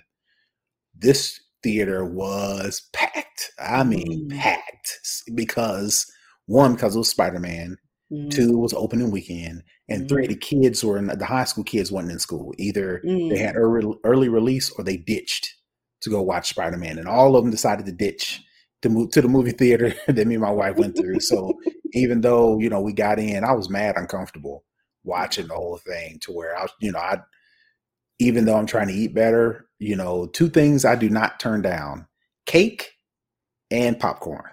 This 0.94 1.40
theater 1.62 2.04
was 2.04 2.88
packed. 2.92 3.52
I 3.58 3.84
mean, 3.84 4.28
mm. 4.28 4.38
packed 4.38 4.98
because 5.34 6.10
one 6.46 6.74
because 6.74 6.94
it 6.94 6.98
was 6.98 7.08
Spider 7.08 7.40
Man, 7.40 7.76
mm. 8.12 8.30
two 8.30 8.58
was 8.58 8.74
opening 8.74 9.10
weekend, 9.10 9.62
and 9.88 10.04
mm. 10.04 10.08
three 10.08 10.26
the 10.26 10.36
kids 10.36 10.84
were 10.84 10.98
in, 10.98 11.06
the 11.06 11.24
high 11.24 11.44
school 11.44 11.64
kids 11.64 11.90
wasn't 11.90 12.12
in 12.12 12.18
school 12.18 12.52
either. 12.58 13.00
They 13.04 13.38
had 13.38 13.54
mm. 13.54 13.58
early, 13.58 13.94
early 14.04 14.28
release 14.28 14.70
or 14.70 14.84
they 14.84 14.96
ditched 14.96 15.54
to 16.02 16.10
go 16.10 16.22
watch 16.22 16.50
Spider 16.50 16.76
Man, 16.76 16.98
and 16.98 17.08
all 17.08 17.36
of 17.36 17.44
them 17.44 17.50
decided 17.50 17.86
to 17.86 17.92
ditch 17.92 18.42
to 18.82 18.88
move 18.88 19.10
to 19.12 19.22
the 19.22 19.28
movie 19.28 19.52
theater 19.52 19.94
that 20.06 20.26
me 20.26 20.34
and 20.34 20.42
my 20.42 20.50
wife 20.50 20.76
went 20.76 20.96
through. 20.96 21.20
So 21.20 21.58
even 21.92 22.20
though 22.20 22.58
you 22.58 22.68
know 22.68 22.80
we 22.80 22.92
got 22.92 23.18
in, 23.18 23.44
I 23.44 23.52
was 23.52 23.70
mad 23.70 23.96
uncomfortable 23.96 24.64
watching 25.04 25.48
the 25.48 25.54
whole 25.54 25.78
thing 25.78 26.18
to 26.22 26.32
where 26.32 26.56
I 26.56 26.62
was, 26.62 26.72
you 26.80 26.92
know, 26.92 26.98
I 26.98 27.18
even 28.18 28.44
though 28.44 28.56
I'm 28.56 28.66
trying 28.66 28.88
to 28.88 28.94
eat 28.94 29.14
better, 29.14 29.66
you 29.78 29.96
know, 29.96 30.26
two 30.26 30.48
things 30.48 30.84
I 30.84 30.96
do 30.96 31.08
not 31.08 31.40
turn 31.40 31.62
down: 31.62 32.06
cake 32.46 32.92
and 33.70 33.98
popcorn. 33.98 34.50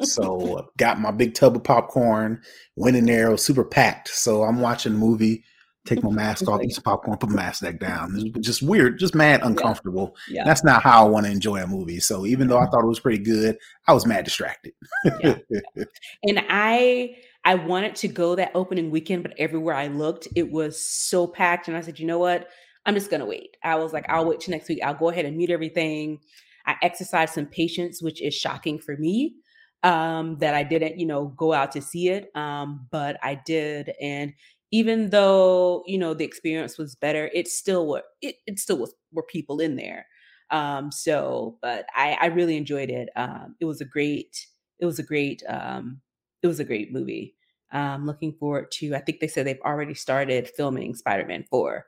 so 0.00 0.68
got 0.78 1.00
my 1.00 1.10
big 1.10 1.34
tub 1.34 1.56
of 1.56 1.64
popcorn, 1.64 2.42
went 2.76 2.96
in 2.96 3.06
there, 3.06 3.30
was 3.30 3.44
super 3.44 3.64
packed. 3.64 4.08
So 4.08 4.42
I'm 4.42 4.60
watching 4.60 4.92
the 4.92 4.98
movie 4.98 5.44
take 5.86 6.02
my 6.02 6.10
mask 6.10 6.48
off, 6.48 6.62
eat 6.62 6.72
some 6.72 6.82
popcorn, 6.82 7.16
put 7.18 7.30
my 7.30 7.36
mask 7.36 7.62
back 7.62 7.78
down. 7.78 8.12
It's 8.34 8.46
just 8.46 8.62
weird, 8.62 8.98
just 8.98 9.14
mad 9.14 9.40
uncomfortable. 9.42 10.16
Yeah. 10.28 10.40
Yeah. 10.40 10.44
That's 10.44 10.64
not 10.64 10.82
how 10.82 11.06
I 11.06 11.08
want 11.08 11.26
to 11.26 11.32
enjoy 11.32 11.62
a 11.62 11.66
movie. 11.66 12.00
So 12.00 12.26
even 12.26 12.48
though 12.48 12.58
I 12.58 12.66
thought 12.66 12.84
it 12.84 12.88
was 12.88 13.00
pretty 13.00 13.22
good, 13.22 13.56
I 13.86 13.94
was 13.94 14.06
mad 14.06 14.24
distracted. 14.24 14.72
yeah. 15.20 15.38
And 16.22 16.44
I 16.48 17.16
I 17.44 17.54
wanted 17.54 17.94
to 17.96 18.08
go 18.08 18.34
that 18.34 18.50
opening 18.54 18.90
weekend, 18.90 19.22
but 19.22 19.34
everywhere 19.38 19.74
I 19.74 19.86
looked, 19.86 20.26
it 20.34 20.50
was 20.50 20.80
so 20.80 21.26
packed. 21.26 21.68
And 21.68 21.76
I 21.76 21.80
said, 21.80 21.98
you 21.98 22.06
know 22.06 22.18
what? 22.18 22.48
I'm 22.84 22.94
just 22.94 23.10
gonna 23.10 23.26
wait. 23.26 23.56
I 23.62 23.76
was 23.76 23.92
like, 23.92 24.08
I'll 24.08 24.26
wait 24.26 24.40
till 24.40 24.52
next 24.52 24.68
week. 24.68 24.80
I'll 24.84 24.94
go 24.94 25.10
ahead 25.10 25.24
and 25.24 25.36
mute 25.36 25.50
everything. 25.50 26.18
I 26.66 26.74
exercised 26.82 27.34
some 27.34 27.46
patience, 27.46 28.02
which 28.02 28.20
is 28.20 28.34
shocking 28.34 28.78
for 28.78 28.96
me 28.96 29.36
um, 29.82 30.38
that 30.38 30.54
I 30.54 30.64
didn't, 30.64 30.98
you 30.98 31.06
know, 31.06 31.26
go 31.36 31.52
out 31.52 31.72
to 31.72 31.82
see 31.82 32.08
it. 32.08 32.34
Um, 32.34 32.88
but 32.90 33.16
I 33.22 33.40
did. 33.46 33.92
And 34.00 34.32
even 34.80 35.10
though 35.10 35.82
you 35.86 35.98
know 35.98 36.12
the 36.14 36.24
experience 36.24 36.78
was 36.78 36.94
better 36.96 37.24
it 37.34 37.48
still 37.48 37.84
were 37.88 38.02
it, 38.22 38.36
it 38.46 38.58
still 38.58 38.78
was 38.78 38.94
were 39.12 39.22
people 39.36 39.60
in 39.60 39.76
there. 39.76 40.06
Um 40.50 40.92
so 40.92 41.58
but 41.62 41.86
i 41.94 42.16
i 42.20 42.26
really 42.38 42.56
enjoyed 42.56 42.90
it. 42.90 43.08
Um 43.16 43.56
it 43.60 43.64
was 43.66 43.80
a 43.80 43.84
great 43.96 44.34
it 44.80 44.86
was 44.86 44.98
a 44.98 45.02
great 45.12 45.42
um 45.48 46.00
it 46.42 46.46
was 46.48 46.60
a 46.60 46.64
great 46.64 46.92
movie. 46.92 47.34
Um 47.72 48.06
looking 48.06 48.32
forward 48.40 48.70
to 48.78 48.94
i 48.94 49.00
think 49.00 49.20
they 49.20 49.28
said 49.28 49.46
they've 49.46 49.60
already 49.70 49.94
started 49.94 50.48
filming 50.56 50.94
spider-man 50.94 51.44
4 51.50 51.84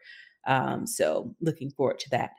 um 0.47 0.87
so 0.87 1.35
looking 1.41 1.71
forward 1.71 1.99
to 2.01 2.11
that. 2.11 2.31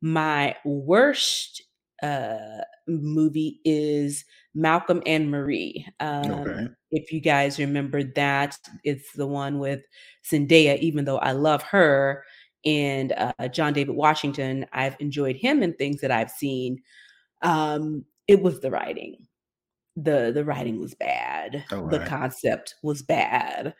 My 0.00 0.56
worst 0.64 1.62
uh 2.02 2.62
movie 2.88 3.60
is 3.64 4.24
Malcolm 4.54 5.02
and 5.06 5.30
Marie. 5.30 5.86
Um, 6.00 6.30
okay. 6.30 6.68
If 6.90 7.12
you 7.12 7.20
guys 7.20 7.58
remember 7.58 8.02
that, 8.02 8.56
it's 8.84 9.12
the 9.12 9.26
one 9.26 9.58
with 9.58 9.82
Zendaya, 10.28 10.78
even 10.78 11.04
though 11.04 11.18
I 11.18 11.32
love 11.32 11.62
her, 11.64 12.24
and 12.64 13.12
uh, 13.12 13.48
John 13.48 13.72
David 13.72 13.94
Washington. 13.94 14.66
I've 14.72 14.96
enjoyed 15.00 15.36
him 15.36 15.62
in 15.62 15.74
things 15.74 16.00
that 16.00 16.10
I've 16.10 16.30
seen. 16.30 16.82
Um, 17.42 18.04
it 18.26 18.42
was 18.42 18.60
the 18.60 18.70
writing. 18.70 19.26
The 19.96 20.30
the 20.32 20.44
writing 20.44 20.80
was 20.80 20.94
bad. 20.94 21.64
Right. 21.70 21.90
The 21.90 22.06
concept 22.06 22.76
was 22.82 23.02
bad 23.02 23.74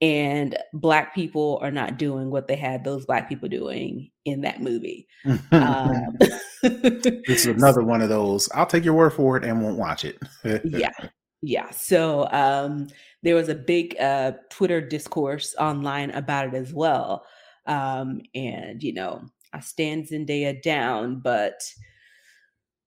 and 0.00 0.56
black 0.72 1.14
people 1.14 1.58
are 1.62 1.70
not 1.70 1.98
doing 1.98 2.30
what 2.30 2.48
they 2.48 2.56
had 2.56 2.84
those 2.84 3.04
black 3.04 3.28
people 3.28 3.48
doing 3.48 4.10
in 4.24 4.40
that 4.42 4.62
movie. 4.62 5.06
Um, 5.52 6.16
this 6.62 7.26
is 7.28 7.46
another 7.46 7.82
one 7.82 8.02
of 8.02 8.10
those 8.10 8.50
i'll 8.54 8.66
take 8.66 8.84
your 8.84 8.92
word 8.92 9.14
for 9.14 9.36
it 9.36 9.44
and 9.44 9.62
won't 9.62 9.78
watch 9.78 10.04
it. 10.04 10.18
Yeah 10.64 10.90
yeah. 11.42 11.70
So 11.70 12.28
um, 12.32 12.88
there 13.22 13.34
was 13.34 13.48
a 13.48 13.54
big 13.54 13.98
uh, 13.98 14.32
twitter 14.50 14.80
discourse 14.80 15.54
online 15.58 16.10
about 16.10 16.48
it 16.48 16.54
as 16.54 16.72
well. 16.72 17.24
Um, 17.66 18.22
and 18.34 18.82
you 18.82 18.94
know 18.94 19.22
i 19.52 19.60
stand 19.60 20.08
zendaya 20.08 20.60
down 20.62 21.20
but 21.20 21.60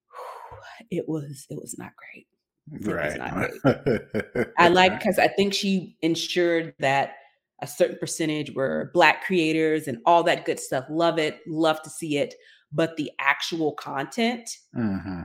it 0.91 1.07
was 1.07 1.45
it 1.49 1.59
was 1.59 1.78
not 1.78 1.91
great 1.95 2.28
Right. 2.72 3.20
I 4.57 4.70
like 4.70 4.97
because 4.99 5.20
I 5.20 5.28
think 5.28 5.53
she 5.53 5.97
ensured 6.01 6.74
that 6.80 7.16
a 7.61 7.68
certain 7.68 7.97
percentage 7.97 8.53
were 8.53 8.91
black 8.93 9.26
creators 9.26 9.88
and 9.88 9.99
all 10.05 10.24
that 10.24 10.45
good 10.45 10.59
stuff. 10.59 10.86
Love 10.89 11.20
it, 11.20 11.39
love 11.47 11.82
to 11.84 11.89
see 11.89 12.18
it. 12.18 12.36
But 12.72 12.97
the 12.97 13.11
actual 13.20 13.74
content, 13.74 14.49
mm-hmm. 14.76 15.22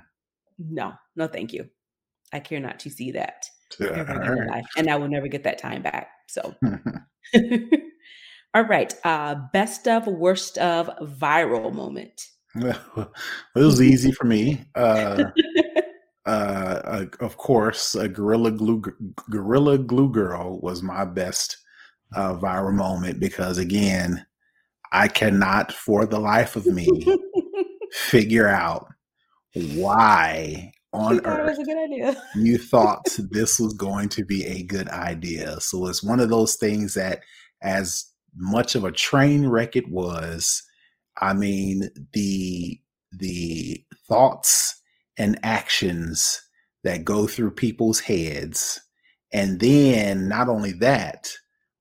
no, 0.58 0.92
no, 1.16 1.26
thank 1.26 1.52
you. 1.52 1.68
I 2.32 2.40
care 2.40 2.60
not 2.60 2.78
to 2.80 2.90
see 2.90 3.12
that 3.12 3.46
right. 3.80 4.64
and 4.76 4.88
I 4.88 4.96
will 4.96 5.08
never 5.08 5.28
get 5.28 5.44
that 5.44 5.58
time 5.58 5.82
back. 5.82 6.10
So, 6.28 6.54
all 8.54 8.64
right, 8.64 8.94
uh, 9.04 9.36
best 9.52 9.88
of, 9.88 10.06
worst 10.06 10.58
of, 10.58 10.88
viral 11.02 11.72
moment. 11.72 12.22
Well, 12.54 13.12
it 13.56 13.60
was 13.60 13.82
easy 13.82 14.12
for 14.12 14.24
me. 14.24 14.64
Uh, 14.74 15.24
uh, 16.28 16.82
uh, 16.84 17.06
of 17.20 17.38
course, 17.38 17.94
a 17.94 18.06
gorilla 18.06 18.50
glue, 18.50 18.82
gorilla 19.30 19.78
glue 19.78 20.10
girl 20.10 20.60
was 20.60 20.82
my 20.82 21.02
best 21.02 21.56
uh, 22.14 22.34
viral 22.34 22.74
moment 22.74 23.18
because 23.18 23.56
again, 23.56 24.26
I 24.92 25.08
cannot 25.08 25.72
for 25.72 26.04
the 26.04 26.18
life 26.18 26.54
of 26.54 26.66
me 26.66 26.86
figure 27.92 28.46
out 28.46 28.88
why 29.54 30.70
on 30.92 31.24
earth 31.24 31.58
you 32.34 32.58
thought 32.58 33.06
this 33.30 33.58
was 33.58 33.72
going 33.72 34.10
to 34.10 34.22
be 34.22 34.44
a 34.44 34.64
good 34.64 34.88
idea. 34.90 35.58
So 35.62 35.86
it's 35.86 36.02
one 36.02 36.20
of 36.20 36.28
those 36.28 36.56
things 36.56 36.92
that, 36.92 37.20
as 37.62 38.04
much 38.36 38.74
of 38.74 38.84
a 38.84 38.92
train 38.92 39.46
wreck 39.46 39.76
it 39.76 39.88
was, 39.88 40.62
I 41.22 41.32
mean 41.32 41.88
the 42.12 42.78
the 43.12 43.82
thoughts 44.06 44.78
and 45.18 45.38
actions 45.42 46.40
that 46.84 47.04
go 47.04 47.26
through 47.26 47.50
people's 47.50 48.00
heads, 48.00 48.80
and 49.32 49.60
then 49.60 50.28
not 50.28 50.48
only 50.48 50.72
that, 50.72 51.28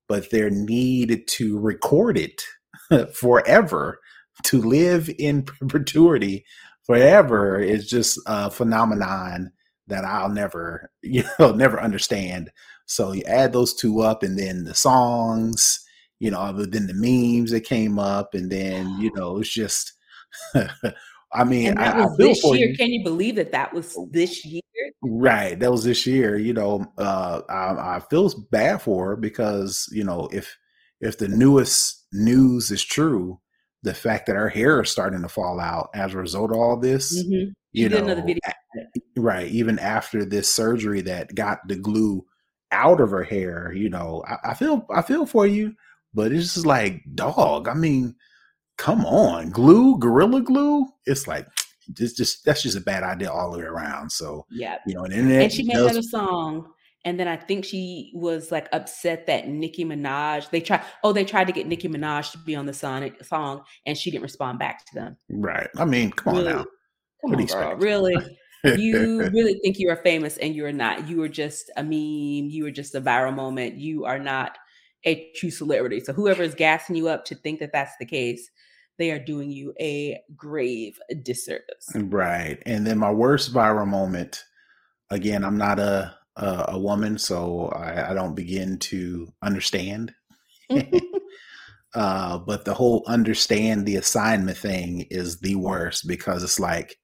but 0.08 0.30
their 0.30 0.50
need 0.50 1.24
to 1.28 1.58
record 1.58 2.18
it 2.18 2.42
forever 3.14 4.00
to 4.44 4.60
live 4.60 5.10
in 5.18 5.42
perpetuity 5.60 6.44
forever 6.84 7.60
is 7.60 7.88
just 7.88 8.18
a 8.26 8.50
phenomenon 8.50 9.52
that 9.86 10.04
I'll 10.04 10.30
never, 10.30 10.90
you 11.02 11.24
know, 11.38 11.52
never 11.52 11.80
understand. 11.80 12.50
So 12.86 13.12
you 13.12 13.22
add 13.26 13.52
those 13.52 13.74
two 13.74 14.00
up, 14.00 14.22
and 14.22 14.38
then 14.38 14.64
the 14.64 14.74
songs, 14.74 15.80
you 16.18 16.30
know, 16.30 16.40
other 16.40 16.66
than 16.66 16.86
the 16.86 16.94
memes 16.94 17.50
that 17.50 17.60
came 17.60 17.98
up, 17.98 18.34
and 18.34 18.50
then 18.50 18.98
you 18.98 19.12
know, 19.14 19.38
it's 19.38 19.52
just. 19.52 19.92
I 21.32 21.44
mean, 21.44 21.68
and 21.68 21.78
that 21.78 21.96
I, 21.96 22.00
was 22.00 22.12
I 22.12 22.24
this 22.24 22.44
year. 22.44 22.68
You. 22.68 22.76
Can 22.76 22.88
you 22.88 23.04
believe 23.04 23.36
that 23.36 23.52
that 23.52 23.72
was 23.72 23.94
oh. 23.96 24.08
this 24.10 24.44
year? 24.44 24.62
Right, 25.02 25.58
that 25.58 25.70
was 25.70 25.84
this 25.84 26.06
year. 26.06 26.38
You 26.38 26.54
know, 26.54 26.92
uh, 26.96 27.42
I, 27.48 27.96
I 27.96 28.00
feel 28.10 28.32
bad 28.50 28.82
for 28.82 29.10
her 29.10 29.16
because 29.16 29.88
you 29.92 30.04
know 30.04 30.28
if 30.32 30.56
if 31.00 31.18
the 31.18 31.28
newest 31.28 32.06
news 32.12 32.70
is 32.70 32.82
true, 32.82 33.40
the 33.82 33.94
fact 33.94 34.26
that 34.26 34.36
her 34.36 34.48
hair 34.48 34.82
is 34.82 34.90
starting 34.90 35.22
to 35.22 35.28
fall 35.28 35.60
out 35.60 35.90
as 35.94 36.14
a 36.14 36.18
result 36.18 36.50
of 36.50 36.56
all 36.56 36.76
this. 36.76 37.22
Mm-hmm. 37.22 37.50
You 37.72 37.88
know, 37.90 38.26
right? 39.16 39.48
Even 39.48 39.78
after 39.78 40.24
this 40.24 40.52
surgery 40.52 41.02
that 41.02 41.34
got 41.34 41.58
the 41.68 41.76
glue 41.76 42.24
out 42.72 43.00
of 43.00 43.10
her 43.10 43.22
hair, 43.22 43.72
you 43.72 43.90
know, 43.90 44.24
I, 44.26 44.50
I 44.50 44.54
feel 44.54 44.86
I 44.90 45.02
feel 45.02 45.26
for 45.26 45.46
you, 45.46 45.74
but 46.14 46.32
it's 46.32 46.54
just 46.54 46.66
like 46.66 47.02
dog. 47.14 47.68
I 47.68 47.74
mean, 47.74 48.16
come 48.78 49.04
on, 49.04 49.50
glue, 49.50 49.98
gorilla 49.98 50.40
glue. 50.40 50.86
It's 51.04 51.26
like 51.26 51.46
it's 51.98 52.14
just 52.14 52.44
that's 52.44 52.62
just 52.62 52.76
a 52.76 52.80
bad 52.80 53.02
idea 53.02 53.30
all 53.30 53.52
the 53.52 53.58
way 53.58 53.64
around. 53.64 54.10
So 54.10 54.46
yeah, 54.50 54.78
you 54.86 54.94
know, 54.94 55.04
and, 55.04 55.30
and 55.30 55.52
she 55.52 55.64
made 55.64 55.74
does, 55.74 55.90
another 55.90 56.02
song 56.02 56.72
and 57.04 57.18
then 57.18 57.28
I 57.28 57.36
think 57.36 57.64
she 57.64 58.10
was 58.14 58.50
like 58.50 58.68
upset 58.72 59.26
that 59.26 59.48
Nicki 59.48 59.84
Minaj, 59.84 60.50
they 60.50 60.60
tried, 60.60 60.82
oh, 61.04 61.12
they 61.12 61.24
tried 61.24 61.46
to 61.46 61.52
get 61.52 61.66
Nicki 61.66 61.88
Minaj 61.88 62.32
to 62.32 62.38
be 62.38 62.56
on 62.56 62.66
the 62.66 62.72
Sonic 62.72 63.24
song 63.24 63.62
and 63.86 63.96
she 63.96 64.10
didn't 64.10 64.24
respond 64.24 64.58
back 64.58 64.84
to 64.86 64.94
them. 64.94 65.16
Right. 65.30 65.68
I 65.76 65.84
mean, 65.84 66.10
come 66.10 66.36
really? 66.36 66.48
on 66.48 66.56
now. 66.58 66.64
Come 67.22 67.30
what 67.30 67.40
on, 67.40 67.46
girl. 67.46 67.76
Really? 67.76 68.16
you 68.76 69.28
really 69.32 69.58
think 69.62 69.78
you 69.78 69.88
are 69.90 70.02
famous 70.02 70.36
and 70.38 70.54
you 70.54 70.66
are 70.66 70.72
not. 70.72 71.08
You 71.08 71.22
are 71.22 71.28
just 71.28 71.70
a 71.76 71.82
meme. 71.82 72.50
You 72.50 72.66
are 72.66 72.72
just 72.72 72.94
a 72.94 73.00
viral 73.00 73.34
moment. 73.34 73.76
You 73.76 74.04
are 74.04 74.18
not 74.18 74.58
a 75.04 75.30
true 75.36 75.50
celebrity. 75.50 76.00
So 76.00 76.12
whoever 76.12 76.42
is 76.42 76.54
gassing 76.54 76.96
you 76.96 77.08
up 77.08 77.24
to 77.26 77.36
think 77.36 77.60
that 77.60 77.72
that's 77.72 77.96
the 78.00 78.06
case, 78.06 78.50
they 78.98 79.12
are 79.12 79.18
doing 79.18 79.50
you 79.50 79.72
a 79.80 80.20
grave 80.36 80.98
disservice. 81.22 81.90
Right. 81.94 82.60
And 82.66 82.86
then 82.86 82.98
my 82.98 83.12
worst 83.12 83.54
viral 83.54 83.86
moment, 83.86 84.44
again, 85.10 85.44
I'm 85.44 85.56
not 85.56 85.78
a 85.78 86.14
uh, 86.36 86.66
a 86.68 86.78
woman, 86.78 87.18
so 87.18 87.66
I, 87.70 88.10
I, 88.10 88.14
don't 88.14 88.36
begin 88.36 88.78
to 88.78 89.26
understand. 89.42 90.14
uh, 91.94 92.38
but 92.38 92.64
the 92.64 92.74
whole 92.74 93.02
understand 93.08 93.84
the 93.84 93.96
assignment 93.96 94.56
thing 94.56 95.06
is 95.10 95.40
the 95.40 95.56
worst 95.56 96.06
because 96.06 96.44
it's 96.44 96.60
like, 96.60 96.96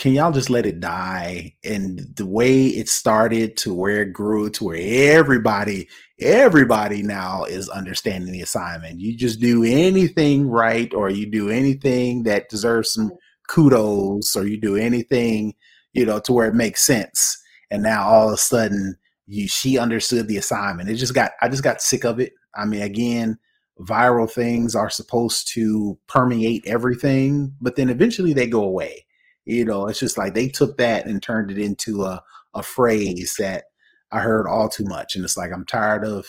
can 0.00 0.14
y'all 0.14 0.32
just 0.32 0.50
let 0.50 0.66
it 0.66 0.80
die? 0.80 1.54
And 1.62 2.00
the 2.16 2.26
way 2.26 2.66
it 2.66 2.88
started 2.88 3.56
to 3.58 3.72
where 3.72 4.02
it 4.02 4.12
grew 4.12 4.50
to 4.50 4.64
where 4.64 5.16
everybody, 5.16 5.88
everybody 6.18 7.02
now 7.02 7.44
is 7.44 7.68
understanding 7.68 8.32
the 8.32 8.42
assignment. 8.42 8.98
You 8.98 9.16
just 9.16 9.40
do 9.40 9.62
anything 9.62 10.48
right, 10.48 10.92
or 10.94 11.10
you 11.10 11.30
do 11.30 11.50
anything 11.50 12.24
that 12.24 12.48
deserves 12.48 12.92
some 12.92 13.12
kudos, 13.48 14.34
or 14.34 14.46
you 14.46 14.60
do 14.60 14.74
anything, 14.74 15.54
you 15.92 16.06
know, 16.06 16.18
to 16.20 16.32
where 16.32 16.48
it 16.48 16.54
makes 16.54 16.82
sense 16.82 17.36
and 17.70 17.82
now 17.82 18.06
all 18.08 18.28
of 18.28 18.34
a 18.34 18.36
sudden 18.36 18.96
you 19.26 19.46
she 19.46 19.78
understood 19.78 20.28
the 20.28 20.36
assignment. 20.36 20.88
It 20.88 20.96
just 20.96 21.14
got 21.14 21.32
I 21.40 21.48
just 21.48 21.62
got 21.62 21.80
sick 21.80 22.04
of 22.04 22.18
it. 22.18 22.32
I 22.54 22.64
mean, 22.64 22.82
again, 22.82 23.38
viral 23.80 24.30
things 24.30 24.74
are 24.74 24.90
supposed 24.90 25.48
to 25.54 25.96
permeate 26.08 26.66
everything, 26.66 27.54
but 27.60 27.76
then 27.76 27.88
eventually 27.88 28.32
they 28.32 28.48
go 28.48 28.64
away. 28.64 29.06
You 29.50 29.64
know, 29.64 29.86
it's 29.86 30.00
just 30.00 30.18
like 30.18 30.34
they 30.34 30.48
took 30.48 30.76
that 30.78 31.06
and 31.06 31.22
turned 31.22 31.50
it 31.50 31.58
into 31.58 32.04
a 32.04 32.22
a 32.54 32.62
phrase 32.62 33.36
that 33.38 33.64
I 34.12 34.20
heard 34.20 34.46
all 34.46 34.68
too 34.68 34.84
much, 34.84 35.16
and 35.16 35.24
it's 35.24 35.36
like 35.36 35.52
I'm 35.52 35.66
tired 35.66 36.04
of. 36.04 36.26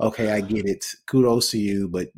Okay, 0.00 0.32
I 0.32 0.40
get 0.40 0.66
it. 0.66 0.84
Kudos 1.06 1.50
to 1.50 1.58
you, 1.58 1.88
but 1.88 2.08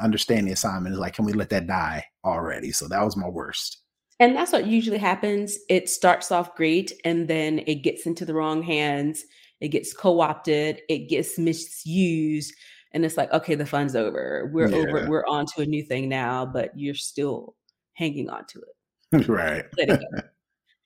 understand 0.00 0.46
the 0.46 0.52
assignment 0.52 0.94
is 0.94 0.98
like, 0.98 1.14
can 1.14 1.24
we 1.24 1.32
let 1.32 1.50
that 1.50 1.66
die 1.66 2.04
already? 2.24 2.72
So 2.72 2.88
that 2.88 3.04
was 3.04 3.16
my 3.16 3.28
worst. 3.28 3.78
And 4.20 4.36
that's 4.36 4.52
what 4.52 4.66
usually 4.66 4.98
happens. 4.98 5.58
It 5.68 5.88
starts 5.88 6.30
off 6.30 6.54
great 6.54 6.92
and 7.04 7.26
then 7.28 7.60
it 7.66 7.76
gets 7.76 8.06
into 8.06 8.24
the 8.24 8.34
wrong 8.34 8.62
hands. 8.62 9.24
It 9.60 9.68
gets 9.68 9.92
co 9.92 10.20
opted, 10.20 10.80
it 10.88 11.08
gets 11.08 11.38
misused. 11.38 12.54
And 12.92 13.04
it's 13.04 13.16
like, 13.16 13.32
okay, 13.32 13.54
the 13.54 13.66
fun's 13.66 13.96
over. 13.96 14.50
We're 14.52 14.68
yeah. 14.68 14.76
over, 14.76 15.08
we're 15.08 15.26
on 15.26 15.46
to 15.56 15.62
a 15.62 15.66
new 15.66 15.82
thing 15.82 16.08
now, 16.08 16.44
but 16.44 16.70
you're 16.76 16.94
still 16.94 17.56
hanging 17.94 18.28
on 18.28 18.46
to 18.48 18.58
it. 18.60 18.76
Right. 19.28 19.64
Let 19.76 19.88
it 19.90 20.00
go. 20.00 20.20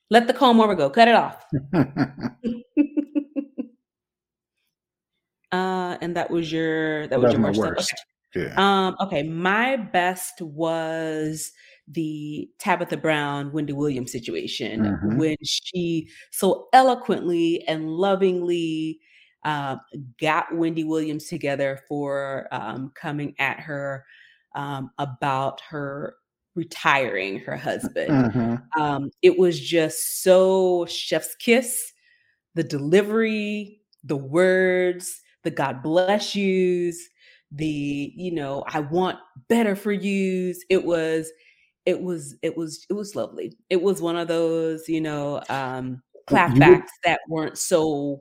Let 0.09 0.27
the 0.27 0.33
comb 0.33 0.59
over 0.59 0.75
go. 0.75 0.89
Cut 0.89 1.07
it 1.07 1.15
off. 1.15 1.45
uh, 5.51 5.97
and 6.01 6.15
that 6.15 6.29
was 6.29 6.51
your 6.51 7.07
that 7.07 7.21
was 7.21 7.33
your 7.33 7.41
worst. 7.41 7.59
worst. 7.59 7.93
Okay. 8.35 8.47
Yeah. 8.47 8.87
Um, 8.87 8.95
okay. 8.99 9.23
My 9.23 9.77
best 9.77 10.41
was 10.41 11.51
the 11.87 12.49
Tabitha 12.59 12.97
Brown, 12.97 13.51
Wendy 13.53 13.73
Williams 13.73 14.11
situation 14.11 14.81
mm-hmm. 14.81 15.17
when 15.17 15.37
she 15.43 16.09
so 16.31 16.67
eloquently 16.73 17.63
and 17.67 17.89
lovingly 17.89 18.99
uh, 19.45 19.77
got 20.19 20.53
Wendy 20.53 20.83
Williams 20.83 21.27
together 21.27 21.79
for 21.87 22.47
um, 22.51 22.91
coming 22.93 23.33
at 23.39 23.59
her 23.61 24.05
um, 24.55 24.91
about 24.97 25.61
her 25.69 26.15
retiring 26.57 27.39
her 27.39 27.55
husband. 27.55 28.09
Mm-hmm. 28.09 28.81
Um, 28.81 29.11
it 29.21 29.37
was 29.37 29.59
just 29.59 30.23
so 30.23 30.85
chef's 30.87 31.35
kiss, 31.35 31.93
the 32.55 32.63
delivery, 32.63 33.81
the 34.03 34.17
words, 34.17 35.21
the 35.43 35.51
God 35.51 35.83
bless 35.83 36.35
yous, 36.35 36.97
the, 37.51 38.11
you 38.15 38.33
know, 38.33 38.63
I 38.67 38.81
want 38.81 39.19
better 39.47 39.75
for 39.75 39.91
yous. 39.93 40.65
It 40.69 40.83
was 40.83 41.31
it 41.85 42.01
was 42.01 42.35
it 42.41 42.57
was 42.57 42.85
it 42.89 42.93
was 42.93 43.15
lovely. 43.15 43.53
It 43.69 43.81
was 43.81 44.01
one 44.01 44.17
of 44.17 44.27
those, 44.27 44.89
you 44.89 44.99
know, 44.99 45.41
um 45.47 46.01
clapbacks 46.27 46.91
that 47.05 47.21
weren't 47.29 47.57
so 47.57 48.19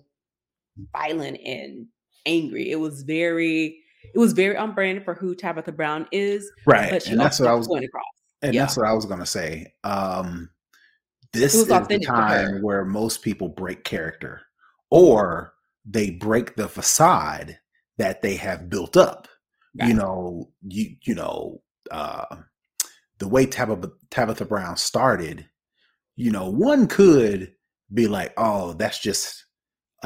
violent 0.92 1.38
and 1.44 1.86
angry. 2.26 2.70
It 2.70 2.78
was 2.78 3.02
very 3.02 3.80
it 4.14 4.18
was 4.18 4.34
very 4.34 4.56
on 4.56 4.72
brand 4.72 5.04
for 5.04 5.14
who 5.14 5.34
Tabitha 5.34 5.72
Brown 5.72 6.06
is. 6.12 6.48
Right. 6.64 7.04
and 7.08 7.18
that's 7.18 7.40
what 7.40 7.48
I 7.48 7.54
was 7.54 7.66
going 7.66 7.82
across. 7.82 8.04
And 8.46 8.54
yeah. 8.54 8.62
that's 8.62 8.76
what 8.76 8.86
I 8.86 8.92
was 8.92 9.06
gonna 9.06 9.26
say. 9.26 9.74
Um 9.84 10.50
this 11.32 11.54
is 11.54 11.66
the 11.66 11.98
time 11.98 12.62
where 12.62 12.84
most 12.84 13.22
people 13.22 13.48
break 13.48 13.84
character 13.84 14.40
or 14.90 15.52
they 15.84 16.10
break 16.10 16.56
the 16.56 16.68
facade 16.68 17.58
that 17.98 18.22
they 18.22 18.36
have 18.36 18.70
built 18.70 18.96
up. 18.96 19.28
Right. 19.78 19.88
You 19.88 19.94
know, 19.94 20.50
you 20.66 20.96
you 21.02 21.14
know, 21.14 21.62
uh 21.90 22.36
the 23.18 23.28
way 23.28 23.46
Tabitha, 23.46 23.90
Tabitha 24.10 24.44
Brown 24.44 24.76
started, 24.76 25.48
you 26.16 26.30
know, 26.30 26.50
one 26.50 26.86
could 26.86 27.54
be 27.92 28.08
like, 28.08 28.32
oh, 28.36 28.74
that's 28.74 28.98
just 28.98 29.45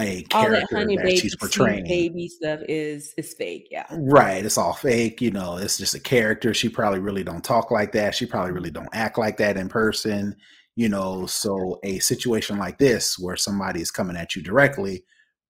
a 0.01 0.27
All 0.33 0.51
that 0.51 0.67
honey 0.71 0.97
that 0.97 1.05
baby, 1.05 1.17
she's 1.17 1.37
portraying. 1.37 1.85
baby 1.85 2.29
stuff 2.29 2.61
is 2.69 3.15
is 3.17 3.35
fake. 3.35 3.69
Yeah. 3.71 3.87
Right. 3.91 4.45
It's 4.45 4.59
all 4.59 4.73
fake. 4.73 5.21
You 5.21 5.31
know, 5.31 5.57
it's 5.57 5.79
just 5.79 5.95
a 5.95 6.01
character. 6.01 6.55
She 6.55 6.69
probably 6.69 7.01
really 7.01 7.25
don't 7.25 7.45
talk 7.45 7.71
like 7.71 7.93
that. 7.93 8.15
She 8.15 8.27
probably 8.27 8.53
really 8.53 8.71
don't 8.71 8.89
act 8.93 9.19
like 9.19 9.37
that 9.39 9.57
in 9.57 9.69
person. 9.69 10.35
You 10.77 10.89
know, 10.89 11.27
so 11.27 11.79
a 11.83 11.99
situation 11.99 12.59
like 12.59 12.79
this 12.79 13.19
where 13.19 13.37
somebody 13.37 13.81
is 13.81 13.91
coming 13.91 14.17
at 14.17 14.35
you 14.35 14.43
directly, 14.43 15.05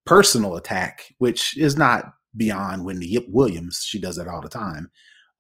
personal 0.05 0.57
attack, 0.57 1.15
which 1.19 1.57
is 1.57 1.77
not 1.77 2.13
beyond 2.37 2.85
Wendy 2.85 3.25
Williams. 3.29 3.85
She 3.85 4.01
does 4.01 4.17
that 4.17 4.29
all 4.29 4.41
the 4.41 4.49
time. 4.49 4.91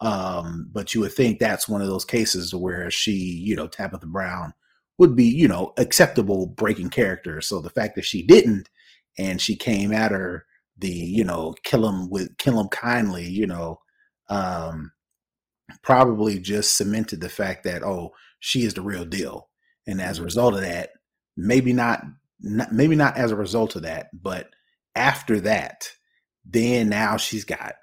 Um, 0.00 0.68
but 0.72 0.94
you 0.94 1.02
would 1.02 1.12
think 1.12 1.38
that's 1.38 1.68
one 1.68 1.82
of 1.82 1.88
those 1.88 2.04
cases 2.04 2.54
where 2.54 2.90
she, 2.90 3.12
you 3.12 3.54
know, 3.54 3.66
Tabitha 3.66 4.06
Brown 4.06 4.54
would 4.98 5.16
be, 5.16 5.24
you 5.24 5.48
know, 5.48 5.72
acceptable 5.78 6.46
breaking 6.46 6.90
character. 6.90 7.40
So 7.40 7.60
the 7.60 7.70
fact 7.70 7.96
that 7.96 8.04
she 8.04 8.22
didn't 8.22 8.68
and 9.18 9.40
she 9.40 9.56
came 9.56 9.92
at 9.92 10.12
her 10.12 10.46
the, 10.78 10.90
you 10.90 11.24
know, 11.24 11.54
kill 11.64 11.86
him 11.88 12.10
with 12.10 12.36
kill 12.38 12.58
him 12.60 12.68
kindly, 12.68 13.26
you 13.28 13.46
know, 13.46 13.80
um, 14.28 14.92
probably 15.82 16.38
just 16.38 16.76
cemented 16.76 17.20
the 17.20 17.28
fact 17.28 17.64
that 17.64 17.82
oh, 17.82 18.12
she 18.40 18.64
is 18.64 18.74
the 18.74 18.82
real 18.82 19.04
deal. 19.04 19.48
And 19.86 20.00
as 20.00 20.18
a 20.18 20.24
result 20.24 20.54
of 20.54 20.60
that, 20.62 20.90
maybe 21.36 21.72
not, 21.72 22.02
not 22.40 22.72
maybe 22.72 22.96
not 22.96 23.16
as 23.16 23.30
a 23.32 23.36
result 23.36 23.76
of 23.76 23.82
that, 23.82 24.08
but 24.12 24.50
after 24.96 25.40
that, 25.40 25.88
then 26.44 26.88
now 26.88 27.16
she's 27.16 27.44
got 27.44 27.74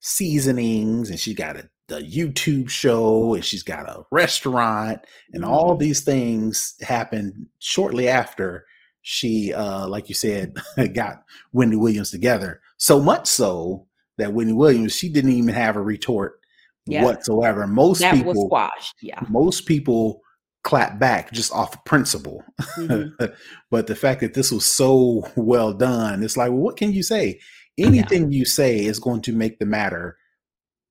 seasonings 0.00 1.10
and 1.10 1.18
she's 1.20 1.36
got 1.36 1.56
a, 1.56 1.68
a 1.90 2.00
YouTube 2.02 2.68
show 2.68 3.34
and 3.34 3.44
she's 3.44 3.62
got 3.62 3.88
a 3.88 4.02
restaurant 4.10 5.00
and 5.32 5.44
all 5.44 5.76
Mhm. 5.76 5.78
these 5.78 6.02
things 6.02 6.74
happened 6.82 7.46
shortly 7.58 8.08
after 8.08 8.64
she 9.08 9.54
uh 9.54 9.86
like 9.86 10.08
you 10.08 10.16
said 10.16 10.56
got 10.94 11.22
Wendy 11.52 11.76
Williams 11.76 12.10
together. 12.10 12.60
So 12.76 13.00
much 13.00 13.28
so 13.28 13.86
that 14.18 14.32
Wendy 14.32 14.52
Williams 14.52 14.96
she 14.96 15.08
didn't 15.08 15.30
even 15.30 15.54
have 15.54 15.76
a 15.76 15.80
retort 15.80 16.40
Yeah. 16.86 17.04
whatsoever. 17.04 17.68
Most 17.68 18.00
That 18.00 18.14
was 18.14 18.22
people 18.22 18.46
squashed. 18.46 18.96
Yeah. 19.00 19.20
most 19.28 19.64
people 19.66 20.22
clap 20.64 20.98
back 20.98 21.30
just 21.30 21.52
off 21.52 21.74
of 21.76 21.84
principle. 21.84 22.42
Mhm. 22.76 23.12
but 23.70 23.86
the 23.86 23.94
fact 23.94 24.22
that 24.22 24.34
this 24.34 24.50
was 24.50 24.66
so 24.66 25.22
well 25.36 25.72
done, 25.72 26.24
it's 26.24 26.36
like, 26.36 26.50
well, 26.50 26.58
what 26.58 26.76
can 26.76 26.92
you 26.92 27.04
say? 27.04 27.38
Anything 27.78 28.32
you 28.32 28.44
say 28.44 28.84
is 28.84 28.98
going 28.98 29.20
to 29.22 29.32
make 29.32 29.60
the 29.60 29.66
matter 29.66 30.16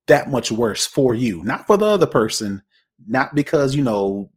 that 0.08 0.30
much 0.30 0.54
worse 0.54 0.86
for 0.88 1.14
you, 1.14 1.44
not 1.44 1.68
for 1.68 1.76
the 1.76 1.86
other 1.86 2.06
person, 2.06 2.62
not 3.08 3.36
because, 3.36 3.76
you 3.76 3.84
know, 3.84 4.30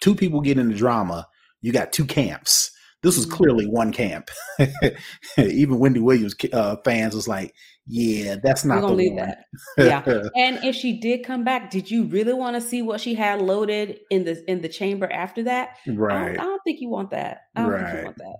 two 0.00 0.14
people 0.14 0.40
get 0.40 0.56
into 0.58 0.76
drama, 0.76 1.26
you 1.62 1.72
got 1.72 1.92
two 1.92 2.04
camps. 2.04 2.70
This 3.04 3.16
was 3.16 3.26
clearly 3.26 3.66
one 3.66 3.92
camp. 3.92 4.30
Even 5.38 5.78
Wendy 5.78 6.00
Williams 6.00 6.34
uh, 6.52 6.76
fans 6.84 7.14
was 7.14 7.28
like, 7.28 7.54
yeah, 7.86 8.36
that's 8.42 8.64
not 8.64 8.80
the 8.80 8.86
one. 9.10 9.16
that. 9.16 9.44
Yeah. 9.78 10.02
And 10.36 10.58
if 10.64 10.74
she 10.74 10.98
did 10.98 11.24
come 11.24 11.44
back, 11.44 11.70
did 11.70 11.90
you 11.90 12.04
really 12.04 12.32
want 12.32 12.56
to 12.56 12.60
see 12.60 12.80
what 12.82 13.00
she 13.00 13.14
had 13.14 13.42
loaded 13.42 14.00
in 14.10 14.24
the 14.24 14.42
in 14.50 14.62
the 14.62 14.68
chamber 14.68 15.10
after 15.12 15.42
that? 15.44 15.76
I 15.86 15.90
don't, 15.90 15.98
right. 15.98 16.40
I 16.40 16.42
don't 16.42 16.60
think 16.64 16.80
you 16.80 16.88
want 16.88 17.10
that. 17.10 17.42
I 17.54 17.62
don't 17.62 17.72
think 17.72 17.82
Right. 17.84 17.98
you 17.98 18.04
want 18.04 18.16
that. 18.18 18.36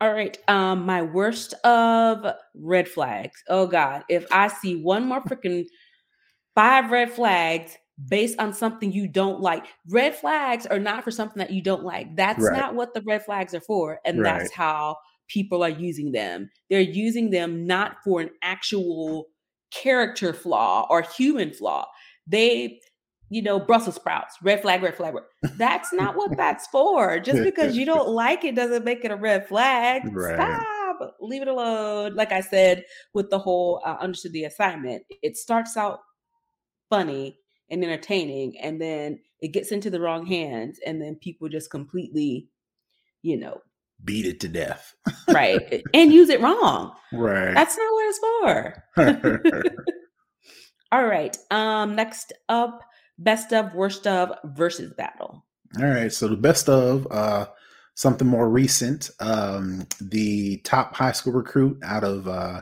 All 0.00 0.12
right. 0.12 0.38
Um, 0.48 0.86
my 0.86 1.02
worst 1.02 1.54
of 1.64 2.24
red 2.54 2.88
flags. 2.88 3.42
Oh 3.48 3.66
God, 3.66 4.04
if 4.08 4.26
I 4.30 4.48
see 4.48 4.76
one 4.76 5.06
more 5.06 5.22
freaking 5.22 5.64
five 6.54 6.90
red 6.90 7.10
flags 7.12 7.76
based 8.08 8.38
on 8.38 8.52
something 8.52 8.92
you 8.92 9.06
don't 9.08 9.40
like, 9.40 9.66
red 9.88 10.14
flags 10.14 10.66
are 10.66 10.78
not 10.78 11.04
for 11.04 11.10
something 11.10 11.38
that 11.38 11.50
you 11.50 11.62
don't 11.62 11.84
like. 11.84 12.14
That's 12.16 12.42
Right. 12.42 12.58
not 12.58 12.74
what 12.74 12.94
the 12.94 13.02
red 13.02 13.24
flags 13.24 13.54
are 13.54 13.60
for, 13.60 14.00
and 14.04 14.20
Right. 14.20 14.38
that's 14.38 14.52
how 14.52 14.96
people 15.28 15.62
are 15.62 15.68
using 15.68 16.12
them. 16.12 16.50
They're 16.70 16.80
using 16.80 17.30
them 17.30 17.66
not 17.66 17.96
for 18.04 18.20
an 18.20 18.30
actual 18.42 19.26
character 19.70 20.32
flaw 20.32 20.86
or 20.90 21.02
human 21.02 21.52
flaw. 21.52 21.86
They 22.26 22.80
you 23.32 23.40
know, 23.40 23.58
Brussels 23.58 23.94
sprouts, 23.94 24.36
red 24.42 24.60
flag, 24.60 24.82
red 24.82 24.94
flag. 24.94 25.14
Red. 25.14 25.24
That's 25.56 25.90
not 25.90 26.16
what 26.16 26.36
that's 26.36 26.66
for. 26.66 27.18
Just 27.18 27.42
because 27.42 27.78
you 27.78 27.86
don't 27.86 28.10
like 28.10 28.44
it 28.44 28.54
doesn't 28.54 28.84
make 28.84 29.06
it 29.06 29.10
a 29.10 29.16
red 29.16 29.48
flag. 29.48 30.02
Right. 30.14 30.34
Stop. 30.34 31.16
Leave 31.18 31.40
it 31.40 31.48
alone. 31.48 32.14
Like 32.14 32.30
I 32.30 32.42
said, 32.42 32.84
with 33.14 33.30
the 33.30 33.38
whole 33.38 33.80
uh, 33.86 33.96
understood 34.00 34.34
the 34.34 34.44
assignment, 34.44 35.04
it 35.22 35.38
starts 35.38 35.78
out 35.78 36.00
funny 36.90 37.38
and 37.70 37.82
entertaining, 37.84 38.58
and 38.60 38.80
then 38.80 39.18
it 39.40 39.48
gets 39.48 39.72
into 39.72 39.90
the 39.90 40.00
wrong 40.00 40.26
hands, 40.26 40.78
and 40.86 41.00
then 41.00 41.14
people 41.16 41.48
just 41.48 41.70
completely, 41.70 42.48
you 43.22 43.36
know, 43.38 43.60
Beat 44.04 44.26
it 44.26 44.40
to 44.40 44.48
death. 44.48 44.94
right, 45.28 45.82
and 45.94 46.12
use 46.12 46.28
it 46.28 46.40
wrong. 46.40 46.92
Right. 47.12 47.54
That's 47.54 47.76
not 47.78 47.92
what 47.92 48.08
it's 48.08 48.18
for. 48.96 49.72
All 50.92 51.06
right. 51.06 51.36
Um, 51.50 51.94
next 51.94 52.32
up, 52.48 52.80
best 53.18 53.52
of, 53.52 53.72
worst 53.74 54.06
of 54.06 54.32
Verzuz 54.56 54.94
battle. 54.96 55.44
All 55.80 55.86
right. 55.86 56.12
So 56.12 56.28
the 56.28 56.36
best 56.36 56.68
of 56.68 57.06
uh 57.10 57.46
something 57.94 58.26
more 58.28 58.50
recent. 58.50 59.08
Um 59.20 59.86
the 60.00 60.58
top 60.64 60.94
high 60.94 61.12
school 61.12 61.32
recruit 61.32 61.78
out 61.82 62.04
of 62.04 62.28
uh 62.28 62.60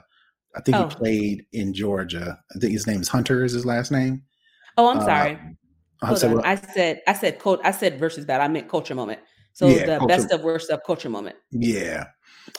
I 0.55 0.61
think 0.61 0.77
Oh. 0.77 0.89
he 0.89 0.95
played 0.95 1.47
in 1.53 1.75
Georgia. 1.75 2.39
I 2.55 2.59
think 2.61 2.73
his 2.73 2.87
name 2.87 3.01
is 3.01 3.09
Hunter 3.09 3.45
is 3.45 3.53
his 3.53 3.67
last 3.67 3.91
name. 3.91 4.23
Oh, 4.77 4.89
I'm 4.89 4.99
Uh, 4.99 5.05
sorry. 5.05 5.39
I 6.03 6.15
said, 6.15 6.37
I 6.45 6.55
said 6.55 7.01
I 7.07 7.13
said 7.13 7.39
cult 7.39 7.61
I 7.63 7.73
said 7.73 8.01
Verzuz 8.01 8.27
battle. 8.27 8.45
I 8.45 8.49
meant 8.49 8.69
culture 8.69 8.95
moment. 8.95 9.21
So 9.53 9.67
Yeah, 9.69 9.85
the 9.87 9.99
culture- 9.99 10.07
best 10.17 10.33
of 10.33 10.43
worst 10.43 10.71
of 10.71 10.81
culture 10.87 11.11
moment. 11.11 11.37
yeah. 11.51 12.05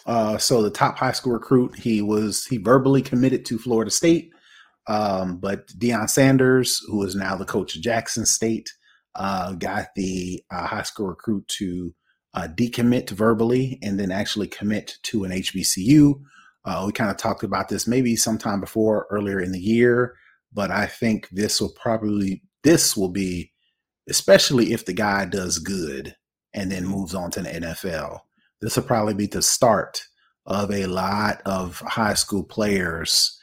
Uh 0.05 0.37
so 0.37 0.61
the 0.61 0.69
top 0.69 0.97
high 0.97 1.11
school 1.11 1.33
recruit, 1.33 1.75
he 1.77 2.01
was 2.01 2.45
he 2.45 2.57
verbally 2.57 3.01
committed 3.01 3.45
to 3.45 3.57
Florida 3.57 3.89
State. 3.91 4.31
Um, 4.87 5.37
but 5.37 5.67
Deion 5.77 6.09
Sanders, 6.09 6.79
who 6.87 7.03
is 7.03 7.15
now 7.15 7.35
the 7.35 7.45
coach 7.45 7.75
of 7.75 7.81
Jackson 7.81 8.25
State, 8.25 8.69
uh, 9.15 9.53
got 9.53 9.89
the 9.95 10.41
uh, 10.51 10.65
high 10.65 10.81
school 10.83 11.07
recruit 11.07 11.47
to 11.59 11.93
uh, 12.33 12.47
decommit 12.55 13.09
verbally 13.11 13.77
and 13.83 13.99
then 13.99 14.11
actually 14.11 14.47
commit 14.47 14.97
to 15.03 15.23
an 15.23 15.31
HBCU. 15.31 16.19
Uh, 16.65 16.83
we 16.85 16.91
kind 16.93 17.11
of 17.11 17.17
talked 17.17 17.43
about 17.43 17.69
this 17.69 17.87
maybe 17.87 18.15
sometime 18.15 18.59
before 18.59 19.07
earlier 19.11 19.39
in 19.39 19.51
the 19.51 19.59
year, 19.59 20.15
but 20.53 20.71
I 20.71 20.85
think 20.85 21.29
this 21.29 21.61
will 21.61 21.73
probably 21.81 22.43
this 22.63 22.95
will 22.95 23.09
be, 23.09 23.51
especially 24.09 24.73
if 24.73 24.85
the 24.85 24.93
guy 24.93 25.25
does 25.25 25.57
good 25.57 26.15
and 26.53 26.71
then 26.71 26.85
moves 26.85 27.15
on 27.15 27.31
to 27.31 27.41
the 27.41 27.49
NFL. 27.49 28.19
This 28.61 28.75
will 28.75 28.83
probably 28.83 29.13
be 29.13 29.25
the 29.25 29.41
start 29.41 30.03
of 30.45 30.71
a 30.71 30.85
lot 30.85 31.41
of 31.45 31.79
high 31.79 32.13
school 32.13 32.43
players 32.43 33.37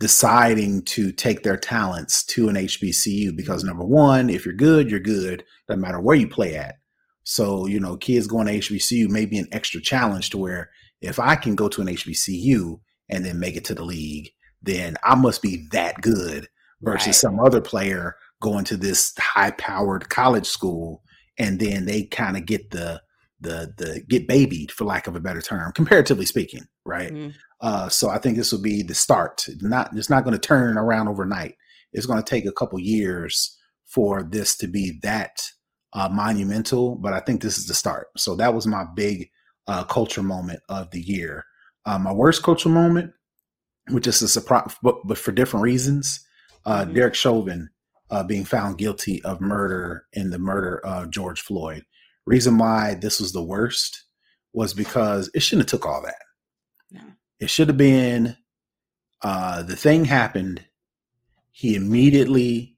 deciding 0.00 0.82
to 0.82 1.12
take 1.12 1.42
their 1.42 1.58
talents 1.58 2.24
to 2.24 2.48
an 2.48 2.56
HBCU 2.56 3.36
because 3.36 3.62
number 3.62 3.84
one, 3.84 4.30
if 4.30 4.46
you're 4.46 4.54
good, 4.54 4.90
you're 4.90 4.98
good. 4.98 5.44
Doesn't 5.68 5.80
matter 5.80 6.00
where 6.00 6.16
you 6.16 6.26
play 6.26 6.56
at. 6.56 6.76
So, 7.24 7.66
you 7.66 7.78
know, 7.78 7.96
kids 7.96 8.26
going 8.26 8.46
to 8.46 8.54
HBCU 8.54 9.08
may 9.08 9.26
be 9.26 9.38
an 9.38 9.48
extra 9.52 9.80
challenge 9.80 10.30
to 10.30 10.38
where 10.38 10.70
if 11.02 11.18
I 11.20 11.36
can 11.36 11.54
go 11.54 11.68
to 11.68 11.82
an 11.82 11.88
HBCU 11.88 12.80
and 13.10 13.24
then 13.24 13.38
make 13.38 13.56
it 13.56 13.64
to 13.66 13.74
the 13.74 13.84
league, 13.84 14.30
then 14.62 14.96
I 15.02 15.14
must 15.14 15.42
be 15.42 15.66
that 15.72 16.00
good 16.00 16.48
versus 16.82 17.06
Right. 17.08 17.14
some 17.14 17.40
other 17.40 17.60
player 17.60 18.16
going 18.40 18.64
to 18.64 18.76
this 18.76 19.12
high 19.18 19.50
powered 19.52 20.08
college 20.08 20.46
school 20.46 21.02
and 21.38 21.58
then 21.60 21.84
they 21.86 22.04
kind 22.04 22.36
of 22.36 22.46
get 22.46 22.70
the 22.70 23.00
the 23.40 23.72
the 23.78 24.02
get 24.08 24.26
babied 24.28 24.70
for 24.70 24.84
lack 24.84 25.06
of 25.06 25.16
a 25.16 25.20
better 25.20 25.40
term 25.42 25.72
comparatively 25.72 26.26
speaking 26.26 26.62
right 26.84 27.12
Mhm. 27.12 27.34
uh, 27.60 27.88
so 27.88 28.08
I 28.10 28.18
think 28.18 28.36
this 28.36 28.52
will 28.52 28.60
be 28.62 28.82
the 28.82 28.94
start. 28.94 29.46
Not 29.60 29.90
it's 29.96 30.10
not 30.10 30.24
going 30.24 30.32
to 30.38 30.38
turn 30.48 30.76
around 30.78 31.08
overnight. 31.08 31.54
It's 31.92 32.06
going 32.06 32.22
to 32.22 32.28
take 32.30 32.46
a 32.46 32.52
couple 32.52 32.78
years 32.78 33.56
for 33.86 34.22
this 34.22 34.56
to 34.58 34.66
be 34.68 34.98
that 35.02 35.42
uh, 35.92 36.08
monumental. 36.08 36.94
But 36.96 37.12
I 37.12 37.20
think 37.20 37.42
this 37.42 37.58
is 37.58 37.66
the 37.66 37.74
start. 37.74 38.06
So 38.16 38.34
that 38.36 38.54
was 38.54 38.66
my 38.66 38.84
big 38.94 39.28
uh, 39.66 39.84
culture 39.84 40.22
moment 40.22 40.60
of 40.68 40.90
the 40.92 41.00
year. 41.00 41.44
Uh, 41.84 41.98
my 41.98 42.12
worst 42.12 42.42
culture 42.42 42.68
moment, 42.68 43.12
which 43.92 44.06
is 44.06 44.22
a 44.22 44.28
surprise, 44.28 44.74
but, 44.82 44.96
but 45.06 45.18
for 45.18 45.32
different 45.32 45.62
reasons. 45.64 46.20
Uh, 46.64 46.84
Mhm. 46.84 46.94
Derek 46.94 47.14
Chauvin 47.14 47.70
uh, 48.10 48.22
being 48.24 48.44
found 48.44 48.76
guilty 48.78 49.22
of 49.24 49.40
murder 49.40 50.06
in 50.12 50.30
the 50.30 50.38
murder 50.38 50.78
of 50.84 51.10
George 51.10 51.40
Floyd. 51.40 51.84
Reason 52.26 52.58
why 52.58 52.94
this 52.94 53.20
was 53.20 53.32
the 53.32 53.42
worst 53.42 54.04
was 54.52 54.74
because 54.74 55.30
it 55.34 55.40
shouldn't 55.40 55.70
have 55.70 55.80
took 55.80 55.86
all 55.88 56.02
that. 56.02 56.22
No. 56.90 57.00
It 57.38 57.50
should 57.50 57.68
have 57.68 57.76
been 57.78 58.36
uh, 59.22 59.62
the 59.62 59.76
thing 59.76 60.04
happened. 60.06 60.64
He 61.52 61.74
immediately 61.76 62.76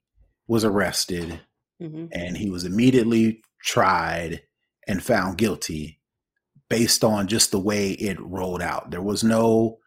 was 0.48 0.64
arrested 0.64 1.40
Mhm. 1.80 2.08
and 2.12 2.36
he 2.36 2.50
was 2.50 2.64
immediately 2.64 3.42
tried 3.62 4.42
and 4.88 5.02
found 5.02 5.38
guilty 5.38 6.00
based 6.68 7.04
on 7.04 7.26
just 7.28 7.50
the 7.52 7.58
way 7.60 7.92
it 7.92 8.18
rolled 8.20 8.60
out. 8.62 8.90
There 8.90 9.02
was 9.02 9.22
no 9.24 9.78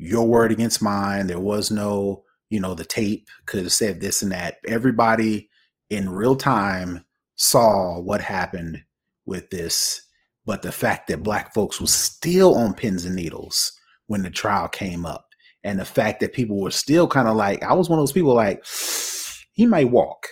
your 0.00 0.26
word 0.26 0.50
against 0.50 0.80
mine. 0.82 1.26
There 1.26 1.38
was 1.38 1.70
no, 1.70 2.24
you 2.48 2.58
know, 2.58 2.74
the 2.74 2.84
tape 2.84 3.28
could 3.46 3.62
have 3.62 3.72
said 3.72 4.00
this 4.00 4.22
and 4.22 4.32
that. 4.32 4.56
Everybody 4.66 5.50
in 5.90 6.08
real 6.08 6.36
time 6.36 7.04
saw 7.36 8.00
what 8.00 8.20
happened 8.20 8.82
with 9.26 9.50
this 9.50 10.02
But 10.46 10.62
the 10.62 10.72
fact 10.72 11.08
that 11.08 11.22
black 11.22 11.52
folks 11.52 11.80
were 11.80 11.86
still 11.86 12.56
on 12.56 12.74
pins 12.74 13.04
and 13.04 13.14
needles 13.14 13.72
when 14.06 14.22
the 14.22 14.30
trial 14.30 14.68
came 14.68 15.06
up, 15.06 15.26
and 15.62 15.78
the 15.78 15.84
fact 15.84 16.20
that 16.20 16.32
people 16.32 16.60
were 16.60 16.70
still 16.70 17.06
kind 17.06 17.28
of 17.28 17.36
like, 17.36 17.62
I 17.62 17.74
was 17.74 17.88
one 17.88 17.98
of 17.98 18.02
those 18.02 18.12
people 18.12 18.34
like, 18.34 18.64
he 19.52 19.66
might 19.66 19.90
walk 19.90 20.26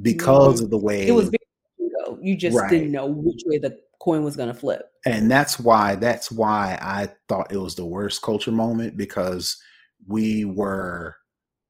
because 0.00 0.56
mm-hmm. 0.56 0.64
of 0.64 0.70
the 0.70 0.78
way 0.78 1.06
it 1.06 1.12
was. 1.12 1.28
Very, 1.28 2.18
you 2.22 2.36
just 2.36 2.56
right. 2.56 2.70
didn't 2.70 2.90
know 2.90 3.06
which 3.06 3.42
way 3.46 3.58
the 3.58 3.78
coin 4.04 4.22
was 4.22 4.36
going 4.36 4.52
to 4.52 4.58
flip, 4.58 4.90
and 5.06 5.30
that's 5.30 5.58
why 5.58 5.96
that's 5.96 6.30
why 6.30 6.78
I 6.80 7.08
thought 7.28 7.52
it 7.52 7.58
was 7.58 7.74
the 7.74 7.86
worst 7.86 8.22
culture 8.22 8.52
moment 8.52 8.96
because 8.96 9.56
we 10.06 10.44
were 10.44 11.16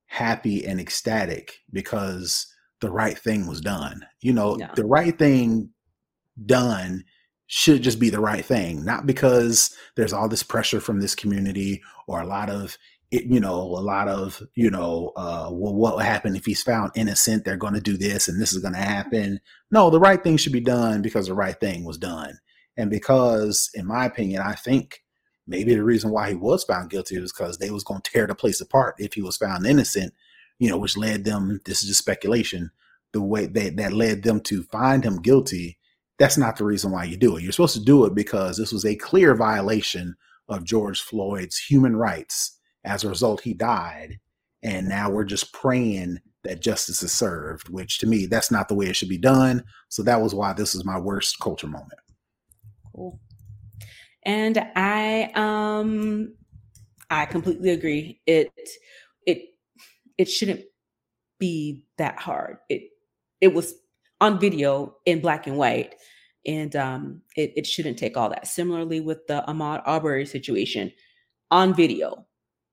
happy 0.07 0.67
and 0.67 0.81
ecstatic 0.81 1.61
because 1.73 2.47
the 2.81 2.91
right 2.91 3.19
thing 3.19 3.47
was 3.47 3.61
done. 3.61 4.05
You 4.21 4.33
know, 4.33 4.59
yeah. 4.59 4.73
the 4.75 4.85
right 4.85 5.17
thing 5.17 5.71
done 6.45 7.05
should 7.47 7.83
just 7.83 8.01
be 8.01 8.11
the 8.11 8.21
right 8.21 8.45
thing, 8.45 8.85
not 8.85 9.07
because 9.07 9.75
there's 9.97 10.13
all 10.13 10.29
this 10.29 10.43
pressure 10.43 10.81
from 10.81 11.01
this 11.01 11.15
community 11.15 11.83
or 12.09 12.21
a 12.21 12.27
lot 12.27 12.51
of 12.51 12.77
it, 13.15 13.27
you 13.27 13.39
know, 13.39 13.55
a 13.55 13.81
lot 13.81 14.09
of, 14.09 14.43
you 14.57 14.71
know, 14.71 15.13
uh, 15.15 15.49
well, 15.53 15.75
what 15.75 15.95
will 15.95 16.01
happen 16.01 16.35
if 16.35 16.45
he's 16.45 16.63
found 16.63 16.91
innocent? 16.97 17.45
They're 17.45 17.57
going 17.57 17.75
to 17.75 17.81
do 17.81 17.97
this 17.97 18.27
and 18.27 18.41
this 18.41 18.53
is 18.53 18.61
going 18.61 18.75
to 18.75 18.81
happen. 18.81 19.41
No, 19.71 19.89
the 19.89 20.01
right 20.01 20.23
thing 20.23 20.37
should 20.37 20.53
be 20.53 20.61
done 20.61 21.01
because 21.01 21.29
the 21.29 21.35
right 21.35 21.59
thing 21.59 21.85
was 21.85 21.97
done. 21.97 22.39
And 22.77 22.91
because, 22.91 23.71
in 23.75 23.87
my 23.87 24.05
opinion, 24.07 24.43
I 24.43 24.55
think 24.55 25.05
maybe 25.47 25.75
the 25.75 25.85
reason 25.85 26.11
why 26.11 26.31
he 26.31 26.35
was 26.35 26.65
found 26.65 26.91
guilty 26.91 27.21
was 27.21 27.33
because 27.33 27.59
they 27.59 27.71
was 27.71 27.85
going 27.85 28.01
to 28.01 28.11
tear 28.11 28.27
the 28.27 28.35
place 28.35 28.61
apart 28.61 28.97
if 28.99 29.15
he 29.15 29.23
was 29.23 29.37
found 29.37 29.65
innocent, 29.65 30.13
you 30.59 30.69
know, 30.69 30.79
which 30.79 30.97
led 30.97 31.25
them, 31.25 31.61
this 31.67 31.83
is 31.83 31.89
just 31.89 32.01
speculation, 32.01 32.73
the 33.13 33.23
way 33.23 33.47
that, 33.47 33.77
that 33.77 33.93
led 33.93 34.25
them 34.25 34.41
to 34.41 34.65
find 34.65 35.05
him 35.05 35.23
guilty. 35.23 35.79
That's 36.19 36.39
not 36.39 36.57
the 36.57 36.65
reason 36.65 36.91
why 36.91 37.05
you 37.05 37.17
do 37.17 37.37
it. 37.37 37.45
You're 37.45 37.53
supposed 37.53 37.77
to 37.77 37.85
do 37.85 38.07
it 38.07 38.15
because 38.15 38.57
this 38.57 38.73
was 38.73 38.85
a 38.85 38.97
clear 38.97 39.37
violation 39.37 40.17
of 40.49 40.65
George 40.65 41.01
Floyd's 41.01 41.59
human 41.59 41.95
rights. 41.95 42.54
As 42.85 43.05
a 43.05 43.09
result, 43.09 43.41
he 43.41 43.55
died. 43.55 44.19
And 44.63 44.89
now 44.89 45.11
we're 45.11 45.25
just 45.25 45.53
praying 45.53 46.21
that 46.45 46.61
justice 46.61 47.03
is 47.03 47.13
served, 47.13 47.69
which 47.69 47.99
to 47.99 48.07
me, 48.07 48.27
that's 48.27 48.51
not 48.51 48.69
the 48.69 48.75
way 48.75 48.87
it 48.87 48.97
should 48.97 49.09
be 49.09 49.19
done. 49.19 49.65
So 49.89 50.03
that 50.03 50.21
was 50.21 50.35
why 50.35 50.53
this 50.53 50.75
is 50.75 50.85
my 50.85 50.99
worst 50.99 51.41
culture 51.41 51.67
moment. 51.67 52.01
Cool. 52.95 53.19
And 54.25 54.59
I 54.77 55.31
um 55.35 56.35
I 57.11 57.27
completely 57.27 57.71
agree. 57.71 58.21
It 58.27 58.53
it 59.27 59.55
it 60.17 60.27
shouldn't 60.27 60.63
be 61.39 61.85
that 61.99 62.19
hard. 62.19 62.59
It 62.69 62.91
it 63.41 63.53
was 63.53 63.75
on 64.21 64.39
video 64.39 64.97
in 65.05 65.21
black 65.21 65.47
and 65.47 65.57
white 65.57 65.97
and 66.47 66.75
um 66.77 67.23
it, 67.37 67.53
it 67.57 67.67
shouldn't 67.67 67.99
take 67.99 68.17
all 68.17 68.31
that. 68.31 68.47
Similarly 68.47 69.01
with 69.01 69.27
the 69.27 69.45
Ahmaud 69.49 69.83
Arbery 69.85 70.27
situation 70.27 70.93
on 71.51 71.75
video, 71.75 72.27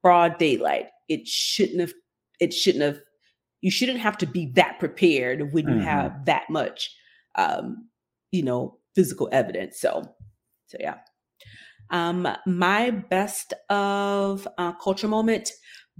broad 0.03 0.37
daylight. 0.37 0.87
It 1.09 1.27
shouldn't 1.27 1.79
have 1.79 1.93
it 2.39 2.53
shouldn't 2.53 2.83
have 2.83 2.99
you 3.61 3.71
shouldn't 3.71 3.99
have 3.99 4.17
to 4.19 4.25
be 4.25 4.47
that 4.55 4.79
prepared 4.79 5.53
when 5.53 5.67
you 5.67 5.75
mm-hmm. 5.75 5.83
have 5.83 6.25
that 6.25 6.49
much 6.49 6.95
um 7.35 7.87
you 8.31 8.43
know 8.43 8.77
physical 8.95 9.29
evidence. 9.31 9.79
So 9.79 10.03
so 10.67 10.77
yeah. 10.79 10.97
Um, 11.89 12.25
my 12.45 12.89
best 12.91 13.53
of 13.69 14.47
uh, 14.57 14.71
culture 14.73 15.09
moment 15.09 15.51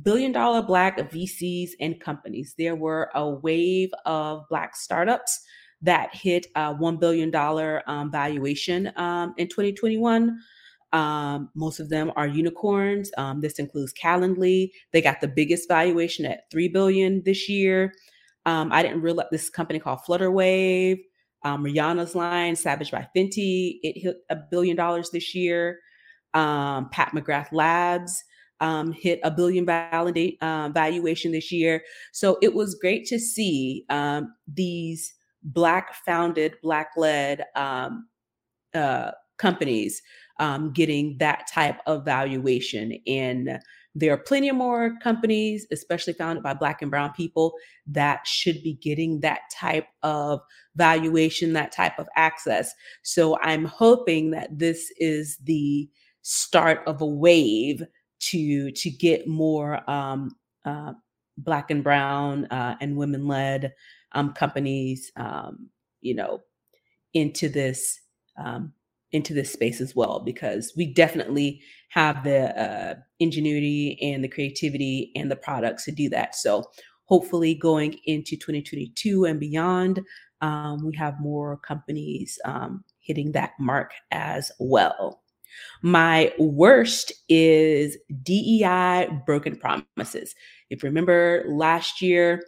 billion 0.02 0.32
dollar 0.32 0.62
black 0.62 0.98
VCs 0.98 1.72
and 1.80 2.00
companies. 2.00 2.56
There 2.58 2.76
were 2.76 3.10
a 3.14 3.30
wave 3.30 3.90
of 4.06 4.44
black 4.50 4.76
startups 4.76 5.42
that 5.82 6.14
hit 6.14 6.48
a 6.56 6.74
$1 6.76 7.00
billion 7.00 7.34
um, 7.88 8.12
valuation 8.12 8.92
um, 8.96 9.34
in 9.38 9.48
2021. 9.48 10.40
Um, 10.94 11.50
most 11.56 11.80
of 11.80 11.90
them 11.90 12.12
are 12.16 12.28
unicorns. 12.28 13.12
Um, 13.18 13.42
this 13.42 13.60
includes 13.60 13.94
Calendly. 13.94 14.72
They 14.92 15.02
got 15.02 15.22
the 15.22 15.28
biggest 15.28 15.68
valuation 15.68 16.26
at 16.26 16.50
3 16.52 16.68
billion 16.68 17.24
this 17.24 17.48
year. 17.48 17.94
Um, 18.46 18.72
I 18.72 18.82
didn't 18.84 19.02
realize 19.02 19.28
this 19.32 19.50
company 19.50 19.80
called 19.80 20.00
Flutterwave 20.08 21.00
um, 21.44 21.64
Rihanna's 21.64 22.16
line, 22.16 22.56
Savage 22.56 22.92
by 22.92 23.08
Fenty, 23.16 23.80
it 23.82 24.00
hit 24.00 24.18
a 24.30 24.36
billion 24.36 24.76
dollars 24.76 25.10
this 25.10 25.34
year. 25.34 25.80
Um, 26.34 26.90
Pat 26.92 27.12
McGrath 27.14 27.52
Labs 27.52 28.24
um, 28.60 28.92
hit 28.94 29.20
a 29.24 29.32
billion 29.32 29.66
validate, 29.66 30.38
uh, 30.42 30.70
valuation 30.74 31.32
this 31.32 31.52
year. 31.52 31.84
So 32.14 32.38
it 32.42 32.54
was 32.54 32.76
great 32.76 33.06
to 33.08 33.20
see 33.20 33.86
um, 33.90 34.34
these 34.48 35.14
Black 35.44 35.96
founded, 36.06 36.56
Black 36.62 36.92
led 36.96 37.44
um, 37.56 38.08
uh, 38.76 39.12
companies 39.40 40.02
um, 40.42 40.74
getting 40.74 41.18
that 41.20 41.48
type 41.48 41.78
of 41.86 42.04
valuation. 42.04 42.98
And 43.06 43.60
there 43.94 44.12
are 44.12 44.18
plenty 44.18 44.50
of 44.50 44.56
more 44.56 44.98
companies, 45.04 45.68
especially 45.72 46.14
founded 46.14 46.44
by 46.44 46.54
Black 46.56 46.82
and 46.82 46.90
Brown 46.90 47.14
people, 47.14 47.54
that 47.86 48.26
should 48.26 48.64
be 48.64 48.74
getting 48.74 49.20
that 49.20 49.42
type 49.54 49.88
of 50.02 50.42
valuation, 50.76 51.54
that 51.54 51.72
type 51.72 52.00
of 52.00 52.08
access. 52.16 52.74
So 53.04 53.38
I'm 53.42 53.66
hoping 53.66 54.32
that 54.32 54.50
this 54.58 54.92
is 54.98 55.38
the 55.44 55.90
start 56.24 56.82
of 56.88 57.02
a 57.02 57.06
wave 57.06 57.84
to 58.20 58.72
to 58.72 58.90
get 58.90 59.28
more 59.28 59.90
um, 59.90 60.36
uh, 60.66 60.94
Black 61.38 61.70
and 61.70 61.84
Brown 61.84 62.46
uh, 62.46 62.78
and 62.82 62.98
women 62.98 63.28
led 63.28 63.74
um, 64.14 64.34
companies, 64.34 65.12
um, 65.18 65.70
you 66.02 66.16
know, 66.16 66.42
into 67.14 67.50
this 67.50 68.00
um, 68.38 68.74
into 69.12 69.34
this 69.34 69.52
space 69.52 69.82
as 69.82 69.96
well 69.96 70.22
because 70.26 70.74
we 70.76 70.86
definitely 70.94 71.62
have 71.90 72.24
the 72.24 72.58
uh, 72.62 72.96
ingenuity 73.20 73.98
and 74.02 74.24
the 74.24 74.30
creativity 74.30 75.12
and 75.16 75.30
the 75.30 75.36
products 75.36 75.86
to 75.86 75.92
do 75.92 76.10
that. 76.10 76.36
So 76.36 76.64
hopefully 77.06 77.56
going 77.56 78.00
into 78.06 78.38
2022 78.38 79.26
and 79.26 79.40
beyond, 79.40 80.02
um, 80.40 80.86
we 80.86 80.96
have 80.96 81.20
more 81.20 81.58
companies 81.58 82.40
um, 82.46 82.84
hitting 83.00 83.34
that 83.34 83.52
mark 83.60 83.92
as 84.12 84.52
well. 84.60 85.22
My 85.82 86.34
worst 86.40 87.12
is 87.28 87.98
DEI 88.24 89.10
broken 89.26 89.58
promises. 89.58 90.34
If 90.70 90.82
you 90.82 90.88
remember 90.88 91.44
last 91.48 92.02
year, 92.02 92.42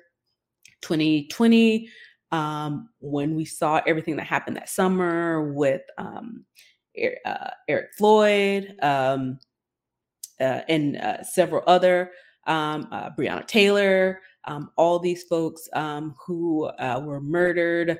2020, 0.82 1.90
um, 2.34 2.90
when 3.00 3.36
we 3.36 3.46
saw 3.46 3.80
everything 3.86 4.16
that 4.16 4.26
happened 4.26 4.58
that 4.58 4.68
summer 4.68 5.54
with 5.54 5.84
um, 6.00 6.44
uh, 7.26 7.50
Eric 7.70 7.92
Floyd 7.96 8.76
um, 8.82 9.38
uh, 10.42 10.62
and 10.68 10.98
uh, 10.98 11.24
several 11.24 11.62
other, 11.68 12.12
um, 12.48 12.88
uh, 12.92 13.12
Breonna 13.12 13.46
Taylor, 13.46 14.20
um, 14.46 14.72
all 14.78 14.98
these 14.98 15.24
folks 15.24 15.70
um, 15.74 16.16
who 16.26 16.66
uh, 16.66 17.00
were 17.06 17.22
murdered 17.22 18.00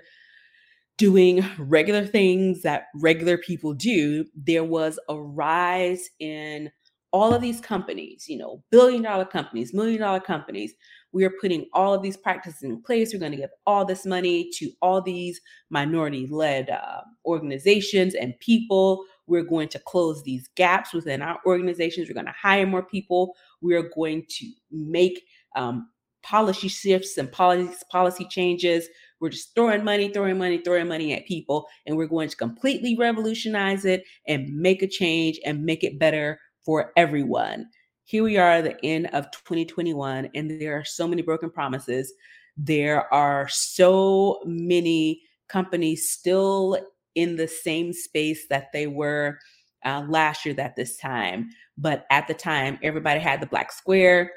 doing 0.98 1.46
regular 1.60 2.06
things 2.06 2.64
that 2.64 2.88
regular 2.96 3.38
people 3.38 3.74
do, 3.74 4.26
there 4.36 4.64
was 4.64 5.00
a 5.10 5.20
rise 5.20 6.10
in 6.20 6.72
all 7.12 7.36
of 7.36 7.42
these 7.42 7.62
companies, 7.62 8.26
you 8.28 8.38
know, 8.40 8.64
billion 8.72 9.04
dollar 9.04 9.26
companies, 9.26 9.76
million 9.76 10.02
dollar 10.02 10.20
companies 10.20 10.74
we 11.14 11.24
are 11.24 11.34
putting 11.40 11.68
all 11.74 11.94
of 11.94 12.02
these 12.02 12.18
practices 12.18 12.64
in 12.64 12.82
place. 12.82 13.14
We're 13.14 13.20
going 13.20 13.32
to 13.32 13.38
give 13.38 13.52
all 13.66 13.86
this 13.86 14.06
money 14.06 14.50
to 14.56 14.72
all 14.82 15.02
these 15.02 15.40
minority 15.70 16.28
led 16.28 16.70
uh, 16.70 17.02
organizations 17.26 18.16
and 18.16 18.38
people. 18.40 19.06
We're 19.28 19.44
going 19.44 19.70
to 19.70 19.80
close 19.80 20.24
these 20.24 20.50
gaps 20.56 20.92
within 20.92 21.22
our 21.22 21.40
organizations. 21.46 22.10
We're 22.10 22.16
going 22.16 22.26
to 22.26 22.34
hire 22.34 22.66
more 22.66 22.84
people. 22.84 23.36
We 23.62 23.76
are 23.76 23.90
going 23.96 24.26
to 24.28 24.52
make 24.72 25.24
um, 25.56 25.88
policy 26.24 26.68
shifts 26.68 27.18
and 27.18 27.32
policy, 27.32 27.76
policy 27.92 28.26
changes. 28.26 28.88
We're 29.20 29.30
just 29.30 29.54
throwing 29.56 29.84
money, 29.84 30.10
throwing 30.10 30.38
money, 30.38 30.58
throwing 30.58 30.88
money 30.88 31.14
at 31.14 31.28
people, 31.28 31.68
and 31.86 31.96
we're 31.96 32.08
going 32.08 32.30
to 32.30 32.36
completely 32.36 32.98
revolutionize 32.98 33.86
it 33.86 34.04
and 34.28 34.50
make 34.54 34.82
a 34.82 34.88
change 34.88 35.40
and 35.46 35.64
make 35.64 35.84
it 35.84 36.00
better 36.00 36.40
for 36.66 36.92
everyone 36.98 37.68
here 38.06 38.24
we 38.24 38.38
are 38.38 38.52
at 38.52 38.64
the 38.64 38.86
end 38.86 39.08
of 39.08 39.32
2021 39.32 40.30
and 40.36 40.62
there 40.62 40.78
are 40.78 40.84
so 40.84 41.08
many 41.08 41.22
broken 41.22 41.50
promises. 41.50 42.14
There 42.58 43.12
are 43.14 43.48
so 43.48 44.42
many 44.46 45.22
companies 45.48 46.10
still 46.10 46.78
in 47.16 47.36
the 47.38 47.48
same 47.48 47.94
space 47.94 48.48
that 48.50 48.72
they 48.74 48.88
were 48.88 49.40
uh, 49.86 50.04
last 50.08 50.46
year 50.46 50.56
at 50.60 50.76
this 50.76 50.98
time. 50.98 51.50
But 51.78 52.06
at 52.12 52.28
the 52.28 52.34
time 52.34 52.78
everybody 52.84 53.20
had 53.20 53.42
the 53.42 53.48
black 53.48 53.72
square. 53.72 54.32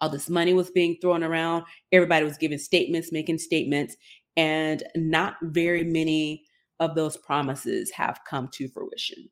All 0.00 0.08
this 0.08 0.30
money 0.30 0.54
was 0.54 0.70
being 0.70 0.96
thrown 1.00 1.22
around. 1.22 1.64
Everybody 1.92 2.24
was 2.24 2.38
giving 2.38 2.58
statements 2.58 3.12
making 3.12 3.38
statements 3.38 3.96
and 4.36 4.82
not 4.94 5.34
very 5.42 5.84
many 5.84 6.44
of 6.80 6.94
those 6.94 7.16
promises 7.16 7.90
have 7.90 8.20
come 8.28 8.48
to 8.52 8.68
fruition 8.68 9.28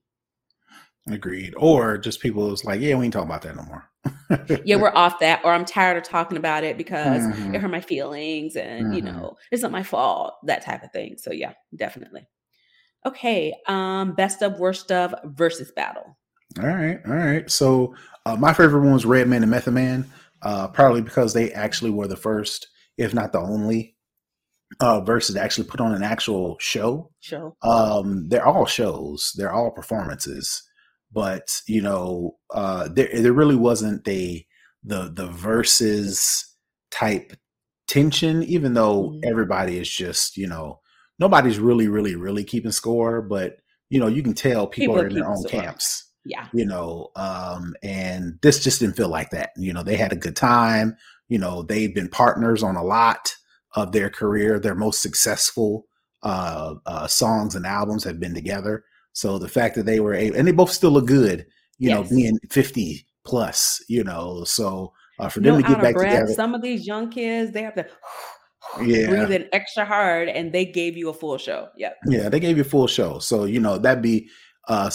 Agreed. 1.09 1.55
Or 1.57 1.99
just 1.99 2.21
people 2.21 2.49
was 2.49 2.65
like, 2.65 2.81
yeah, 2.81 2.95
we 2.97 3.05
ain't 3.05 3.13
talking 3.13 3.29
about 3.29 3.43
that 3.43 3.57
no 3.57 3.63
more. 3.63 3.91
yeah, 4.65 4.77
we're 4.77 4.95
off 4.95 5.21
that. 5.21 5.41
Or 5.45 5.53
I'm 5.53 5.65
tired 5.65 5.97
of 5.97 6.03
talking 6.03 6.37
about 6.37 6.65
it 6.65 6.77
because 6.77 7.23
mm-hmm. 7.23 7.55
it 7.55 7.61
hurt 7.61 7.71
my 7.71 7.81
feelings 7.81 8.57
and, 8.57 8.87
mm-hmm. 8.87 8.95
you 8.95 9.03
know, 9.03 9.37
it's 9.53 9.63
not 9.63 9.73
my 9.73 9.83
fault, 9.83 10.35
that 10.45 10.65
type 10.65 10.83
of 10.83 10.91
thing. 10.93 11.17
So, 11.19 11.33
yeah, 11.33 11.53
definitely. 11.75 12.27
Okay, 13.05 13.55
um, 13.69 14.15
best 14.15 14.43
of 14.43 14.59
worst 14.59 14.91
of 14.91 15.15
Verzuz 15.25 15.73
battle. 15.75 16.19
All 16.59 16.67
right, 16.67 16.99
all 17.07 17.15
right. 17.15 17.49
So 17.49 17.95
uh, 18.25 18.37
my 18.37 18.53
favorite 18.53 18.81
one 18.81 18.95
was 18.95 19.07
Redman 19.07 19.43
and 19.43 19.51
Method 19.51 19.75
Man, 19.75 20.11
uh, 20.43 20.69
probably 20.69 21.03
because 21.03 21.33
they 21.33 21.53
actually 21.53 21.91
were 21.93 22.09
the 22.09 22.17
first, 22.17 22.67
if 22.99 23.15
not 23.15 23.31
the 23.31 23.39
only, 23.39 23.95
uh, 24.81 25.01
Verzuz 25.03 25.37
actually 25.37 25.69
put 25.69 25.81
on 25.81 25.95
an 25.95 26.03
actual 26.03 26.57
show. 26.59 27.11
Show. 27.21 27.57
Um, 27.63 28.29
they're 28.29 28.47
all 28.47 28.67
shows. 28.67 29.33
They're 29.37 29.53
all 29.53 29.71
performances, 29.71 30.63
but 31.17 31.61
you 31.67 31.83
know, 31.83 32.37
uh, 32.55 32.89
there 32.93 33.09
there 33.15 33.33
really 33.33 33.57
wasn't 33.57 34.07
a 34.09 34.47
the 34.85 35.11
the 35.15 35.29
verses 35.29 36.47
type 36.93 37.33
tension, 37.89 38.43
even 38.45 38.75
though 38.75 39.15
Mhm. 39.15 39.21
everybody 39.25 39.79
is 39.79 39.89
just 39.91 40.37
you 40.37 40.47
know 40.47 40.81
nobody's 41.19 41.59
really 41.59 41.89
really 41.89 42.15
really 42.17 42.45
keeping 42.45 42.73
score, 42.73 43.23
but 43.23 43.59
you 43.91 44.01
know 44.01 44.09
you 44.09 44.23
can 44.23 44.35
tell 44.35 44.67
people, 44.67 44.95
People 44.95 44.99
are 45.03 45.05
are 45.05 45.09
in 45.09 45.15
their 45.15 45.29
own 45.29 45.47
score. 45.47 45.61
camps 45.63 46.05
Yeah. 46.25 46.47
you 46.53 46.67
know 46.67 47.11
um 47.17 47.75
and 47.85 48.39
this 48.43 48.63
just 48.65 48.81
didn't 48.81 48.97
feel 48.97 49.09
like 49.09 49.31
that 49.31 49.51
you 49.57 49.73
know 49.73 49.83
they 49.85 49.97
had 49.97 50.13
a 50.13 50.17
good 50.17 50.37
time 50.37 50.97
you 51.29 51.39
know 51.39 51.63
they've 51.63 51.95
been 51.95 52.09
partners 52.09 52.63
on 52.65 52.77
a 52.77 52.83
lot 52.85 53.33
of 53.77 53.93
their 53.93 54.11
career 54.11 54.59
their 54.59 54.75
most 54.75 55.03
successful 55.03 55.87
uh, 56.23 56.75
uh 56.87 57.07
songs 57.07 57.55
and 57.55 57.67
albums 57.67 58.05
have 58.05 58.19
been 58.21 58.35
together 58.35 58.85
so 59.17 59.39
the 59.39 59.49
fact 59.49 59.75
that 59.77 59.87
they 59.87 59.99
were 59.99 60.13
able 60.15 60.37
and 60.37 60.47
they 60.47 60.53
both 60.53 60.71
still 60.71 60.91
look 60.91 61.07
good 61.07 61.47
you 61.79 61.89
know 61.91 62.05
being 62.05 62.39
50 62.51 63.07
plus 63.25 63.83
you 63.89 64.05
know 64.05 64.45
so 64.45 64.93
uh, 65.19 65.29
for 65.31 65.41
No 65.41 65.53
them 65.53 65.63
to 65.63 65.69
get 65.69 65.81
back 65.83 65.95
breath. 65.95 66.13
together 66.13 66.33
Some 66.35 66.55
of 66.55 66.61
these 66.61 66.87
young 66.87 67.09
kids, 67.11 67.53
they 67.53 67.63
have 67.63 67.75
to 67.77 67.87
Yeah. 68.85 69.07
breathe 69.09 69.31
in 69.33 69.49
extra 69.53 69.85
hard, 69.85 70.29
and 70.29 70.53
they 70.53 70.65
gave 70.67 70.97
you 70.97 71.09
a 71.09 71.15
full 71.15 71.39
show. 71.39 71.69
Yep. 71.79 71.97
Yeah, 72.09 72.29
they 72.29 72.41
gave 72.41 72.57
you 72.57 72.63
a 72.63 72.73
full 72.75 72.87
show. 72.89 73.19
So, 73.21 73.45
you 73.45 73.61
know, 73.61 73.79
that'd 73.79 74.03
be 74.03 74.29
uh 74.69 74.91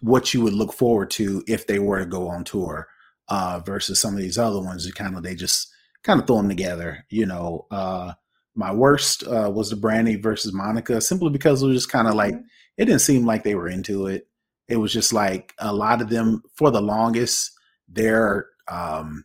what 0.00 0.32
you 0.34 0.40
would 0.42 0.54
look 0.54 0.72
forward 0.72 1.10
to 1.10 1.44
if 1.46 1.66
they 1.66 1.78
were 1.78 1.98
to 2.00 2.06
go 2.06 2.26
on 2.28 2.42
tour 2.42 2.88
uh 3.28 3.60
versus 3.64 4.00
some 4.00 4.14
of 4.14 4.20
these 4.20 4.38
other 4.38 4.60
ones 4.60 4.86
you 4.86 4.92
kind 4.92 5.14
of 5.16 5.22
they 5.22 5.34
just 5.34 5.68
kind 6.02 6.18
of 6.20 6.26
throw 6.26 6.36
them 6.38 6.48
together, 6.48 7.04
you 7.10 7.26
know. 7.26 7.66
Uh 7.70 8.12
my 8.56 8.72
worst 8.72 9.22
uh 9.28 9.50
was 9.54 9.70
the 9.70 9.76
Brandy 9.76 10.16
versus 10.16 10.52
Monica 10.52 11.00
simply 11.00 11.30
because 11.30 11.62
it 11.62 11.66
was 11.68 11.76
just 11.76 11.92
kind 11.92 12.08
of 12.08 12.14
like 12.14 12.34
Mhm. 12.34 12.42
It 12.80 12.86
didn't 12.86 13.02
seem 13.02 13.26
like 13.26 13.44
they 13.44 13.54
were 13.54 13.68
into 13.68 14.06
it. 14.06 14.26
It 14.66 14.76
was 14.78 14.90
just 14.90 15.12
like 15.12 15.52
a 15.58 15.70
lot 15.72 16.00
of 16.00 16.08
them 16.08 16.42
for 16.56 16.70
the 16.70 16.80
longest 16.80 17.52
their 17.86 18.46
um 18.68 19.24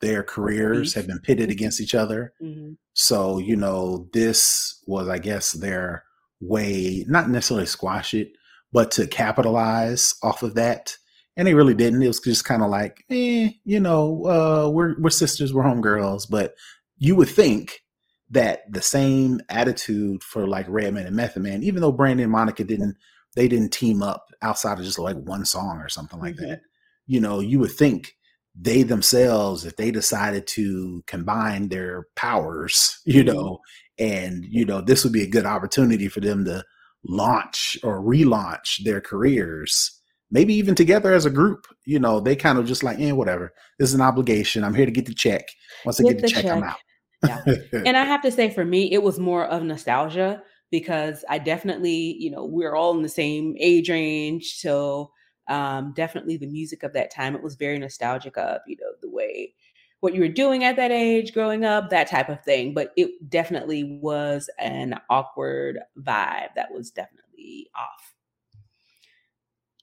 their 0.00 0.22
careers 0.22 0.94
have 0.94 1.06
been 1.06 1.18
pitted 1.20 1.50
against 1.50 1.80
each 1.82 1.94
other. 1.94 2.32
Mhm. 2.42 2.76
So, 2.94 3.38
you 3.38 3.56
know, 3.56 4.08
this 4.12 4.82
was, 4.86 5.08
I 5.08 5.18
guess, 5.18 5.52
their 5.52 6.04
way, 6.40 7.04
not 7.06 7.28
necessarily 7.28 7.66
squash 7.66 8.14
it, 8.14 8.32
but 8.72 8.90
to 8.92 9.06
capitalize 9.06 10.14
off 10.22 10.42
of 10.42 10.54
that. 10.54 10.96
And 11.36 11.46
they 11.46 11.54
really 11.54 11.74
didn't. 11.74 12.02
It 12.02 12.08
was 12.08 12.20
just 12.20 12.44
kind 12.44 12.62
of 12.62 12.70
like, 12.70 13.04
eh, 13.10 13.50
you 13.64 13.80
know, 13.80 14.24
uh, 14.26 14.70
we're 14.70 14.94
we're 14.98 15.10
sisters, 15.10 15.52
we're 15.52 15.64
homegirls. 15.64 16.26
But 16.30 16.54
you 16.96 17.16
would 17.16 17.28
think 17.28 17.82
that 18.30 18.60
the 18.72 18.82
same 18.82 19.40
attitude 19.48 20.22
for 20.22 20.46
like 20.46 20.66
Redman 20.68 21.06
and 21.06 21.16
Method 21.16 21.42
Man, 21.42 21.62
even 21.62 21.80
though 21.80 21.92
Brandon 21.92 22.24
and 22.24 22.32
Monica 22.32 22.64
didn't, 22.64 22.96
they 23.36 23.48
didn't 23.48 23.72
team 23.72 24.02
up 24.02 24.26
outside 24.42 24.78
of 24.78 24.84
just 24.84 24.98
like 24.98 25.16
one 25.16 25.44
song 25.44 25.78
or 25.78 25.88
something 25.88 26.18
like 26.20 26.36
Mhm. 26.36 26.48
that. 26.48 26.60
You 27.06 27.20
know, 27.20 27.40
you 27.40 27.58
would 27.60 27.72
think 27.72 28.14
they 28.58 28.82
themselves, 28.82 29.64
if 29.64 29.76
they 29.76 29.90
decided 29.90 30.46
to 30.46 31.02
combine 31.06 31.68
their 31.68 32.06
powers, 32.16 33.00
you 33.04 33.22
Mhm. 33.22 33.26
know, 33.26 33.58
and 33.98 34.44
you 34.48 34.64
know, 34.64 34.80
this 34.80 35.04
would 35.04 35.12
be 35.12 35.22
a 35.22 35.28
good 35.28 35.46
opportunity 35.46 36.08
for 36.08 36.20
them 36.20 36.44
to 36.46 36.64
launch 37.06 37.76
or 37.82 38.00
relaunch 38.02 38.82
their 38.84 39.00
careers, 39.00 40.00
maybe 40.30 40.54
even 40.54 40.74
together 40.74 41.12
as 41.12 41.26
a 41.26 41.30
group. 41.30 41.66
You 41.84 41.98
know, 41.98 42.20
they 42.20 42.34
kind 42.36 42.58
of 42.58 42.66
just 42.66 42.82
like, 42.82 42.98
eh, 42.98 43.12
whatever. 43.12 43.52
This 43.78 43.90
is 43.90 43.94
an 43.94 44.00
obligation. 44.00 44.64
I'm 44.64 44.74
here 44.74 44.86
to 44.86 44.92
get 44.92 45.06
the 45.06 45.14
check. 45.14 45.42
Once 45.84 46.00
I 46.00 46.04
Get 46.04 46.08
get 46.10 46.16
the, 46.18 46.22
the 46.22 46.28
check, 46.28 46.44
I'm 46.50 46.62
out. 46.62 46.78
Yeah. 47.26 47.42
and 47.86 47.96
I 47.96 48.04
have 48.04 48.22
to 48.22 48.30
say, 48.30 48.50
for 48.50 48.64
me, 48.64 48.92
it 48.92 49.02
was 49.02 49.18
more 49.18 49.44
of 49.46 49.62
nostalgia 49.62 50.42
because 50.70 51.24
I 51.28 51.38
definitely, 51.38 52.16
you 52.18 52.30
know, 52.30 52.44
we're 52.44 52.74
all 52.74 52.96
in 52.96 53.02
the 53.02 53.08
same 53.08 53.54
age 53.58 53.90
range. 53.90 54.54
So 54.56 55.12
um, 55.48 55.92
definitely 55.94 56.36
the 56.36 56.46
music 56.46 56.82
of 56.82 56.92
that 56.94 57.10
time, 57.10 57.34
it 57.34 57.42
was 57.42 57.54
very 57.54 57.78
nostalgic 57.78 58.36
of, 58.36 58.60
you 58.66 58.76
know, 58.80 58.92
the 59.00 59.10
way 59.10 59.54
what 60.00 60.14
you 60.14 60.20
were 60.20 60.28
doing 60.28 60.64
at 60.64 60.76
that 60.76 60.90
age 60.90 61.32
growing 61.32 61.64
up, 61.64 61.88
that 61.88 62.08
type 62.08 62.28
of 62.28 62.42
thing. 62.44 62.74
But 62.74 62.92
it 62.96 63.30
definitely 63.30 63.84
was 64.02 64.50
an 64.58 65.00
awkward 65.08 65.78
vibe 65.98 66.54
that 66.56 66.70
was 66.70 66.90
definitely 66.90 67.70
off. 67.74 68.13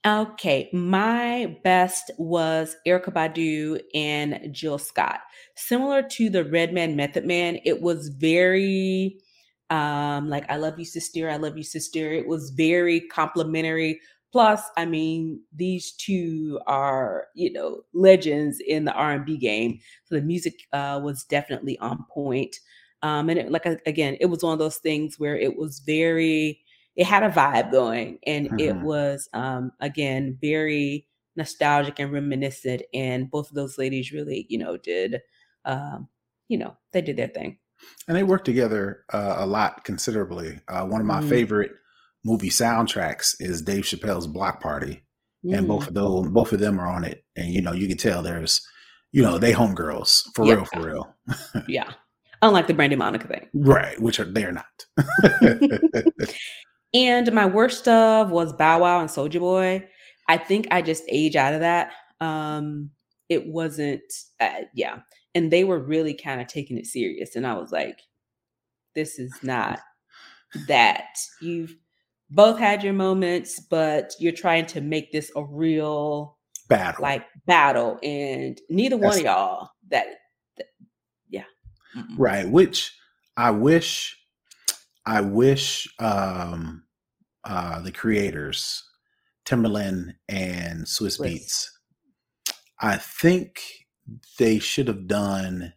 Okay, 0.05 0.67
my 0.73 1.57
best 1.63 2.09
was 2.17 2.75
Erykah 2.87 3.13
Badu 3.13 3.79
and 3.93 4.51
Jill 4.51 4.79
Scott. 4.79 5.19
Similar 5.55 6.01
to 6.09 6.27
the 6.31 6.43
Redman 6.43 6.95
Method 6.95 7.23
Man, 7.25 7.59
it 7.65 7.81
was 7.81 8.07
very 8.09 9.19
um 9.69 10.27
like 10.27 10.49
I 10.49 10.57
love 10.57 10.79
you 10.79 10.85
sister, 10.85 11.29
I 11.29 11.37
love 11.37 11.55
you 11.55 11.63
sister. 11.63 12.11
It 12.11 12.27
was 12.27 12.49
very 12.49 13.01
complimentary. 13.01 13.99
Plus, 14.31 14.63
I 14.75 14.85
mean, 14.85 15.41
these 15.53 15.91
two 15.91 16.59
are, 16.65 17.27
you 17.35 17.51
know, 17.53 17.81
legends 17.93 18.59
in 18.65 18.85
the 18.85 18.93
R&B 18.93 19.37
game. 19.37 19.79
So 20.05 20.15
the 20.15 20.21
music 20.21 20.55
uh 20.73 20.99
was 21.03 21.23
definitely 21.25 21.77
on 21.77 22.05
point. 22.11 22.55
Um 23.03 23.29
and 23.29 23.39
it, 23.39 23.51
like 23.51 23.65
again, 23.85 24.17
it 24.19 24.27
was 24.27 24.43
one 24.43 24.53
of 24.53 24.59
those 24.59 24.77
things 24.77 25.19
where 25.19 25.37
it 25.37 25.57
was 25.57 25.79
very 25.85 26.59
it 26.95 27.05
had 27.05 27.23
a 27.23 27.29
vibe 27.29 27.71
going 27.71 28.19
and 28.27 28.47
it 28.59 28.73
Mhm. 28.75 28.81
was 28.83 29.29
um 29.33 29.71
again 29.79 30.37
very 30.41 31.07
nostalgic 31.35 31.99
and 31.99 32.11
reminiscent 32.11 32.81
and 32.93 33.31
both 33.31 33.49
of 33.49 33.55
those 33.55 33.77
ladies 33.77 34.11
really 34.11 34.45
you 34.49 34.57
know 34.57 34.75
did 34.77 35.21
um 35.65 36.07
you 36.49 36.57
know 36.57 36.75
they 36.91 37.01
did 37.01 37.15
their 37.17 37.29
thing 37.29 37.57
And 38.07 38.15
they 38.17 38.23
worked 38.23 38.45
together 38.45 39.05
uh, 39.13 39.35
a 39.39 39.45
lot 39.45 39.83
considerably. 39.85 40.59
Uh, 40.67 40.85
one 40.85 41.01
of 41.01 41.07
my 41.07 41.21
Mhm. 41.21 41.29
favorite 41.29 41.71
movie 42.23 42.49
soundtracks 42.49 43.35
is 43.39 43.61
Dave 43.61 43.83
Chappelle's 43.85 44.27
Block 44.27 44.59
Party. 44.61 45.01
and 45.43 45.65
Mm. 45.65 45.67
both 45.69 45.87
of 45.87 45.93
those 45.95 46.27
both 46.29 46.51
of 46.53 46.59
them 46.59 46.79
are 46.79 46.85
on 46.87 47.03
it 47.03 47.23
and 47.35 47.47
you 47.51 47.61
know 47.61 47.71
you 47.71 47.87
can 47.87 47.97
tell 47.97 48.21
there's 48.21 48.61
you 49.11 49.23
know 49.23 49.39
they 49.39 49.53
homegirls 49.53 50.23
for 50.35 50.45
Yeah. 50.45 50.55
real 50.55 50.65
for 50.65 50.81
real 50.85 51.15
yeah 51.67 51.89
unlike 52.43 52.67
the 52.67 52.73
brandy 52.75 52.95
monica 52.95 53.27
thing 53.27 53.47
right 53.55 53.99
which 53.99 54.19
are 54.19 54.25
they're 54.31 54.51
not 54.51 54.85
and 56.93 57.31
my 57.31 57.45
worst 57.45 57.87
of 57.87 58.31
was 58.31 58.53
bow 58.53 58.81
wow 58.81 58.99
and 58.99 59.09
Soulja 59.09 59.39
Boy. 59.39 59.87
I 60.27 60.37
think 60.37 60.67
i 60.71 60.81
just 60.81 61.03
age 61.09 61.35
out 61.35 61.53
of 61.53 61.61
that. 61.61 61.91
Um 62.19 62.91
it 63.29 63.47
wasn't 63.47 64.03
uh, 64.39 64.61
yeah. 64.73 64.99
And 65.33 65.49
they 65.51 65.63
were 65.63 65.79
really 65.79 66.13
kind 66.13 66.41
of 66.41 66.47
taking 66.47 66.77
it 66.77 66.85
serious 66.85 67.35
and 67.35 67.47
i 67.47 67.53
was 67.53 67.71
like 67.71 67.99
this 68.93 69.19
is 69.19 69.33
not 69.41 69.79
that. 70.67 71.15
You've 71.39 71.75
both 72.29 72.57
had 72.59 72.83
your 72.83 72.93
moments 72.93 73.59
but 73.59 74.13
you're 74.19 74.31
trying 74.31 74.65
to 74.67 74.81
make 74.81 75.11
this 75.11 75.31
a 75.35 75.43
real 75.43 76.37
battle. 76.71 77.01
like 77.01 77.25
battle 77.45 77.99
and 78.01 78.59
neither 78.69 78.97
one 78.97 79.17
of 79.17 79.23
y'all 79.23 79.69
that, 79.89 80.07
that 80.57 80.67
yeah. 81.29 81.43
Mm-mm. 81.95 82.15
right 82.17 82.49
which 82.49 82.93
i 83.35 83.51
wish 83.51 84.17
i 85.05 85.21
wish 85.21 85.87
um 85.99 86.83
uh 87.43 87.81
the 87.81 87.91
creators 87.91 88.83
Timbaland 89.45 90.13
and 90.29 90.85
Swizz 90.85 91.19
Swizz. 91.19 91.25
Beatz 91.41 91.65
i 92.79 92.97
think 92.97 93.61
they 94.39 94.59
should 94.59 94.87
have 94.87 95.07
done 95.07 95.73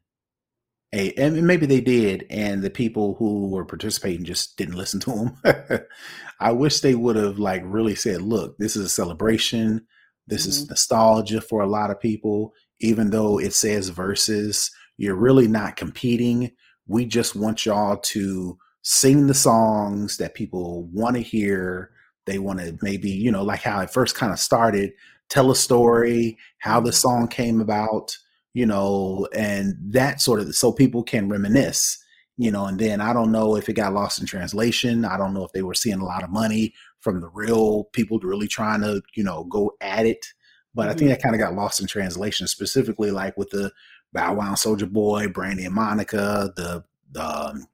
a 0.93 1.13
and 1.15 1.47
maybe 1.47 1.67
they 1.67 1.81
did 1.81 2.27
and 2.31 2.63
the 2.63 2.71
people 2.71 3.15
who 3.15 3.49
were 3.51 3.65
participating 3.65 4.25
just 4.25 4.57
didn't 4.57 4.77
listen 4.77 5.01
to 5.01 5.11
them 5.45 5.81
i 6.41 6.53
wish 6.53 6.81
they 6.81 6.95
would 6.95 7.17
have 7.17 7.39
like 7.39 7.63
really 7.65 7.95
said 7.95 8.23
look 8.23 8.57
this 8.59 8.77
is 8.77 8.87
a 8.87 8.89
celebration 8.89 9.87
this 10.27 10.47
is 10.47 10.65
Mhm. 10.67 10.71
nostalgia 10.71 11.41
for 11.41 11.63
a 11.63 11.67
lot 11.69 11.91
of 11.91 12.01
people 12.01 12.53
even 12.81 13.11
though 13.11 13.39
it 13.39 13.53
says 13.55 13.89
verses 13.89 14.71
you're 14.97 15.17
really 15.17 15.49
not 15.49 15.77
competing 15.77 16.51
we 16.87 17.05
just 17.07 17.35
want 17.35 17.67
y'all 17.67 17.97
to 17.97 18.59
sing 18.85 19.27
the 19.27 19.35
songs 19.35 20.19
that 20.19 20.35
people 20.35 20.85
want 20.93 21.17
to 21.17 21.23
hear 21.23 21.91
they 22.27 22.39
want 22.39 22.61
to 22.61 22.77
maybe 22.83 23.11
you 23.11 23.33
know 23.33 23.43
like 23.43 23.63
how 23.63 23.81
it 23.81 23.91
first 23.91 24.15
kind 24.15 24.31
of 24.33 24.39
started 24.39 24.93
tell 25.31 25.51
a 25.51 25.57
story 25.57 26.37
how 26.59 26.81
the 26.81 26.93
song 26.93 27.27
came 27.27 27.61
about 27.63 28.17
you 28.53 28.67
know 28.67 29.27
and 29.35 29.75
that 29.81 30.21
sort 30.21 30.39
of 30.39 30.55
so 30.55 30.71
people 30.71 31.03
can 31.03 31.31
reminisce 31.31 31.99
you 32.37 32.51
know 32.51 32.67
and 32.67 32.79
then 32.79 33.01
i 33.01 33.11
don't 33.13 33.33
know 33.33 33.57
if 33.57 33.71
it 33.71 33.73
got 33.73 33.95
lost 33.95 34.21
in 34.21 34.27
translation 34.27 35.05
i 35.07 35.17
don't 35.17 35.33
know 35.33 35.45
if 35.45 35.53
they 35.53 35.63
were 35.63 35.75
seeing 35.75 36.01
a 36.01 36.05
lot 36.05 36.23
of 36.23 36.29
money 36.31 36.75
from 37.01 37.21
the 37.23 37.29
real 37.29 37.85
people 37.93 38.19
really 38.21 38.49
trying 38.49 38.83
to 38.83 39.01
you 39.15 39.25
know 39.25 39.45
go 39.45 39.73
at 39.81 40.05
it 40.05 40.27
but 40.75 40.89
i 40.89 40.93
think 40.93 41.09
Mhm. 41.09 41.15
that 41.15 41.23
kind 41.23 41.35
of 41.35 41.41
got 41.41 41.55
lost 41.55 41.81
in 41.81 41.87
translation 41.87 42.47
specifically 42.47 43.11
like 43.11 43.37
with 43.39 43.49
the 43.49 43.73
bow 44.13 44.35
wow 44.35 44.53
Soulja 44.53 44.91
Boy 44.93 45.29
brandy 45.29 45.65
and 45.65 45.75
monica 45.75 46.53
the 46.55 46.85
the 47.13 47.25
um, 47.51 47.67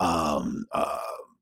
um 0.00 0.66
uh 0.72 0.98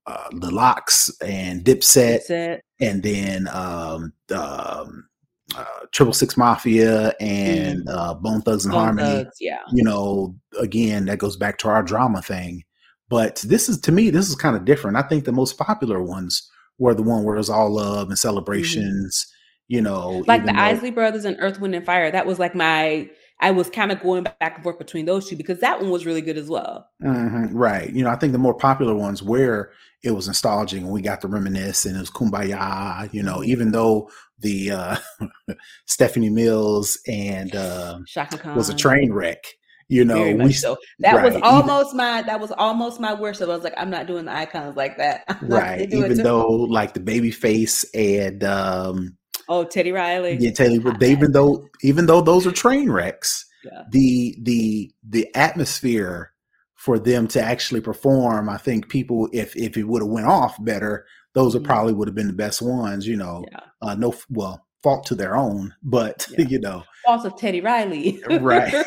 uh, 0.06 0.28
the 0.32 0.50
LOX 0.50 1.10
and 1.22 1.64
Dipset, 1.64 2.28
Dipset. 2.28 2.60
and 2.80 3.02
then 3.02 3.48
um, 3.48 4.12
um, 4.36 5.08
uh, 5.56 5.64
Triple 5.92 6.12
Six 6.12 6.36
Mafia 6.36 7.14
and 7.20 7.88
uh, 7.88 8.12
Bone 8.12 8.42
Thugs 8.42 8.66
and 8.66 8.72
Bone 8.72 8.84
Harmony. 8.84 9.24
Thugs, 9.24 9.36
yeah. 9.40 9.60
You 9.72 9.82
know, 9.82 10.34
again, 10.60 11.06
that 11.06 11.18
goes 11.18 11.36
back 11.36 11.56
to 11.58 11.68
our 11.68 11.82
drama 11.82 12.20
thing. 12.20 12.64
But 13.08 13.42
this 13.46 13.68
is 13.68 13.80
to 13.80 13.92
me, 13.92 14.10
this 14.10 14.28
is 14.28 14.34
kind 14.34 14.56
of 14.56 14.64
different. 14.66 14.96
I 14.98 15.02
think 15.02 15.24
the 15.24 15.32
most 15.32 15.56
popular 15.56 16.02
ones 16.02 16.50
were 16.78 16.94
the 16.94 17.02
one 17.02 17.24
where 17.24 17.36
it 17.36 17.38
was 17.38 17.50
all 17.50 17.70
love 17.70 18.08
and 18.08 18.18
celebrations. 18.18 19.26
You 19.68 19.80
know, 19.80 20.08
Mm-hmm. 20.20 20.28
Like 20.28 20.44
the 20.44 20.52
though- 20.52 20.58
Isley 20.58 20.90
Brothers 20.90 21.24
and 21.24 21.38
Earth, 21.40 21.60
Wind 21.60 21.74
and 21.74 21.86
Fire. 21.86 22.10
That 22.10 22.26
was 22.26 22.38
like 22.38 22.54
my. 22.54 23.08
I 23.40 23.50
was 23.50 23.68
kind 23.68 23.92
of 23.92 24.00
going 24.00 24.22
back 24.24 24.36
and 24.54 24.62
forth 24.62 24.78
between 24.78 25.06
those 25.06 25.28
two 25.28 25.36
because 25.36 25.60
that 25.60 25.80
one 25.80 25.90
was 25.90 26.06
really 26.06 26.22
good 26.22 26.38
as 26.38 26.48
well. 26.48 26.88
Mhm, 27.02 27.50
right. 27.52 27.90
You 27.90 28.04
know, 28.04 28.10
I 28.10 28.16
think 28.16 28.32
the 28.32 28.38
more 28.38 28.54
popular 28.54 28.94
ones 28.94 29.22
where 29.22 29.72
it 30.02 30.12
was 30.12 30.26
nostalgic 30.26 30.80
and 30.80 30.90
we 30.90 31.02
got 31.02 31.20
to 31.22 31.28
reminisce 31.28 31.84
and 31.84 31.96
it 31.96 32.00
was 32.00 32.10
kumbaya, 32.10 33.12
you 33.12 33.22
know, 33.22 33.42
even 33.44 33.72
though 33.72 34.08
the 34.38 34.70
uh 34.70 34.96
Stephanie 35.86 36.30
Mills 36.30 36.98
and 37.06 37.54
uh 37.54 37.98
Chaka 38.06 38.38
Khan 38.38 38.56
was 38.56 38.68
a 38.68 38.74
train 38.74 39.12
wreck, 39.12 39.44
you 39.88 40.04
know, 40.04 40.32
we 40.32 40.52
so. 40.52 40.76
That 41.00 41.14
was 41.22 41.34
right, 41.34 41.38
even- 41.38 41.42
almost 41.42 41.94
my. 41.94 42.22
That 42.22 42.40
was 42.40 42.52
almost 42.52 43.00
my 43.00 43.12
worst. 43.14 43.40
So 43.40 43.50
I 43.50 43.54
was 43.54 43.64
like, 43.64 43.74
I'm 43.76 43.90
not 43.90 44.06
doing 44.06 44.24
the 44.24 44.32
icons 44.32 44.76
like 44.76 44.96
that. 44.98 45.24
I'm 45.28 45.48
right, 45.48 45.92
even 45.92 46.18
though 46.18 46.48
like 46.48 46.94
the 46.94 47.00
Babyface 47.00 47.84
and 47.94 48.42
um 48.44 49.16
oh 49.48 49.64
Teddy 49.64 49.92
Riley. 49.92 50.36
yeah, 50.40 50.50
Teddy. 50.52 50.78
but 50.78 51.00
they, 51.00 51.10
even 51.12 51.32
though 51.32 51.68
even 51.82 52.06
though 52.06 52.20
those 52.20 52.46
are 52.46 52.52
train 52.52 52.90
wrecks, 52.90 53.46
Yeah. 53.64 53.82
the 53.90 54.36
the 54.42 54.92
the 55.08 55.34
atmosphere 55.34 56.32
for 56.74 56.98
them 56.98 57.26
to 57.28 57.40
actually 57.42 57.80
perform, 57.80 58.48
I 58.48 58.56
think 58.58 58.88
people 58.88 59.28
if 59.32 59.56
if 59.56 59.76
it 59.76 59.84
would 59.84 60.02
have 60.02 60.10
went 60.10 60.26
off 60.26 60.62
better, 60.62 61.06
those 61.34 61.54
would 61.54 61.62
Mhm. 61.62 61.66
probably 61.66 61.92
would 61.94 62.08
have 62.08 62.14
been 62.14 62.26
the 62.28 62.32
best 62.34 62.60
ones, 62.62 63.06
you 63.06 63.16
know. 63.16 63.44
Yeah. 63.50 63.60
Uh 63.82 63.94
no 63.94 64.14
well, 64.30 64.66
fault 64.82 65.06
to 65.06 65.14
their 65.14 65.34
own, 65.36 65.74
but 65.82 66.26
Yeah. 66.38 66.46
you 66.46 66.60
know, 66.60 66.84
Also 67.06 67.30
Teddy 67.30 67.60
Riley. 67.60 68.20
Right. 68.28 68.74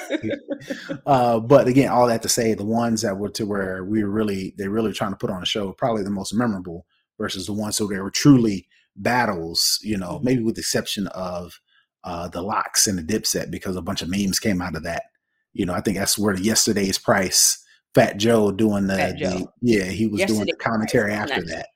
uh 1.05 1.39
but 1.39 1.67
again, 1.67 1.89
all 1.89 2.07
that 2.07 2.21
to 2.23 2.29
say 2.29 2.53
the 2.53 2.65
ones 2.65 3.01
that 3.01 3.17
were 3.17 3.29
to 3.29 3.45
where 3.45 3.83
we 3.83 4.03
were 4.03 4.09
really 4.11 4.53
they 4.57 4.67
really 4.67 4.93
trying 4.93 5.11
to 5.11 5.17
put 5.17 5.29
on 5.29 5.41
a 5.41 5.45
show, 5.45 5.71
probably 5.73 6.03
the 6.03 6.09
most 6.09 6.33
memorable 6.33 6.85
versus 7.17 7.47
the 7.47 7.53
ones 7.53 7.75
so 7.77 7.87
they 7.87 7.99
were 7.99 8.11
truly 8.11 8.67
battles, 8.97 9.79
you 9.81 9.97
know, 9.97 10.19
Mhm. 10.19 10.23
maybe 10.23 10.43
with 10.43 10.55
the 10.55 10.61
exception 10.61 11.07
of 11.07 11.59
uh 12.03 12.27
the 12.29 12.41
LOX 12.41 12.87
and 12.87 12.97
the 12.97 13.03
dipset 13.03 13.49
because 13.51 13.75
a 13.75 13.81
bunch 13.81 14.01
of 14.01 14.09
memes 14.09 14.39
came 14.39 14.61
out 14.61 14.75
of 14.75 14.83
that. 14.83 15.03
You 15.53 15.65
know, 15.65 15.73
I 15.73 15.81
think 15.81 15.97
that's 15.97 16.17
where 16.17 16.35
yesterday's 16.35 16.97
price, 16.97 17.57
Fat 17.95 18.17
Joe 18.17 18.51
doing 18.51 18.87
the, 18.87 18.95
Fat 18.97 19.17
the 19.17 19.47
yeah, 19.61 19.85
he 19.85 20.07
was 20.07 20.23
doing 20.25 20.45
the 20.45 20.55
commentary 20.55 21.11
Price, 21.11 21.31
after 21.31 21.43
that. 21.45 21.67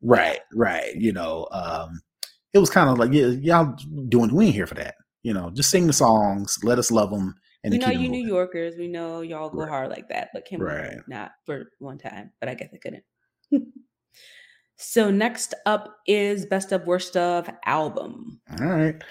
Right, 0.00 0.40
right. 0.54 0.94
You 0.94 1.12
know, 1.12 1.46
um, 1.52 2.00
it 2.54 2.58
was 2.58 2.70
kind 2.70 2.88
of 2.88 2.98
like, 2.98 3.12
yeah, 3.12 3.26
y'all 3.26 3.76
doing, 4.08 4.34
we 4.34 4.46
ain't 4.46 4.54
here 4.54 4.66
for 4.66 4.76
that. 4.76 4.94
You 5.22 5.34
know, 5.34 5.50
just 5.50 5.70
sing 5.70 5.86
the 5.86 5.92
songs, 5.92 6.58
let 6.62 6.78
us 6.78 6.90
love 6.90 7.10
them, 7.10 7.34
and 7.64 7.72
we 7.72 7.78
know 7.78 7.90
you 7.90 8.08
New. 8.08 8.26
Yorkers. 8.26 8.76
We 8.78 8.88
know 8.88 9.20
y'all 9.20 9.50
go 9.50 9.58
Right. 9.58 9.68
hard 9.68 9.90
like 9.90 10.08
that, 10.08 10.30
but 10.32 10.46
can 10.46 10.60
Right. 10.62 10.92
we 10.94 11.02
not 11.08 11.32
for 11.44 11.70
one 11.80 11.98
time? 11.98 12.32
But 12.40 12.48
I 12.48 12.54
guess 12.54 12.70
I 12.72 12.78
couldn't. 12.78 13.04
so 14.78 15.10
next 15.10 15.54
up 15.66 15.96
is 16.06 16.46
best 16.46 16.72
of 16.72 16.86
worst 16.86 17.16
of 17.16 17.50
album. 17.66 18.40
All 18.60 18.66
right. 18.66 19.02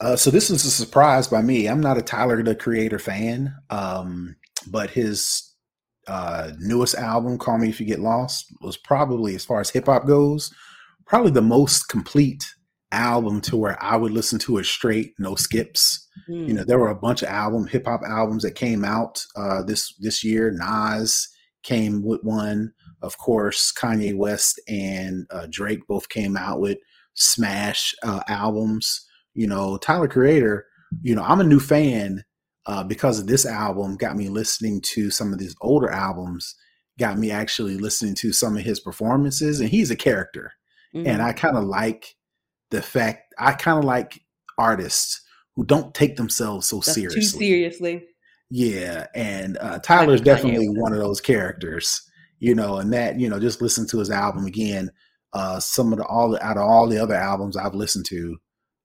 Uh, 0.00 0.16
so 0.16 0.30
this 0.30 0.50
is 0.50 0.64
a 0.64 0.70
surprise 0.70 1.28
by 1.28 1.40
me. 1.40 1.66
I'm 1.66 1.80
not 1.80 1.98
a 1.98 2.02
Tyler 2.02 2.42
the 2.42 2.54
Creator 2.54 2.98
fan, 2.98 3.54
um, 3.70 4.36
but 4.66 4.90
his 4.90 5.54
uh, 6.06 6.50
newest 6.58 6.94
album, 6.96 7.38
"Call 7.38 7.58
Me 7.58 7.70
If 7.70 7.80
You 7.80 7.86
Get 7.86 8.00
Lost," 8.00 8.52
was 8.60 8.76
probably, 8.76 9.34
as 9.34 9.44
far 9.44 9.60
as 9.60 9.70
hip 9.70 9.86
hop 9.86 10.06
goes, 10.06 10.52
probably 11.06 11.30
the 11.30 11.40
most 11.40 11.88
complete 11.88 12.44
album 12.92 13.40
to 13.42 13.56
where 13.56 13.82
I 13.82 13.96
would 13.96 14.12
listen 14.12 14.38
to 14.40 14.58
it 14.58 14.66
straight, 14.66 15.14
no 15.18 15.34
skips. 15.34 16.06
Hmm. 16.26 16.46
you 16.46 16.54
know 16.54 16.64
there 16.64 16.78
were 16.78 16.88
a 16.88 16.94
bunch 16.94 17.22
of 17.22 17.28
album 17.28 17.66
hip 17.66 17.86
hop 17.86 18.00
albums 18.06 18.42
that 18.42 18.54
came 18.54 18.84
out 18.84 19.22
uh 19.36 19.62
this 19.62 19.94
this 20.00 20.24
year 20.24 20.50
nas 20.50 21.28
came 21.62 22.02
with 22.02 22.24
one 22.24 22.72
of 23.02 23.16
course 23.18 23.72
kanye 23.72 24.14
west 24.16 24.60
and 24.68 25.26
uh, 25.30 25.46
drake 25.50 25.86
both 25.86 26.08
came 26.08 26.36
out 26.36 26.60
with 26.60 26.78
smash 27.14 27.94
uh, 28.02 28.20
albums 28.28 29.06
you 29.34 29.46
know 29.46 29.76
tyler 29.78 30.08
creator 30.08 30.66
you 31.02 31.14
know 31.14 31.22
i'm 31.22 31.40
a 31.40 31.44
new 31.44 31.60
fan 31.60 32.24
uh, 32.66 32.82
because 32.82 33.18
of 33.20 33.26
this 33.26 33.46
album 33.46 33.96
got 33.96 34.16
me 34.16 34.28
listening 34.28 34.80
to 34.80 35.10
some 35.10 35.32
of 35.32 35.38
these 35.38 35.54
older 35.60 35.88
albums 35.90 36.54
got 36.98 37.18
me 37.18 37.30
actually 37.30 37.76
listening 37.78 38.14
to 38.14 38.32
some 38.32 38.56
of 38.56 38.62
his 38.64 38.80
performances 38.80 39.60
and 39.60 39.68
he's 39.68 39.90
a 39.90 39.96
character 39.96 40.52
Mhm. 40.94 41.06
and 41.08 41.20
I 41.22 41.32
kind 41.32 41.56
of 41.56 41.64
like 41.64 42.14
the 42.70 42.80
fact 42.80 43.34
I 43.38 43.52
kind 43.52 43.78
of 43.78 43.84
like 43.84 44.20
artists 44.56 45.20
who 45.54 45.64
don't 45.64 45.94
take 45.94 46.16
themselves 46.16 46.66
so 46.68 46.76
That's 46.76 46.94
seriously. 46.94 47.20
too 47.20 47.26
seriously. 47.26 48.04
Yeah, 48.50 49.06
and 49.14 49.58
uh, 49.58 49.80
Tyler's 49.80 50.20
definitely 50.20 50.68
one 50.68 50.92
of 50.92 50.98
those 51.00 51.20
characters, 51.20 52.00
you 52.38 52.54
know. 52.54 52.76
And 52.78 52.92
that 52.92 53.18
you 53.20 53.28
know, 53.28 53.40
just 53.40 53.62
listen 53.62 53.86
to 53.88 53.98
his 53.98 54.10
album 54.10 54.46
again. 54.46 54.90
Uh, 55.32 55.60
some 55.60 55.92
of 55.92 55.98
the 55.98 56.04
all 56.06 56.30
the, 56.30 56.44
out 56.44 56.56
of 56.56 56.62
all 56.62 56.88
the 56.88 56.98
other 57.02 57.14
albums 57.14 57.56
I've 57.56 57.74
listened 57.74 58.06
to 58.06 58.38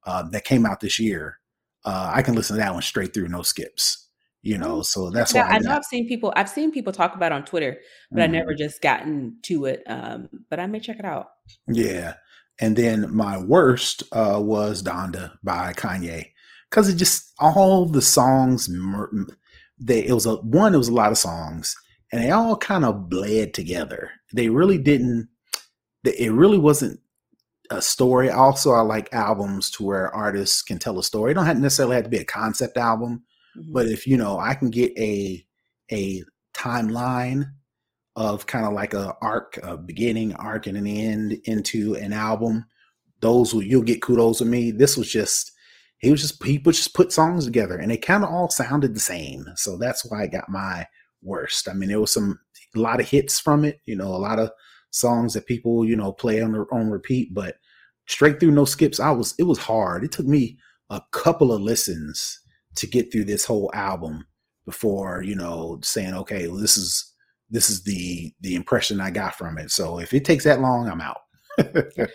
uh, 0.05 0.23
that 0.29 0.43
came 0.43 0.65
out 0.65 0.79
this 0.81 0.99
year, 0.99 1.39
uh, 1.85 2.11
I 2.13 2.21
can 2.21 2.35
listen 2.35 2.55
to 2.57 2.61
that 2.61 2.73
one 2.73 2.81
straight 2.81 3.13
through, 3.13 3.27
no 3.29 3.41
skips. 3.41 4.07
You 4.43 4.57
know, 4.57 4.81
so 4.81 5.11
that's 5.11 5.35
Yeah, 5.35 5.43
why 5.43 5.51
I, 5.51 5.55
I 5.55 5.59
know 5.59 5.71
I've 5.71 5.85
seen 5.85 6.07
people. 6.07 6.33
I've 6.35 6.49
seen 6.49 6.71
people 6.71 6.91
talk 6.91 7.15
about 7.15 7.31
on 7.31 7.45
Twitter, 7.45 7.77
but 8.11 8.23
I 8.23 8.27
Mhm. 8.27 8.31
never 8.31 8.55
just 8.55 8.81
gotten 8.81 9.37
to 9.43 9.65
it. 9.65 9.83
Um, 9.85 10.29
but 10.49 10.59
I 10.59 10.65
may 10.65 10.79
check 10.79 10.97
it 10.97 11.05
out. 11.05 11.27
Yeah. 11.67 12.15
And 12.59 12.75
then 12.75 13.13
my 13.15 13.37
worst 13.37 14.03
uh, 14.11 14.39
was 14.41 14.83
Donda 14.83 15.37
by 15.43 15.73
Kanye 15.73 16.31
because 16.69 16.89
it 16.89 16.95
just 16.95 17.33
all 17.39 17.85
the 17.85 18.01
songs 18.01 18.69
they 19.79 20.05
it 20.05 20.13
was 20.13 20.25
a 20.25 20.35
one 20.37 20.73
it 20.73 20.77
was 20.77 20.87
a 20.89 20.93
lot 20.93 21.11
of 21.11 21.17
songs 21.17 21.75
and 22.11 22.21
they 22.23 22.31
all 22.31 22.57
kind 22.57 22.85
of 22.85 23.09
bled 23.09 23.53
together. 23.53 24.11
They 24.33 24.49
really 24.49 24.77
didn't. 24.77 25.29
It 26.03 26.31
really 26.31 26.57
wasn't 26.57 26.99
a 27.69 27.81
story. 27.81 28.29
Also, 28.29 28.71
I 28.71 28.81
like 28.81 29.13
albums 29.13 29.69
to 29.71 29.83
where 29.83 30.13
artists 30.13 30.61
can 30.61 30.77
tell 30.79 30.99
a 30.99 31.03
story. 31.03 31.31
It 31.31 31.35
don't 31.35 31.45
have 31.45 31.59
necessarily 31.59 31.95
have 31.95 32.05
to 32.05 32.09
be 32.09 32.17
a 32.17 32.25
concept 32.25 32.75
album, 32.77 33.23
Mhm. 33.57 33.71
but 33.73 33.87
if 33.87 34.05
you 34.07 34.17
know 34.17 34.39
I 34.39 34.53
can 34.55 34.69
get 34.69 34.91
a 34.97 35.45
a 35.91 36.23
timeline 36.55 37.45
of 38.15 38.45
kind 38.45 38.65
of 38.65 38.73
like 38.73 38.93
a 38.93 39.15
arc, 39.21 39.57
a 39.63 39.77
beginning, 39.77 40.33
arc, 40.35 40.67
and 40.67 40.77
an 40.77 40.87
end 40.87 41.33
into 41.45 41.95
an 41.95 42.11
album, 42.13 42.65
those 43.21 43.53
will 43.53 43.63
you'll 43.63 43.83
get 43.83 44.01
kudos 44.01 44.39
with 44.41 44.49
me. 44.49 44.71
This 44.71 44.97
was 44.97 45.09
just 45.09 45.51
he 45.99 46.11
was 46.11 46.21
just 46.21 46.43
he 46.43 46.57
just 46.57 46.93
put 46.93 47.11
songs 47.13 47.45
together 47.45 47.77
and 47.77 47.91
they 47.91 47.97
kind 47.97 48.23
of 48.23 48.29
all 48.29 48.49
sounded 48.49 48.95
the 48.95 48.99
same. 48.99 49.45
So 49.55 49.77
that's 49.77 50.03
why 50.05 50.23
I 50.23 50.27
got 50.27 50.49
my 50.49 50.87
worst. 51.21 51.67
I 51.67 51.73
mean, 51.73 51.89
there 51.89 51.99
was 51.99 52.13
some 52.13 52.39
a 52.75 52.79
lot 52.79 52.99
of 52.99 53.09
hits 53.09 53.39
from 53.39 53.65
it, 53.65 53.79
you 53.85 53.95
know, 53.95 54.07
a 54.07 54.17
lot 54.17 54.39
of 54.39 54.51
songs 54.91 55.33
that 55.33 55.45
people, 55.45 55.85
you 55.85 55.95
know, 55.95 56.11
play 56.11 56.41
on 56.41 56.51
their 56.51 56.73
on 56.73 56.89
repeat, 56.89 57.33
but 57.33 57.55
straight 58.07 58.39
through 58.39 58.51
no 58.51 58.65
skips, 58.65 58.99
I 58.99 59.11
was 59.11 59.33
it 59.37 59.43
was 59.43 59.59
hard. 59.59 60.03
It 60.03 60.11
took 60.11 60.25
me 60.25 60.57
a 60.89 61.01
couple 61.11 61.51
of 61.51 61.61
listens 61.61 62.39
to 62.75 62.87
get 62.87 63.11
through 63.11 63.25
this 63.25 63.45
whole 63.45 63.69
album 63.73 64.25
before, 64.65 65.21
you 65.21 65.35
know, 65.35 65.79
saying, 65.83 66.13
okay, 66.13 66.47
well, 66.47 66.57
this 66.57 66.77
is 66.77 67.13
this 67.49 67.69
is 67.69 67.83
the 67.83 68.33
the 68.41 68.55
impression 68.55 69.01
I 69.01 69.11
got 69.11 69.35
from 69.35 69.57
it. 69.57 69.71
So 69.71 69.99
if 69.99 70.13
it 70.13 70.25
takes 70.25 70.43
that 70.45 70.61
long, 70.61 70.89
I'm 70.89 71.01
out. 71.01 71.21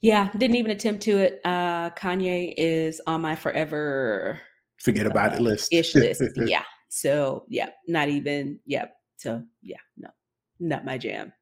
yeah, 0.00 0.30
didn't 0.36 0.56
even 0.56 0.70
attempt 0.70 1.02
to 1.04 1.18
it. 1.18 1.40
Uh, 1.44 1.90
Kanye 1.90 2.54
is 2.56 3.00
on 3.06 3.22
my 3.22 3.34
forever 3.34 4.40
Forget 4.80 5.06
about 5.06 5.34
it 5.34 5.40
uh, 5.40 5.42
list. 5.42 5.72
ish 5.72 5.94
list. 5.94 6.22
yeah. 6.36 6.62
So 6.88 7.44
yeah, 7.48 7.70
not 7.86 8.08
even. 8.08 8.60
Yep. 8.66 8.94
So 9.16 9.42
yeah, 9.62 9.78
no, 9.96 10.10
not 10.60 10.84
my 10.84 10.98
jam. 10.98 11.32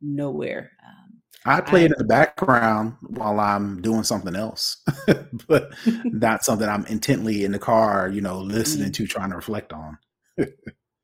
Nowhere. 0.00 0.70
Um, 0.86 1.20
I 1.44 1.60
play 1.60 1.82
I- 1.82 1.84
it 1.84 1.92
in 1.92 1.98
the 1.98 2.04
background 2.04 2.96
while 3.02 3.40
I'm 3.40 3.80
doing 3.80 4.02
something 4.02 4.36
else, 4.36 4.82
but 5.48 5.72
not 6.04 6.44
something 6.44 6.68
I'm 6.68 6.86
intently 6.86 7.44
in 7.44 7.52
the 7.52 7.58
car, 7.58 8.08
you 8.08 8.20
know, 8.20 8.40
listening 8.40 8.92
to, 8.92 9.06
trying 9.06 9.30
to 9.30 9.36
reflect 9.36 9.72
on. 9.72 9.98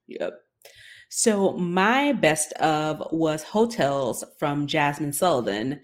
Yep. 0.09 0.35
So 1.09 1.53
my 1.53 2.13
best 2.13 2.53
of 2.55 3.03
was 3.13 3.43
Heaux 3.43 3.67
Tales 3.67 4.25
from 4.39 4.67
Jazmine 4.67 5.15
Sullivan. 5.15 5.81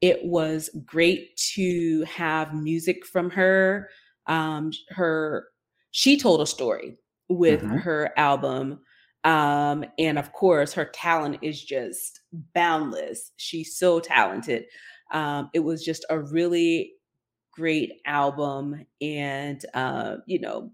It 0.00 0.24
was 0.24 0.70
great 0.84 1.36
to 1.54 2.02
have 2.04 2.54
music 2.54 3.06
from 3.06 3.30
her. 3.30 3.88
Um, 4.26 4.72
her 4.88 5.46
she 5.90 6.18
told 6.18 6.40
a 6.40 6.46
story 6.46 6.96
with 7.32 7.62
Mhm. 7.62 7.80
her 7.80 8.12
album. 8.16 8.80
Um, 9.24 9.84
and 9.98 10.18
of 10.18 10.32
course, 10.32 10.72
her 10.74 10.86
talent 10.86 11.38
is 11.42 11.62
just 11.64 12.20
boundless. 12.54 13.32
She's 13.36 13.76
so 13.78 14.00
talented. 14.00 14.66
Um, 15.12 15.50
it 15.54 15.60
was 15.60 15.84
just 15.84 16.04
a 16.10 16.20
really 16.20 16.94
great 17.52 17.92
album, 18.06 18.86
and 19.00 19.64
uh, 19.74 20.18
you 20.26 20.40
know, 20.40 20.72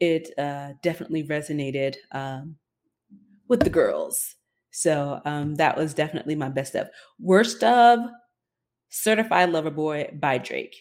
it 0.00 0.30
uh, 0.38 0.74
definitely 0.82 1.24
resonated 1.24 1.96
um, 2.12 2.56
with 3.48 3.60
the 3.60 3.70
girls. 3.70 4.36
So 4.70 5.20
um, 5.24 5.56
that 5.56 5.76
was 5.76 5.94
definitely 5.94 6.34
my 6.36 6.48
best 6.48 6.74
of. 6.76 6.88
Worst 7.20 7.64
of 7.64 8.00
Certified 8.90 9.50
Lover 9.50 9.70
Boy 9.70 10.10
by 10.14 10.38
Drake. 10.38 10.76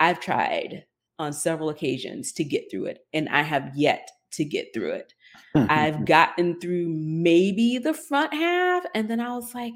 I've 0.00 0.20
tried 0.20 0.84
on 1.20 1.32
several 1.32 1.68
occasions 1.68 2.32
to 2.32 2.44
get 2.44 2.70
through 2.70 2.86
it, 2.86 3.04
and 3.12 3.28
I 3.28 3.42
have 3.42 3.70
yet 3.76 4.10
to 4.32 4.44
get 4.44 4.72
through 4.74 4.92
it. 4.92 5.12
I've 5.54 6.04
gotten 6.06 6.60
through 6.60 6.88
maybe 6.88 7.78
the 7.78 7.94
front 7.94 8.34
half, 8.34 8.84
and 8.94 9.08
then 9.08 9.20
I 9.20 9.34
was 9.34 9.54
like, 9.54 9.74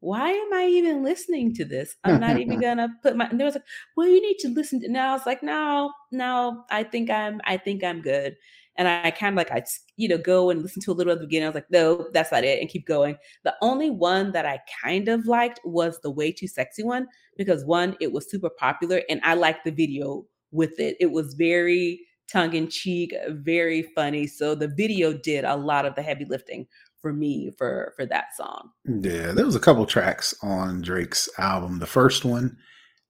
why 0.00 0.30
am 0.30 0.52
I 0.52 0.66
even 0.66 1.02
listening 1.02 1.54
to 1.54 1.64
this? 1.64 1.96
I'm 2.04 2.20
not 2.20 2.38
even 2.38 2.60
gonna 2.60 2.88
put 3.02 3.16
my. 3.16 3.26
And 3.26 3.40
there 3.40 3.46
was 3.46 3.54
like, 3.54 3.64
well, 3.96 4.06
you 4.06 4.20
need 4.20 4.38
to 4.38 4.48
listen 4.48 4.80
to. 4.80 4.88
Now 4.88 5.10
I 5.10 5.12
was 5.14 5.26
like, 5.26 5.42
no, 5.42 5.92
no, 6.12 6.64
I 6.70 6.82
think 6.84 7.10
I'm, 7.10 7.40
I 7.44 7.56
think 7.56 7.82
I'm 7.82 8.02
good. 8.02 8.36
And 8.78 8.86
I, 8.86 9.04
I 9.04 9.10
kind 9.10 9.32
of 9.32 9.36
like, 9.36 9.50
I, 9.50 9.64
you 9.96 10.06
know, 10.06 10.18
go 10.18 10.50
and 10.50 10.62
listen 10.62 10.82
to 10.82 10.92
a 10.92 10.94
little 10.94 11.12
at 11.12 11.18
the 11.18 11.26
beginning. 11.26 11.46
I 11.46 11.48
was 11.48 11.54
like, 11.54 11.70
no, 11.70 12.08
that's 12.12 12.30
not 12.30 12.44
it, 12.44 12.60
and 12.60 12.68
keep 12.68 12.86
going. 12.86 13.16
The 13.44 13.54
only 13.62 13.90
one 13.90 14.32
that 14.32 14.46
I 14.46 14.60
kind 14.82 15.08
of 15.08 15.26
liked 15.26 15.60
was 15.64 15.98
the 16.00 16.10
way 16.10 16.30
too 16.30 16.46
sexy 16.46 16.84
one 16.84 17.08
because 17.36 17.64
one, 17.64 17.96
it 18.00 18.12
was 18.12 18.30
super 18.30 18.50
popular, 18.50 19.02
and 19.08 19.20
I 19.24 19.34
liked 19.34 19.64
the 19.64 19.72
video 19.72 20.26
with 20.56 20.80
it. 20.80 20.96
It 20.98 21.12
was 21.12 21.34
very 21.34 22.00
tongue 22.30 22.54
in 22.54 22.68
cheek, 22.68 23.14
very 23.28 23.82
funny. 23.94 24.26
So 24.26 24.54
the 24.54 24.68
video 24.68 25.12
did 25.12 25.44
a 25.44 25.56
lot 25.56 25.86
of 25.86 25.94
the 25.94 26.02
heavy 26.02 26.24
lifting 26.24 26.66
for 27.00 27.12
me 27.12 27.52
for 27.56 27.92
for 27.96 28.06
that 28.06 28.34
song. 28.36 28.70
Yeah, 28.84 29.32
there 29.32 29.46
was 29.46 29.54
a 29.54 29.60
couple 29.60 29.86
tracks 29.86 30.34
on 30.42 30.82
Drake's 30.82 31.28
album. 31.38 31.78
The 31.78 31.86
first 31.86 32.24
one, 32.24 32.56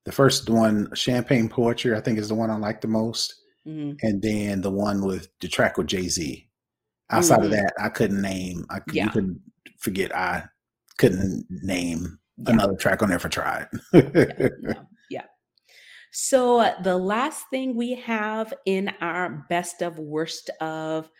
the 0.04 0.12
first 0.12 0.50
one, 0.50 0.94
Champagne 0.94 1.48
Poetry, 1.48 1.96
I 1.96 2.00
think 2.00 2.18
is 2.18 2.28
the 2.28 2.34
one 2.34 2.50
I 2.50 2.56
like 2.56 2.80
the 2.80 2.88
most. 2.88 3.34
Mm-hmm. 3.66 3.94
And 4.02 4.22
then 4.22 4.60
the 4.60 4.70
one 4.70 5.04
with 5.04 5.28
the 5.40 5.48
track 5.48 5.76
with 5.76 5.88
Jay 5.88 6.08
Z. 6.08 6.48
Outside 7.10 7.36
mm-hmm. 7.36 7.44
of 7.46 7.50
that, 7.52 7.72
I 7.80 7.88
couldn't 7.88 8.20
name. 8.20 8.64
I 8.70 8.80
yeah. 8.92 9.08
couldn't 9.08 9.40
forget. 9.78 10.14
I 10.14 10.44
couldn't 10.98 11.46
name 11.50 12.18
yeah. 12.36 12.52
another 12.52 12.76
track 12.76 13.02
on 13.02 13.08
there 13.08 13.18
for 13.18 13.28
yeah, 13.28 13.66
no, 13.92 14.14
yeah. 14.62 14.74
So 16.18 16.60
uh, 16.60 16.80
the 16.80 16.96
last 16.96 17.44
thing 17.50 17.76
we 17.76 17.94
have 17.94 18.54
in 18.64 18.90
our 19.00 19.44
best 19.50 19.82
of 19.82 19.98
worst 19.98 20.48
of 20.62 21.10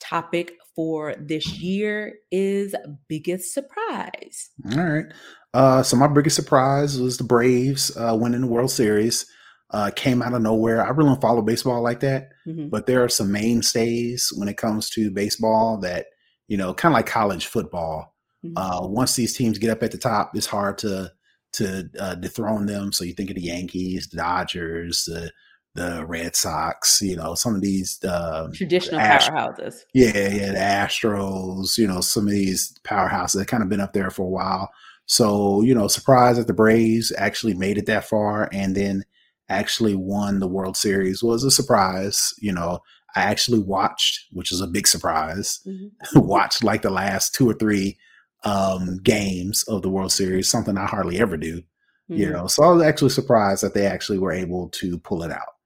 topic 0.00 0.52
for 0.74 1.14
this 1.18 1.46
year 1.58 2.14
is 2.30 2.74
biggest 3.08 3.52
surprise. 3.52 4.50
All 4.72 4.82
right. 4.82 5.06
Uh, 5.52 5.82
so 5.82 5.96
my 5.96 6.06
biggest 6.06 6.36
surprise 6.36 6.98
was 6.98 7.18
the 7.18 7.24
Braves 7.24 7.94
uh, 7.96 8.16
winning 8.18 8.40
the 8.42 8.46
World 8.46 8.70
Series. 8.70 9.26
Uh, 9.70 9.90
came 9.94 10.22
out 10.22 10.32
of 10.32 10.40
nowhere. 10.40 10.84
I 10.84 10.90
really 10.90 11.10
don't 11.10 11.20
follow 11.20 11.42
baseball 11.42 11.82
like 11.82 12.00
that, 12.00 12.30
mm-hmm. 12.46 12.68
but 12.68 12.86
there 12.86 13.02
are 13.02 13.08
some 13.08 13.32
mainstays 13.32 14.32
when 14.36 14.48
it 14.48 14.56
comes 14.56 14.88
to 14.90 15.10
baseball 15.10 15.78
that 15.78 16.06
you 16.48 16.56
know, 16.56 16.74
kind 16.74 16.92
of 16.92 16.96
like 16.96 17.06
college 17.06 17.46
football. 17.46 18.14
Mm-hmm. 18.44 18.56
Uh, 18.56 18.86
once 18.86 19.16
these 19.16 19.36
teams 19.36 19.58
get 19.58 19.70
up 19.70 19.82
at 19.82 19.90
the 19.90 19.98
top, 19.98 20.32
it's 20.34 20.46
hard 20.46 20.78
to 20.78 21.12
to 21.56 21.88
uh, 21.98 22.14
dethrone 22.14 22.66
them. 22.66 22.92
So 22.92 23.04
you 23.04 23.12
think 23.12 23.30
of 23.30 23.36
the 23.36 23.42
Yankees, 23.42 24.08
the 24.08 24.18
Dodgers, 24.18 25.04
the 25.04 25.32
the 25.74 26.06
Red 26.06 26.34
Sox, 26.34 27.02
you 27.02 27.16
know, 27.16 27.34
some 27.34 27.54
of 27.54 27.60
these 27.60 28.02
uh, 28.02 28.48
traditional 28.54 28.98
Ast- 28.98 29.30
powerhouses. 29.30 29.80
Yeah, 29.92 30.28
yeah, 30.28 30.52
the 30.52 30.58
Astros, 30.58 31.76
you 31.76 31.86
know, 31.86 32.00
some 32.00 32.24
of 32.24 32.30
these 32.30 32.74
powerhouses 32.82 33.34
that 33.34 33.48
kind 33.48 33.62
of 33.62 33.68
been 33.68 33.80
up 33.80 33.92
there 33.92 34.10
for 34.10 34.22
a 34.22 34.30
while. 34.30 34.70
So, 35.04 35.60
you 35.60 35.74
know, 35.74 35.86
surprised 35.86 36.38
that 36.38 36.46
the 36.46 36.54
Braves 36.54 37.12
actually 37.18 37.52
made 37.52 37.76
it 37.76 37.86
that 37.86 38.04
far 38.04 38.48
and 38.52 38.74
then 38.74 39.04
actually 39.50 39.94
won 39.94 40.40
the 40.40 40.48
World 40.48 40.78
Series 40.78 41.22
was 41.22 41.44
a 41.44 41.50
surprise. 41.50 42.32
You 42.40 42.52
know, 42.52 42.80
I 43.14 43.20
actually 43.20 43.60
watched, 43.60 44.24
which 44.32 44.50
is 44.50 44.62
a 44.62 44.66
big 44.66 44.86
surprise, 44.86 45.60
mm-hmm. 45.66 46.18
watched 46.18 46.64
like 46.64 46.82
the 46.82 46.90
last 46.90 47.34
two 47.34 47.48
or 47.48 47.54
three 47.54 47.98
um, 48.46 48.98
games 49.02 49.64
of 49.64 49.82
the 49.82 49.90
World 49.90 50.12
Series, 50.12 50.48
something 50.48 50.78
I 50.78 50.86
hardly 50.86 51.18
ever 51.18 51.36
do. 51.36 51.58
Mm-hmm. 51.58 52.16
You 52.16 52.30
know, 52.30 52.46
so 52.46 52.62
I 52.62 52.70
was 52.70 52.82
actually 52.82 53.10
surprised 53.10 53.62
that 53.64 53.74
they 53.74 53.86
actually 53.86 54.18
were 54.18 54.32
able 54.32 54.68
to 54.68 54.98
pull 55.00 55.24
it 55.24 55.32
out 55.32 55.56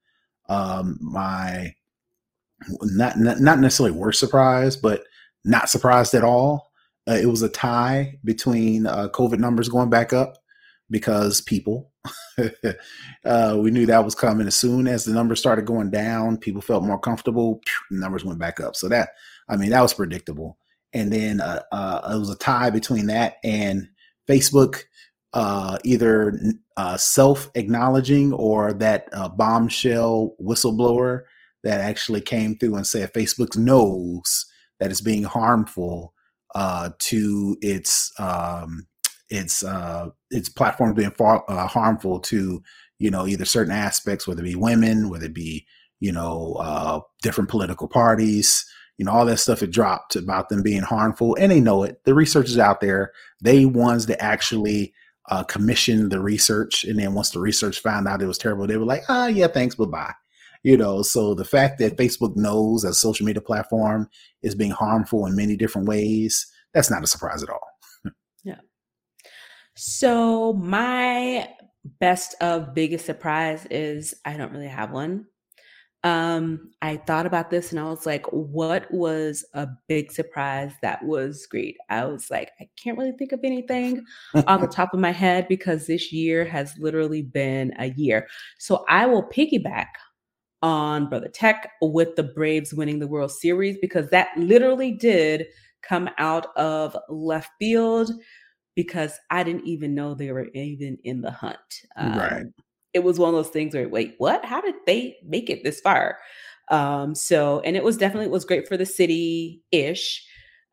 um, 0.51 0.97
my 1.01 1.73
not, 2.81 3.17
not, 3.17 3.39
not 3.39 3.59
necessarily 3.59 3.97
worst 3.97 4.19
surprise, 4.19 4.75
but 4.75 5.03
not 5.45 5.69
surprised 5.69 6.13
at 6.13 6.23
all. 6.23 6.71
Uh, 7.07 7.13
it 7.13 7.25
was 7.25 7.41
a 7.41 7.49
tie 7.49 8.19
between 8.23 8.85
uh, 8.85 9.07
COVID 9.09 9.39
numbers 9.39 9.69
going 9.69 9.89
back 9.89 10.13
up 10.13 10.37
because 10.89 11.41
people. 11.41 11.89
uh, 13.25 13.57
we 13.59 13.71
knew 13.71 13.85
that 13.85 14.03
was 14.03 14.13
coming. 14.13 14.45
As 14.45 14.57
soon 14.57 14.87
as 14.87 15.05
the 15.05 15.13
numbers 15.13 15.39
started 15.39 15.65
going 15.65 15.89
down, 15.89 16.37
people 16.37 16.61
felt 16.61 16.83
more 16.83 16.99
comfortable. 16.99 17.61
Phew, 17.65 17.99
numbers 17.99 18.25
went 18.25 18.39
back 18.39 18.59
up. 18.59 18.75
So 18.75 18.89
that, 18.89 19.09
I 19.49 19.55
mean, 19.55 19.69
that 19.69 19.81
was 19.81 19.93
predictable. 19.93 20.57
And 20.93 21.11
then 21.11 21.41
uh, 21.41 21.61
uh, 21.71 22.11
it 22.13 22.19
was 22.19 22.29
a 22.29 22.35
tie 22.37 22.69
between 22.69 23.07
that 23.07 23.37
and 23.43 23.87
Facebook 24.29 24.83
uh, 25.33 25.77
either 25.85 26.39
uh, 26.75 26.97
self 26.97 27.49
acknowledging 27.55 28.33
or 28.33 28.73
that 28.73 29.07
uh, 29.13 29.29
bombshell 29.29 30.35
whistleblower 30.41 31.21
that 31.63 31.79
actually 31.79 32.21
came 32.21 32.57
through 32.57 32.75
and 32.75 32.85
said 32.85 33.13
Facebook 33.13 33.55
knows 33.55 34.45
that 34.79 34.91
it's 34.91 35.01
being 35.01 35.23
harmful 35.23 36.13
uh, 36.55 36.89
to 36.99 37.57
its 37.61 38.11
um, 38.19 38.87
its 39.29 39.63
its 40.31 40.49
platform 40.49 40.93
being 40.93 41.11
far, 41.11 41.45
harmful 41.47 42.19
to 42.19 42.61
you 42.99 43.09
know 43.09 43.25
either 43.25 43.45
certain 43.45 43.73
aspects, 43.73 44.27
whether 44.27 44.41
it 44.41 44.45
be 44.45 44.55
women, 44.55 45.09
whether 45.09 45.27
it 45.27 45.33
be 45.33 45.65
you 46.01 46.11
know 46.11 47.05
different 47.21 47.49
political 47.49 47.87
parties 47.87 48.65
you 48.97 49.05
know 49.05 49.11
all 49.11 49.25
that 49.25 49.37
stuff 49.37 49.63
it 49.63 49.71
dropped 49.71 50.15
about 50.15 50.49
them 50.49 50.61
being 50.61 50.81
harmful 50.81 51.35
and 51.39 51.51
they 51.51 51.59
know 51.59 51.83
it 51.83 52.01
the 52.05 52.13
research 52.13 52.49
is 52.49 52.57
out 52.57 52.81
there 52.81 53.11
they 53.41 53.65
ones 53.65 54.05
that 54.05 54.21
actually 54.21 54.93
uh, 55.29 55.43
commissioned 55.43 56.11
the 56.11 56.19
research, 56.19 56.83
and 56.83 56.99
then 56.99 57.13
once 57.13 57.29
the 57.29 57.39
research 57.39 57.79
found 57.79 58.07
out 58.07 58.21
it 58.21 58.27
was 58.27 58.37
terrible, 58.37 58.67
they 58.67 58.77
were 58.77 58.85
like, 58.85 59.03
"Ah, 59.09 59.25
oh, 59.25 59.27
yeah, 59.27 59.47
thanks, 59.47 59.75
bye 59.75 59.85
bye." 59.85 60.13
You 60.63 60.77
know, 60.77 61.01
so 61.01 61.33
the 61.33 61.45
fact 61.45 61.79
that 61.79 61.97
Facebook 61.97 62.35
knows 62.35 62.85
as 62.85 62.91
a 62.91 62.99
social 62.99 63.25
media 63.25 63.41
platform 63.41 64.09
is 64.43 64.55
being 64.55 64.71
harmful 64.71 65.25
in 65.25 65.35
many 65.35 65.55
different 65.55 65.87
ways, 65.87 66.45
that's 66.73 66.91
not 66.91 67.03
a 67.03 67.07
surprise 67.07 67.41
at 67.41 67.49
all. 67.49 67.67
yeah. 68.43 68.59
So 69.75 70.53
my 70.53 71.49
best 71.99 72.35
of 72.41 72.75
biggest 72.75 73.05
surprise 73.05 73.65
is 73.71 74.13
I 74.25 74.37
don't 74.37 74.51
really 74.51 74.67
have 74.67 74.91
one 74.91 75.25
um 76.03 76.71
i 76.81 76.97
thought 76.97 77.27
about 77.27 77.51
this 77.51 77.69
and 77.69 77.79
i 77.79 77.83
was 77.83 78.07
like 78.07 78.25
what 78.31 78.91
was 78.91 79.45
a 79.53 79.67
big 79.87 80.11
surprise 80.11 80.71
that 80.81 81.03
was 81.03 81.45
great? 81.45 81.77
I 81.89 82.05
was 82.05 82.31
like 82.31 82.51
i 82.59 82.67
can't 82.81 82.97
really 82.97 83.11
think 83.11 83.31
of 83.31 83.41
anything 83.43 84.03
on 84.47 84.61
the 84.61 84.67
top 84.71 84.95
of 84.95 84.99
my 84.99 85.11
head 85.11 85.47
because 85.47 85.85
this 85.85 86.11
year 86.11 86.43
has 86.45 86.73
literally 86.79 87.21
been 87.21 87.73
a 87.77 87.91
year. 87.91 88.27
So 88.57 88.83
i 88.89 89.05
will 89.05 89.29
piggyback 89.29 89.89
on 90.63 91.07
brother 91.07 91.27
tech 91.27 91.71
with 91.81 92.15
the 92.15 92.23
braves 92.23 92.73
winning 92.73 92.99
the 92.99 93.07
world 93.07 93.31
series 93.31 93.77
because 93.79 94.09
that 94.09 94.29
literally 94.37 94.91
did 94.91 95.45
come 95.83 96.09
out 96.17 96.47
of 96.55 96.97
left 97.09 97.51
field 97.59 98.11
because 98.75 99.19
i 99.29 99.43
didn't 99.43 99.65
even 99.67 99.93
know 99.93 100.15
they 100.15 100.31
were 100.31 100.47
even 100.55 100.97
in 101.03 101.21
the 101.21 101.31
hunt. 101.31 101.57
Um, 101.95 102.17
right 102.17 102.45
it 102.93 103.03
was 103.03 103.19
one 103.19 103.29
of 103.29 103.35
those 103.35 103.49
things 103.53 103.73
where 103.73 103.87
wait 103.89 104.15
what? 104.17 104.43
How 104.45 104.61
did 104.61 104.75
they 104.85 105.17
make 105.25 105.49
it 105.49 105.63
this 105.63 105.79
far? 105.81 106.17
Um 106.69 107.15
so 107.15 107.59
and 107.61 107.75
it 107.75 107.83
was 107.83 107.97
definitely 107.97 108.25
it 108.27 108.31
was 108.31 108.45
great 108.45 108.67
for 108.67 108.77
the 108.77 108.85
city 108.85 109.61
ish 109.71 110.25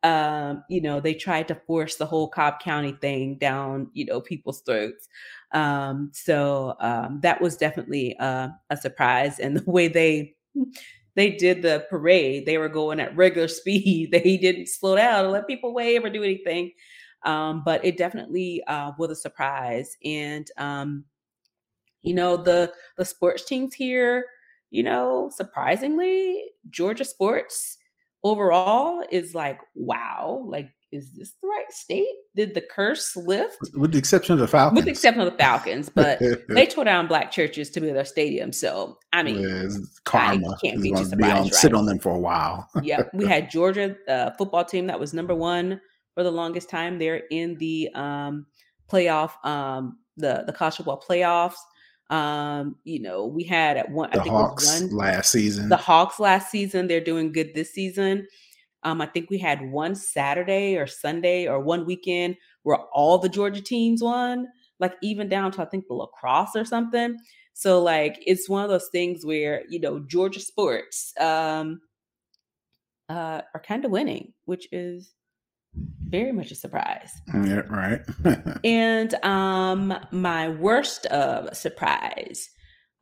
um 0.03 0.63
you 0.69 0.79
know 0.81 1.01
they 1.01 1.13
tried 1.13 1.47
to 1.49 1.55
force 1.67 1.97
the 1.97 2.05
whole 2.05 2.29
cobb 2.29 2.61
county 2.61 2.93
thing 3.01 3.37
down 3.37 3.89
you 3.93 4.05
know 4.05 4.21
people's 4.21 4.61
throats. 4.61 5.07
Um 5.51 6.11
so 6.13 6.75
um 6.79 7.19
that 7.23 7.41
was 7.41 7.57
definitely 7.57 8.15
uh, 8.17 8.49
a 8.69 8.77
surprise 8.77 9.39
and 9.39 9.57
the 9.65 9.69
way 9.71 9.87
they 9.87 10.35
they 11.15 11.31
did 11.31 11.61
the 11.61 11.85
parade 11.89 12.45
they 12.45 12.57
were 12.57 12.69
going 12.69 12.99
at 12.99 13.15
regular 13.15 13.47
speed. 13.59 14.11
They 14.11 14.37
didn't 14.37 14.67
slow 14.69 14.95
down 14.95 15.25
or 15.25 15.29
let 15.29 15.47
people 15.47 15.73
wave 15.73 16.03
or 16.05 16.09
do 16.09 16.23
anything. 16.23 16.71
Um 17.25 17.63
but 17.65 17.83
it 17.83 17.97
definitely 17.97 18.63
uh 18.67 18.91
was 18.97 19.11
a 19.11 19.15
surprise 19.15 19.97
and 20.05 20.49
um 20.57 21.05
you 22.01 22.13
know, 22.13 22.37
the 22.37 22.71
the 22.97 23.05
sports 23.05 23.45
teams 23.45 23.73
here, 23.73 24.25
you 24.69 24.83
know, 24.83 25.29
surprisingly, 25.33 26.43
Georgia 26.69 27.05
sports 27.05 27.77
overall 28.23 29.03
is 29.11 29.33
like, 29.33 29.59
wow, 29.75 30.43
like 30.47 30.69
is 30.91 31.11
this 31.11 31.33
the 31.41 31.47
right 31.47 31.71
state? 31.71 32.07
Did 32.35 32.55
the 32.55 32.61
curse 32.61 33.15
lift? 33.15 33.57
With 33.75 33.91
the 33.91 33.99
exception 33.99 34.33
of 34.33 34.39
the 34.39 34.47
Falcons. 34.47 34.75
With 34.75 34.85
the 34.85 34.91
exception 34.91 35.21
of 35.21 35.31
the 35.31 35.37
Falcons, 35.37 35.89
but 35.93 36.19
they 36.49 36.65
tore 36.65 36.83
down 36.83 37.07
black 37.07 37.31
churches 37.31 37.69
to 37.71 37.81
build 37.81 37.95
their 37.95 38.05
stadium. 38.05 38.51
So 38.51 38.97
I 39.13 39.23
mean, 39.23 39.41
yeah, 39.41 39.67
karma. 40.05 40.49
I 40.49 40.55
can't 40.63 40.81
be 40.81 40.91
too 40.91 41.05
surprised. 41.05 41.35
On, 41.35 41.43
right? 41.43 41.53
Sit 41.53 41.73
on 41.73 41.85
them 41.85 41.99
for 41.99 42.13
a 42.13 42.19
while. 42.19 42.67
yeah, 42.81 43.03
we 43.13 43.25
had 43.27 43.51
Georgia 43.51 43.95
uh, 44.07 44.31
football 44.37 44.65
team 44.65 44.87
that 44.87 44.99
was 44.99 45.13
number 45.13 45.35
one 45.35 45.79
for 46.15 46.23
the 46.23 46.31
longest 46.31 46.69
time. 46.69 46.97
They're 46.97 47.23
in 47.29 47.55
the 47.55 47.89
um, 47.93 48.47
playoff, 48.91 49.43
um, 49.45 49.99
the 50.17 50.43
the 50.45 50.53
college 50.53 50.77
football 50.77 51.03
playoffs. 51.07 51.57
Um, 52.09 52.77
you 52.83 52.99
know, 52.99 53.25
we 53.25 53.43
had 53.43 53.77
at 53.77 53.91
one, 53.91 54.09
the 54.11 54.19
I 54.19 54.23
think 54.23 54.35
Hawks 54.35 54.81
one 54.81 54.95
last 54.95 55.31
season. 55.31 55.69
The 55.69 55.77
Hawks 55.77 56.19
last 56.19 56.49
season, 56.49 56.87
they're 56.87 56.99
doing 56.99 57.31
good 57.31 57.53
this 57.53 57.71
season. 57.71 58.27
Um, 58.83 59.01
I 59.01 59.05
think 59.05 59.29
we 59.29 59.37
had 59.37 59.69
one 59.71 59.93
Saturday 59.93 60.77
or 60.77 60.87
Sunday 60.87 61.47
or 61.47 61.59
one 61.59 61.85
weekend 61.85 62.37
where 62.63 62.77
all 62.93 63.17
the 63.17 63.29
Georgia 63.29 63.61
teams 63.61 64.01
won, 64.01 64.47
like 64.79 64.95
even 65.01 65.29
down 65.29 65.51
to 65.51 65.61
I 65.61 65.65
think 65.65 65.87
the 65.87 65.93
lacrosse 65.93 66.55
or 66.55 66.65
something. 66.65 67.17
So 67.53 67.81
like 67.81 68.17
it's 68.25 68.47
one 68.47 68.63
of 68.63 68.69
those 68.69 68.87
things 68.91 69.25
where 69.25 69.63
you 69.69 69.79
know 69.79 69.99
Georgia 69.99 70.39
sports 70.39 71.13
um, 71.19 71.81
uh, 73.09 73.41
are 73.53 73.61
kind 73.61 73.85
of 73.85 73.91
winning, 73.91 74.33
which 74.45 74.67
is 74.71 75.13
very 75.73 76.31
much 76.31 76.51
a 76.51 76.55
surprise. 76.55 77.11
Yeah, 77.33 77.61
right. 77.69 78.01
and 78.63 79.13
um, 79.23 79.93
my 80.11 80.49
worst 80.49 81.05
of 81.07 81.55
surprise, 81.55 82.49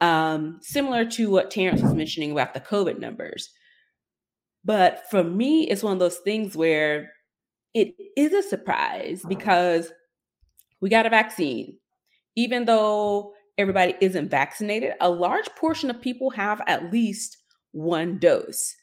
um, 0.02 0.60
similar 0.62 1.06
to 1.12 1.30
what 1.30 1.52
Terrence 1.52 1.82
was 1.82 1.94
mentioning 1.94 2.32
about 2.32 2.54
the 2.54 2.60
COVID 2.60 3.00
numbers. 3.00 3.50
But 4.66 5.10
for 5.10 5.24
me, 5.24 5.64
it's 5.64 5.84
one 5.84 5.94
of 5.94 6.00
those 6.00 6.18
things 6.18 6.56
where 6.56 7.12
it 7.74 7.96
is 8.18 8.34
a 8.34 8.48
surprise 8.48 9.24
because 9.28 9.92
we 10.82 10.90
got 10.90 11.06
a 11.06 11.10
vaccine. 11.10 11.78
Even 12.36 12.66
though 12.66 13.34
everybody 13.58 13.96
isn't 14.02 14.30
vaccinated, 14.30 14.94
a 15.00 15.10
large 15.10 15.48
portion 15.56 15.90
of 15.90 16.02
people 16.02 16.30
have 16.32 16.62
at 16.68 16.92
least 16.92 17.38
one 17.72 18.20
dose. 18.20 18.76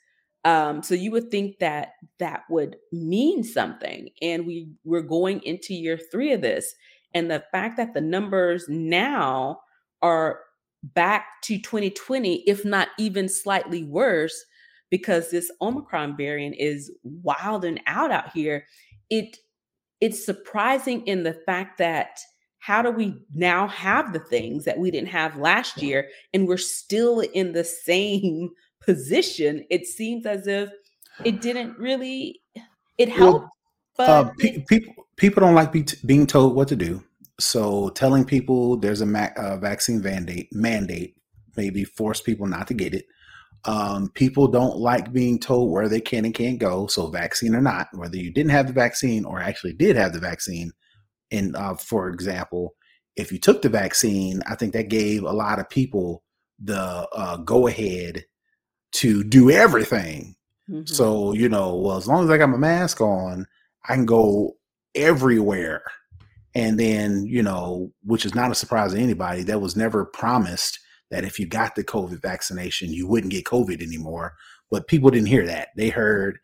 Um, 0.45 0.83
so 0.83 0.95
you 0.95 1.11
would 1.11 1.31
think 1.31 1.59
that 1.59 1.95
that 2.19 2.43
would 2.51 2.77
mean 2.93 3.43
something. 3.43 4.11
And 4.21 4.47
we 4.47 4.69
we're 4.85 5.03
going 5.03 5.43
into 5.43 5.75
year 5.75 5.99
three 5.99 6.33
of 6.33 6.43
this. 6.43 6.75
And 7.15 7.31
the 7.31 7.45
fact 7.53 7.77
that 7.77 7.95
the 7.95 8.01
numbers 8.01 8.67
now 8.69 9.61
are 10.03 10.41
back 10.83 11.41
to 11.45 11.59
2020, 11.59 12.43
if 12.47 12.65
not 12.65 12.89
even 12.99 13.29
slightly 13.29 13.85
worse, 13.85 14.45
because 14.91 15.31
this 15.31 15.51
Omicron 15.61 16.17
variant 16.17 16.57
is 16.59 16.93
wild 17.03 17.65
and 17.65 17.81
out 17.87 18.11
out 18.11 18.33
here. 18.33 18.67
It 19.11 19.39
it's 20.01 20.25
surprising 20.25 21.07
in 21.07 21.23
the 21.23 21.33
fact 21.47 21.79
that 21.79 22.21
how 22.59 22.83
do 22.83 22.91
we 22.91 23.15
now 23.35 23.67
have 23.69 24.13
the 24.13 24.19
things 24.19 24.65
that 24.65 24.79
we 24.79 24.91
didn't 24.91 25.09
have 25.09 25.39
last 25.39 25.83
year 25.83 26.09
and 26.33 26.47
we're 26.47 26.57
still 26.57 27.21
in 27.21 27.53
the 27.53 27.65
same 27.87 28.51
position, 28.85 29.65
it 29.71 29.87
seems 29.87 30.27
as 30.27 30.47
if 30.47 30.71
it 31.25 31.41
didn't 31.41 31.79
really 31.79 32.43
it 32.99 33.09
helped. 33.09 33.49
Well, 33.99 34.27
uh, 34.27 34.31
pe- 34.39 34.65
people 34.69 34.95
people 35.17 35.41
don't 35.41 35.55
like 35.55 35.73
be 35.73 35.85
t- 35.85 35.99
being 36.05 36.27
told 36.27 36.55
what 36.55 36.69
to 36.69 36.77
do. 36.77 37.03
So 37.39 37.91
telling 37.91 38.25
people 38.25 38.77
there's 38.77 39.01
a 39.01 39.07
ma- 39.07 39.31
uh, 39.37 39.57
vaccine 39.59 40.01
mandate 40.01 40.49
mandate 40.53 41.17
maybe 41.57 41.85
force 41.85 42.21
people 42.21 42.47
not 42.47 42.67
to 42.69 42.75
get 42.75 42.95
it. 42.95 43.07
Um, 43.65 44.11
people 44.11 44.49
don't 44.49 44.77
like 44.77 45.13
being 45.13 45.39
told 45.39 45.71
where 45.71 45.89
they 45.89 46.01
can 46.01 46.25
and 46.25 46.35
can't 46.35 46.59
go. 46.59 46.87
So 46.87 47.09
vaccine 47.09 47.55
or 47.55 47.63
not, 47.63 47.89
whether 47.93 48.17
you 48.17 48.33
didn't 48.33 48.51
have 48.51 48.67
the 48.67 48.73
vaccine 48.73 49.25
or 49.25 49.41
actually 49.41 49.73
did 49.73 49.97
have 49.97 50.13
the 50.13 50.19
vaccine. 50.19 50.73
And 51.31 51.57
uh, 51.57 51.75
for 51.75 52.09
example, 52.09 52.75
if 53.17 53.33
you 53.33 53.39
took 53.39 53.63
the 53.63 53.69
vaccine, 53.69 54.43
I 54.47 54.55
think 54.57 54.73
that 54.73 54.89
gave 54.89 55.23
a 55.23 55.33
lot 55.33 55.59
of 55.59 55.71
people 55.71 56.25
the 56.63 57.09
uh, 57.13 57.37
go 57.39 57.67
ahead 57.67 58.25
to 58.95 59.25
do 59.25 59.51
everything. 59.51 60.37
Mm-hmm. 60.71 60.87
So, 60.87 61.33
you 61.35 61.49
know, 61.49 61.75
well, 61.75 61.97
as 61.97 62.09
long 62.09 62.25
as 62.25 62.31
I 62.31 62.39
got 62.39 62.49
my 62.49 62.57
mask 62.57 63.01
on, 63.01 63.47
I 63.89 63.95
can 63.95 64.07
go 64.07 64.57
everywhere. 64.95 65.83
And 66.55 66.79
then, 66.79 67.27
you 67.27 67.43
know, 67.43 67.93
which 68.05 68.25
is 68.25 68.35
not 68.35 68.53
a 68.53 68.55
surprise 68.55 68.93
to 68.93 68.99
anybody, 68.99 69.43
that 69.43 69.61
was 69.61 69.77
never 69.77 70.05
promised 70.05 70.79
that 71.11 71.25
if 71.25 71.39
you 71.39 71.47
got 71.47 71.75
the 71.75 71.85
COVID 71.85 72.23
vaccination, 72.23 72.93
you 72.93 73.07
wouldn't 73.09 73.33
get 73.33 73.45
COVID 73.45 73.83
anymore. 73.83 74.35
But 74.71 74.87
people 74.87 75.11
didn't 75.11 75.27
hear 75.27 75.47
that. 75.47 75.69
They 75.77 75.89
heard, 75.89 76.39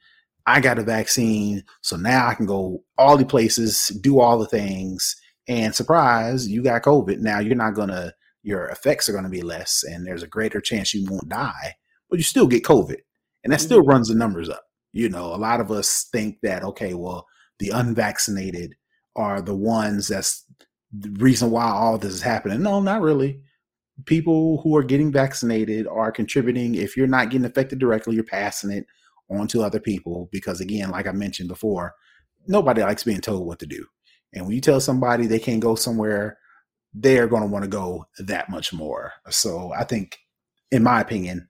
I 0.44 0.60
got 0.60 0.78
a 0.78 0.82
vaccine, 0.82 1.62
so 1.82 1.96
now 1.96 2.26
I 2.26 2.34
can 2.34 2.46
go 2.46 2.82
all 2.98 3.16
the 3.16 3.24
places, 3.24 3.88
do 4.02 4.18
all 4.18 4.38
the 4.38 4.46
things, 4.46 5.14
and 5.46 5.74
surprise, 5.74 6.48
you 6.48 6.62
got 6.62 6.82
COVID. 6.82 7.20
Now 7.20 7.38
you're 7.38 7.54
not 7.54 7.74
gonna, 7.74 8.12
your 8.42 8.66
effects 8.66 9.08
are 9.08 9.12
gonna 9.12 9.28
be 9.28 9.42
less, 9.42 9.84
and 9.84 10.04
there's 10.04 10.22
a 10.24 10.28
greater 10.28 10.60
chance 10.60 10.92
you 10.92 11.06
won't 11.08 11.28
die 11.28 11.76
but 12.10 12.18
you 12.18 12.22
still 12.24 12.46
get 12.46 12.64
COVID. 12.64 12.96
And 13.42 13.52
that 13.52 13.60
mm-hmm. 13.60 13.64
still 13.64 13.82
runs 13.82 14.08
the 14.08 14.14
numbers 14.14 14.48
up. 14.48 14.64
You 14.92 15.08
know, 15.08 15.34
a 15.34 15.36
lot 15.36 15.60
of 15.60 15.70
us 15.70 16.08
think 16.12 16.38
that, 16.42 16.62
okay, 16.64 16.94
well, 16.94 17.26
the 17.58 17.70
unvaccinated 17.70 18.74
are 19.16 19.40
the 19.40 19.54
ones 19.54 20.08
that's 20.08 20.44
the 20.92 21.10
reason 21.18 21.50
why 21.50 21.64
all 21.64 21.96
this 21.98 22.12
is 22.12 22.22
happening. 22.22 22.62
No, 22.62 22.80
not 22.80 23.00
really. 23.00 23.40
People 24.06 24.60
who 24.62 24.76
are 24.76 24.82
getting 24.82 25.12
vaccinated 25.12 25.86
are 25.86 26.10
contributing. 26.10 26.74
If 26.74 26.96
you're 26.96 27.06
not 27.06 27.30
getting 27.30 27.44
affected 27.44 27.78
directly, 27.78 28.14
you're 28.14 28.24
passing 28.24 28.70
it 28.70 28.86
on 29.30 29.46
to 29.48 29.62
other 29.62 29.78
people 29.78 30.28
because, 30.32 30.60
again, 30.60 30.90
like 30.90 31.06
I 31.06 31.12
mentioned 31.12 31.48
before, 31.48 31.94
nobody 32.48 32.82
likes 32.82 33.04
being 33.04 33.20
told 33.20 33.46
what 33.46 33.58
to 33.60 33.66
do. 33.66 33.86
And 34.32 34.46
when 34.46 34.54
you 34.54 34.60
tell 34.60 34.80
somebody 34.80 35.26
they 35.26 35.38
can't 35.38 35.60
go 35.60 35.74
somewhere, 35.74 36.38
they're 36.94 37.28
going 37.28 37.42
to 37.42 37.48
want 37.48 37.64
to 37.64 37.70
go 37.70 38.06
that 38.18 38.48
much 38.48 38.72
more. 38.72 39.12
So 39.28 39.72
I 39.72 39.84
think, 39.84 40.18
in 40.72 40.82
my 40.82 41.00
opinion, 41.00 41.48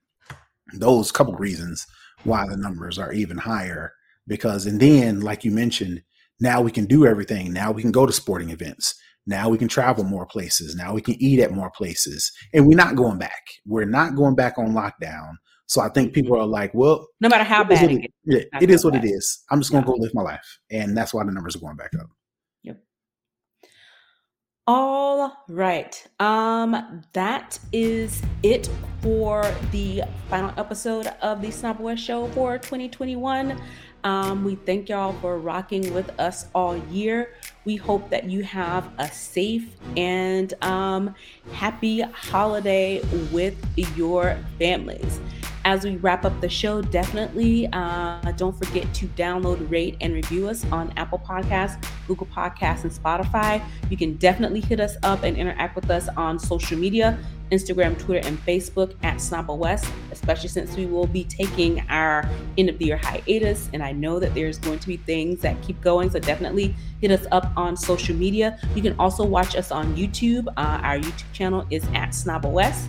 those 0.73 1.11
couple 1.11 1.33
reasons 1.35 1.85
why 2.23 2.47
the 2.47 2.57
numbers 2.57 2.99
are 2.99 3.13
even 3.13 3.37
higher 3.37 3.93
because 4.27 4.65
and 4.65 4.79
then 4.79 5.21
like 5.21 5.43
you 5.43 5.51
mentioned 5.51 6.01
now 6.41 6.59
we 6.59 6.71
can 6.71 6.85
do 6.85 7.05
everything. 7.05 7.53
Now 7.53 7.71
we 7.71 7.83
can 7.83 7.91
go 7.91 8.05
to 8.05 8.11
sporting 8.11 8.49
events. 8.49 8.95
Now 9.27 9.47
we 9.47 9.59
can 9.59 9.67
travel 9.67 10.03
more 10.03 10.25
places. 10.25 10.75
Now 10.75 10.93
we 10.93 11.01
can 11.01 11.15
eat 11.21 11.39
at 11.39 11.51
more 11.51 11.69
places. 11.69 12.31
And 12.51 12.65
we're 12.65 12.75
not 12.75 12.95
going 12.95 13.19
back. 13.19 13.43
We're 13.65 13.85
not 13.85 14.15
going 14.15 14.35
back 14.35 14.57
on 14.57 14.73
lockdown. 14.73 15.33
So 15.67 15.79
i 15.79 15.87
think 15.87 16.11
people 16.11 16.37
are 16.37 16.45
like 16.45 16.73
well 16.73 17.07
no 17.21 17.29
matter 17.29 17.45
how 17.45 17.63
bad 17.63 17.89
it, 17.89 18.11
it, 18.25 18.49
it 18.59 18.69
is 18.69 18.83
what 18.83 18.93
it 18.93 19.05
is. 19.05 19.41
I'm 19.49 19.61
just 19.61 19.71
going 19.71 19.85
to 19.85 19.89
yeah. 19.89 19.95
go 19.95 20.01
live 20.01 20.13
my 20.13 20.21
life. 20.21 20.59
And 20.69 20.97
that's 20.97 21.13
why 21.13 21.23
the 21.23 21.31
numbers 21.31 21.55
are 21.55 21.59
going 21.59 21.77
back 21.77 21.91
up 21.97 22.09
all 24.73 25.43
right. 25.49 26.01
Um, 26.21 27.03
that 27.11 27.59
is 27.73 28.21
it 28.41 28.69
for 29.01 29.43
the 29.71 30.03
final 30.29 30.53
episode 30.57 31.07
of 31.21 31.41
the 31.41 31.51
Snob 31.51 31.81
West 31.81 32.01
Show 32.01 32.29
for 32.29 32.57
2021. 32.57 33.61
Um, 34.05 34.45
we 34.45 34.55
thank 34.55 34.87
y'all 34.87 35.11
for 35.19 35.39
rocking 35.39 35.93
with 35.93 36.17
us 36.17 36.45
all 36.55 36.77
year. 36.87 37.33
We 37.65 37.75
hope 37.75 38.09
that 38.11 38.29
you 38.29 38.43
have 38.43 38.89
a 38.97 39.11
safe 39.11 39.75
and 39.97 40.53
um, 40.63 41.15
happy 41.51 41.99
holiday 41.99 43.01
with 43.33 43.57
your 43.97 44.37
families 44.57 45.19
as 45.63 45.83
we 45.83 45.97
wrap 45.97 46.25
up 46.25 46.39
the 46.41 46.49
show, 46.49 46.81
definitely 46.81 47.67
uh, 47.71 48.31
don't 48.37 48.57
forget 48.57 48.91
to 48.95 49.07
download, 49.09 49.69
rate, 49.69 49.95
and 50.01 50.13
review 50.13 50.47
us 50.47 50.65
on 50.71 50.91
Apple 50.97 51.19
Podcasts, 51.19 51.83
Google 52.07 52.27
Podcasts, 52.27 52.83
and 52.83 52.91
Spotify. 52.91 53.63
You 53.89 53.97
can 53.97 54.15
definitely 54.15 54.61
hit 54.61 54.79
us 54.79 54.95
up 55.03 55.23
and 55.23 55.37
interact 55.37 55.75
with 55.75 55.89
us 55.89 56.07
on 56.17 56.39
social 56.39 56.77
media 56.77 57.17
Instagram, 57.51 57.99
Twitter, 57.99 58.25
and 58.25 58.39
Facebook 58.45 58.95
at 59.03 59.17
Snobba 59.17 59.55
West, 59.55 59.91
especially 60.11 60.47
since 60.47 60.75
we 60.77 60.85
will 60.85 61.05
be 61.05 61.25
taking 61.25 61.81
our 61.89 62.27
end 62.57 62.69
of 62.69 62.77
the 62.77 62.85
year 62.85 62.97
hiatus. 62.97 63.69
And 63.73 63.83
I 63.83 63.91
know 63.91 64.19
that 64.19 64.33
there's 64.33 64.57
going 64.57 64.79
to 64.79 64.87
be 64.87 64.97
things 64.97 65.41
that 65.41 65.61
keep 65.61 65.79
going. 65.81 66.09
So 66.09 66.19
definitely 66.19 66.73
hit 67.01 67.11
us 67.11 67.27
up 67.31 67.51
on 67.57 67.75
social 67.75 68.15
media. 68.15 68.57
You 68.73 68.81
can 68.81 68.95
also 68.97 69.25
watch 69.25 69.57
us 69.57 69.69
on 69.69 69.95
YouTube. 69.95 70.47
Uh, 70.55 70.79
our 70.81 70.97
YouTube 70.97 71.31
channel 71.33 71.67
is 71.69 71.83
at 71.93 72.11
Snobba 72.11 72.49
West 72.49 72.87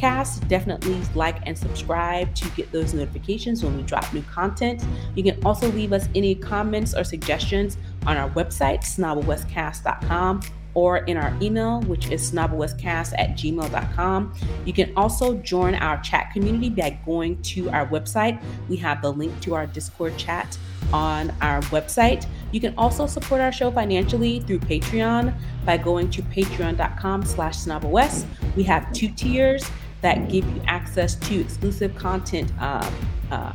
podcast, 0.00 0.46
definitely 0.48 1.00
like 1.14 1.36
and 1.46 1.56
subscribe 1.56 2.34
to 2.34 2.48
get 2.50 2.70
those 2.72 2.94
notifications 2.94 3.64
when 3.64 3.76
we 3.76 3.82
drop 3.82 4.12
new 4.12 4.22
content. 4.22 4.84
You 5.14 5.22
can 5.22 5.38
also 5.44 5.70
leave 5.72 5.92
us 5.92 6.08
any 6.14 6.34
comments 6.34 6.94
or 6.94 7.04
suggestions 7.04 7.76
on 8.06 8.16
our 8.16 8.30
website, 8.30 8.80
snobblewestcast.com, 8.80 10.40
or 10.74 10.98
in 10.98 11.16
our 11.16 11.36
email, 11.42 11.80
which 11.82 12.10
is 12.10 12.30
snobblewestcast 12.30 13.12
at 13.18 13.30
gmail.com. 13.30 14.34
You 14.64 14.72
can 14.72 14.92
also 14.96 15.34
join 15.38 15.74
our 15.74 16.00
chat 16.00 16.32
community 16.32 16.70
by 16.70 16.98
going 17.04 17.42
to 17.42 17.68
our 17.70 17.86
website. 17.88 18.40
We 18.68 18.76
have 18.76 19.02
the 19.02 19.12
link 19.12 19.38
to 19.40 19.54
our 19.54 19.66
Discord 19.66 20.16
chat 20.16 20.56
on 20.92 21.32
our 21.40 21.60
website. 21.62 22.26
You 22.52 22.60
can 22.60 22.74
also 22.76 23.06
support 23.06 23.40
our 23.40 23.52
show 23.52 23.70
financially 23.70 24.40
through 24.40 24.60
Patreon 24.60 25.34
by 25.64 25.76
going 25.76 26.10
to 26.10 26.22
patreon.com 26.22 27.24
slash 27.24 27.58
snobblewest. 27.58 28.26
We 28.56 28.62
have 28.64 28.92
two 28.92 29.08
tiers 29.08 29.70
that 30.02 30.28
give 30.28 30.44
you 30.46 30.62
access 30.66 31.14
to 31.14 31.40
exclusive 31.40 31.94
content. 31.96 32.50
Um, 32.60 32.94
uh, 33.30 33.52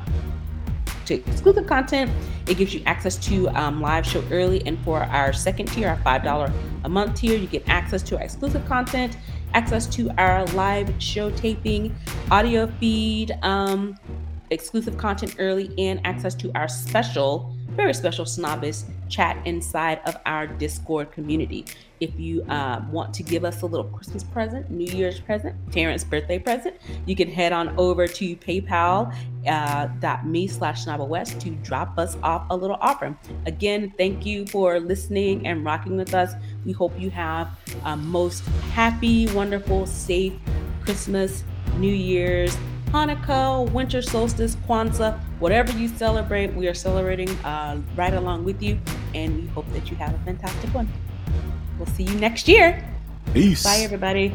to 1.05 1.13
exclusive 1.13 1.67
content, 1.67 2.09
it 2.47 2.57
gives 2.57 2.73
you 2.73 2.81
access 2.85 3.15
to 3.17 3.47
um, 3.49 3.79
live 3.79 4.05
show 4.05 4.23
early. 4.31 4.65
And 4.65 4.79
for 4.83 5.03
our 5.03 5.33
second 5.33 5.67
tier, 5.67 5.87
our 5.87 5.97
$5 5.97 6.51
a 6.83 6.89
month 6.89 7.15
tier, 7.15 7.37
you 7.37 7.45
get 7.45 7.67
access 7.67 8.01
to 8.03 8.17
our 8.17 8.23
exclusive 8.23 8.65
content, 8.65 9.17
access 9.53 9.85
to 9.87 10.09
our 10.17 10.45
live 10.47 10.91
show 10.97 11.29
taping, 11.31 11.95
audio 12.31 12.65
feed, 12.79 13.37
um, 13.43 13.95
exclusive 14.49 14.97
content 14.97 15.35
early, 15.37 15.71
and 15.77 16.01
access 16.05 16.33
to 16.35 16.51
our 16.55 16.67
special 16.67 17.55
very 17.75 17.93
special 17.93 18.25
snobbish 18.25 18.81
chat 19.09 19.37
inside 19.45 19.99
of 20.05 20.17
our 20.25 20.47
Discord 20.47 21.11
community. 21.11 21.65
If 21.99 22.19
you 22.19 22.43
uh, 22.43 22.83
want 22.91 23.13
to 23.15 23.23
give 23.23 23.45
us 23.45 23.61
a 23.61 23.65
little 23.65 23.87
Christmas 23.87 24.23
present, 24.23 24.69
New 24.69 24.91
Year's 24.91 25.19
present, 25.19 25.55
Terrence 25.71 26.03
birthday 26.03 26.39
present, 26.39 26.75
you 27.05 27.15
can 27.15 27.29
head 27.29 27.53
on 27.53 27.73
over 27.77 28.07
to 28.07 28.35
paypal.me 28.35 29.47
uh, 29.47 30.51
slash 30.51 30.87
west 30.87 31.39
to 31.41 31.49
drop 31.51 31.97
us 31.97 32.17
off 32.23 32.45
a 32.49 32.55
little 32.55 32.77
offer. 32.81 33.15
Again, 33.45 33.93
thank 33.97 34.25
you 34.25 34.45
for 34.47 34.79
listening 34.79 35.47
and 35.47 35.63
rocking 35.63 35.97
with 35.97 36.13
us. 36.13 36.33
We 36.65 36.73
hope 36.73 36.99
you 36.99 37.09
have 37.11 37.49
a 37.85 37.95
most 37.95 38.45
happy, 38.73 39.27
wonderful, 39.33 39.85
safe 39.85 40.33
Christmas, 40.83 41.43
New 41.77 41.93
Year's, 41.93 42.55
Hanukkah, 42.95 43.69
winter 43.71 44.01
solstice, 44.01 44.55
Kwanzaa, 44.67 45.19
whatever 45.39 45.71
you 45.73 45.89
celebrate, 45.89 46.53
we 46.53 46.67
are 46.67 46.73
celebrating 46.73 47.29
uh, 47.43 47.81
right 47.95 48.13
along 48.13 48.45
with 48.45 48.61
you. 48.63 48.79
And 49.13 49.35
we 49.35 49.47
hope 49.47 49.69
that 49.73 49.89
you 49.89 49.97
have 49.97 50.13
a 50.13 50.17
fantastic 50.19 50.73
one. 50.73 50.91
We'll 51.77 51.87
see 51.87 52.03
you 52.03 52.15
next 52.15 52.47
year. 52.47 52.83
Peace. 53.33 53.63
Bye, 53.63 53.79
everybody. 53.83 54.33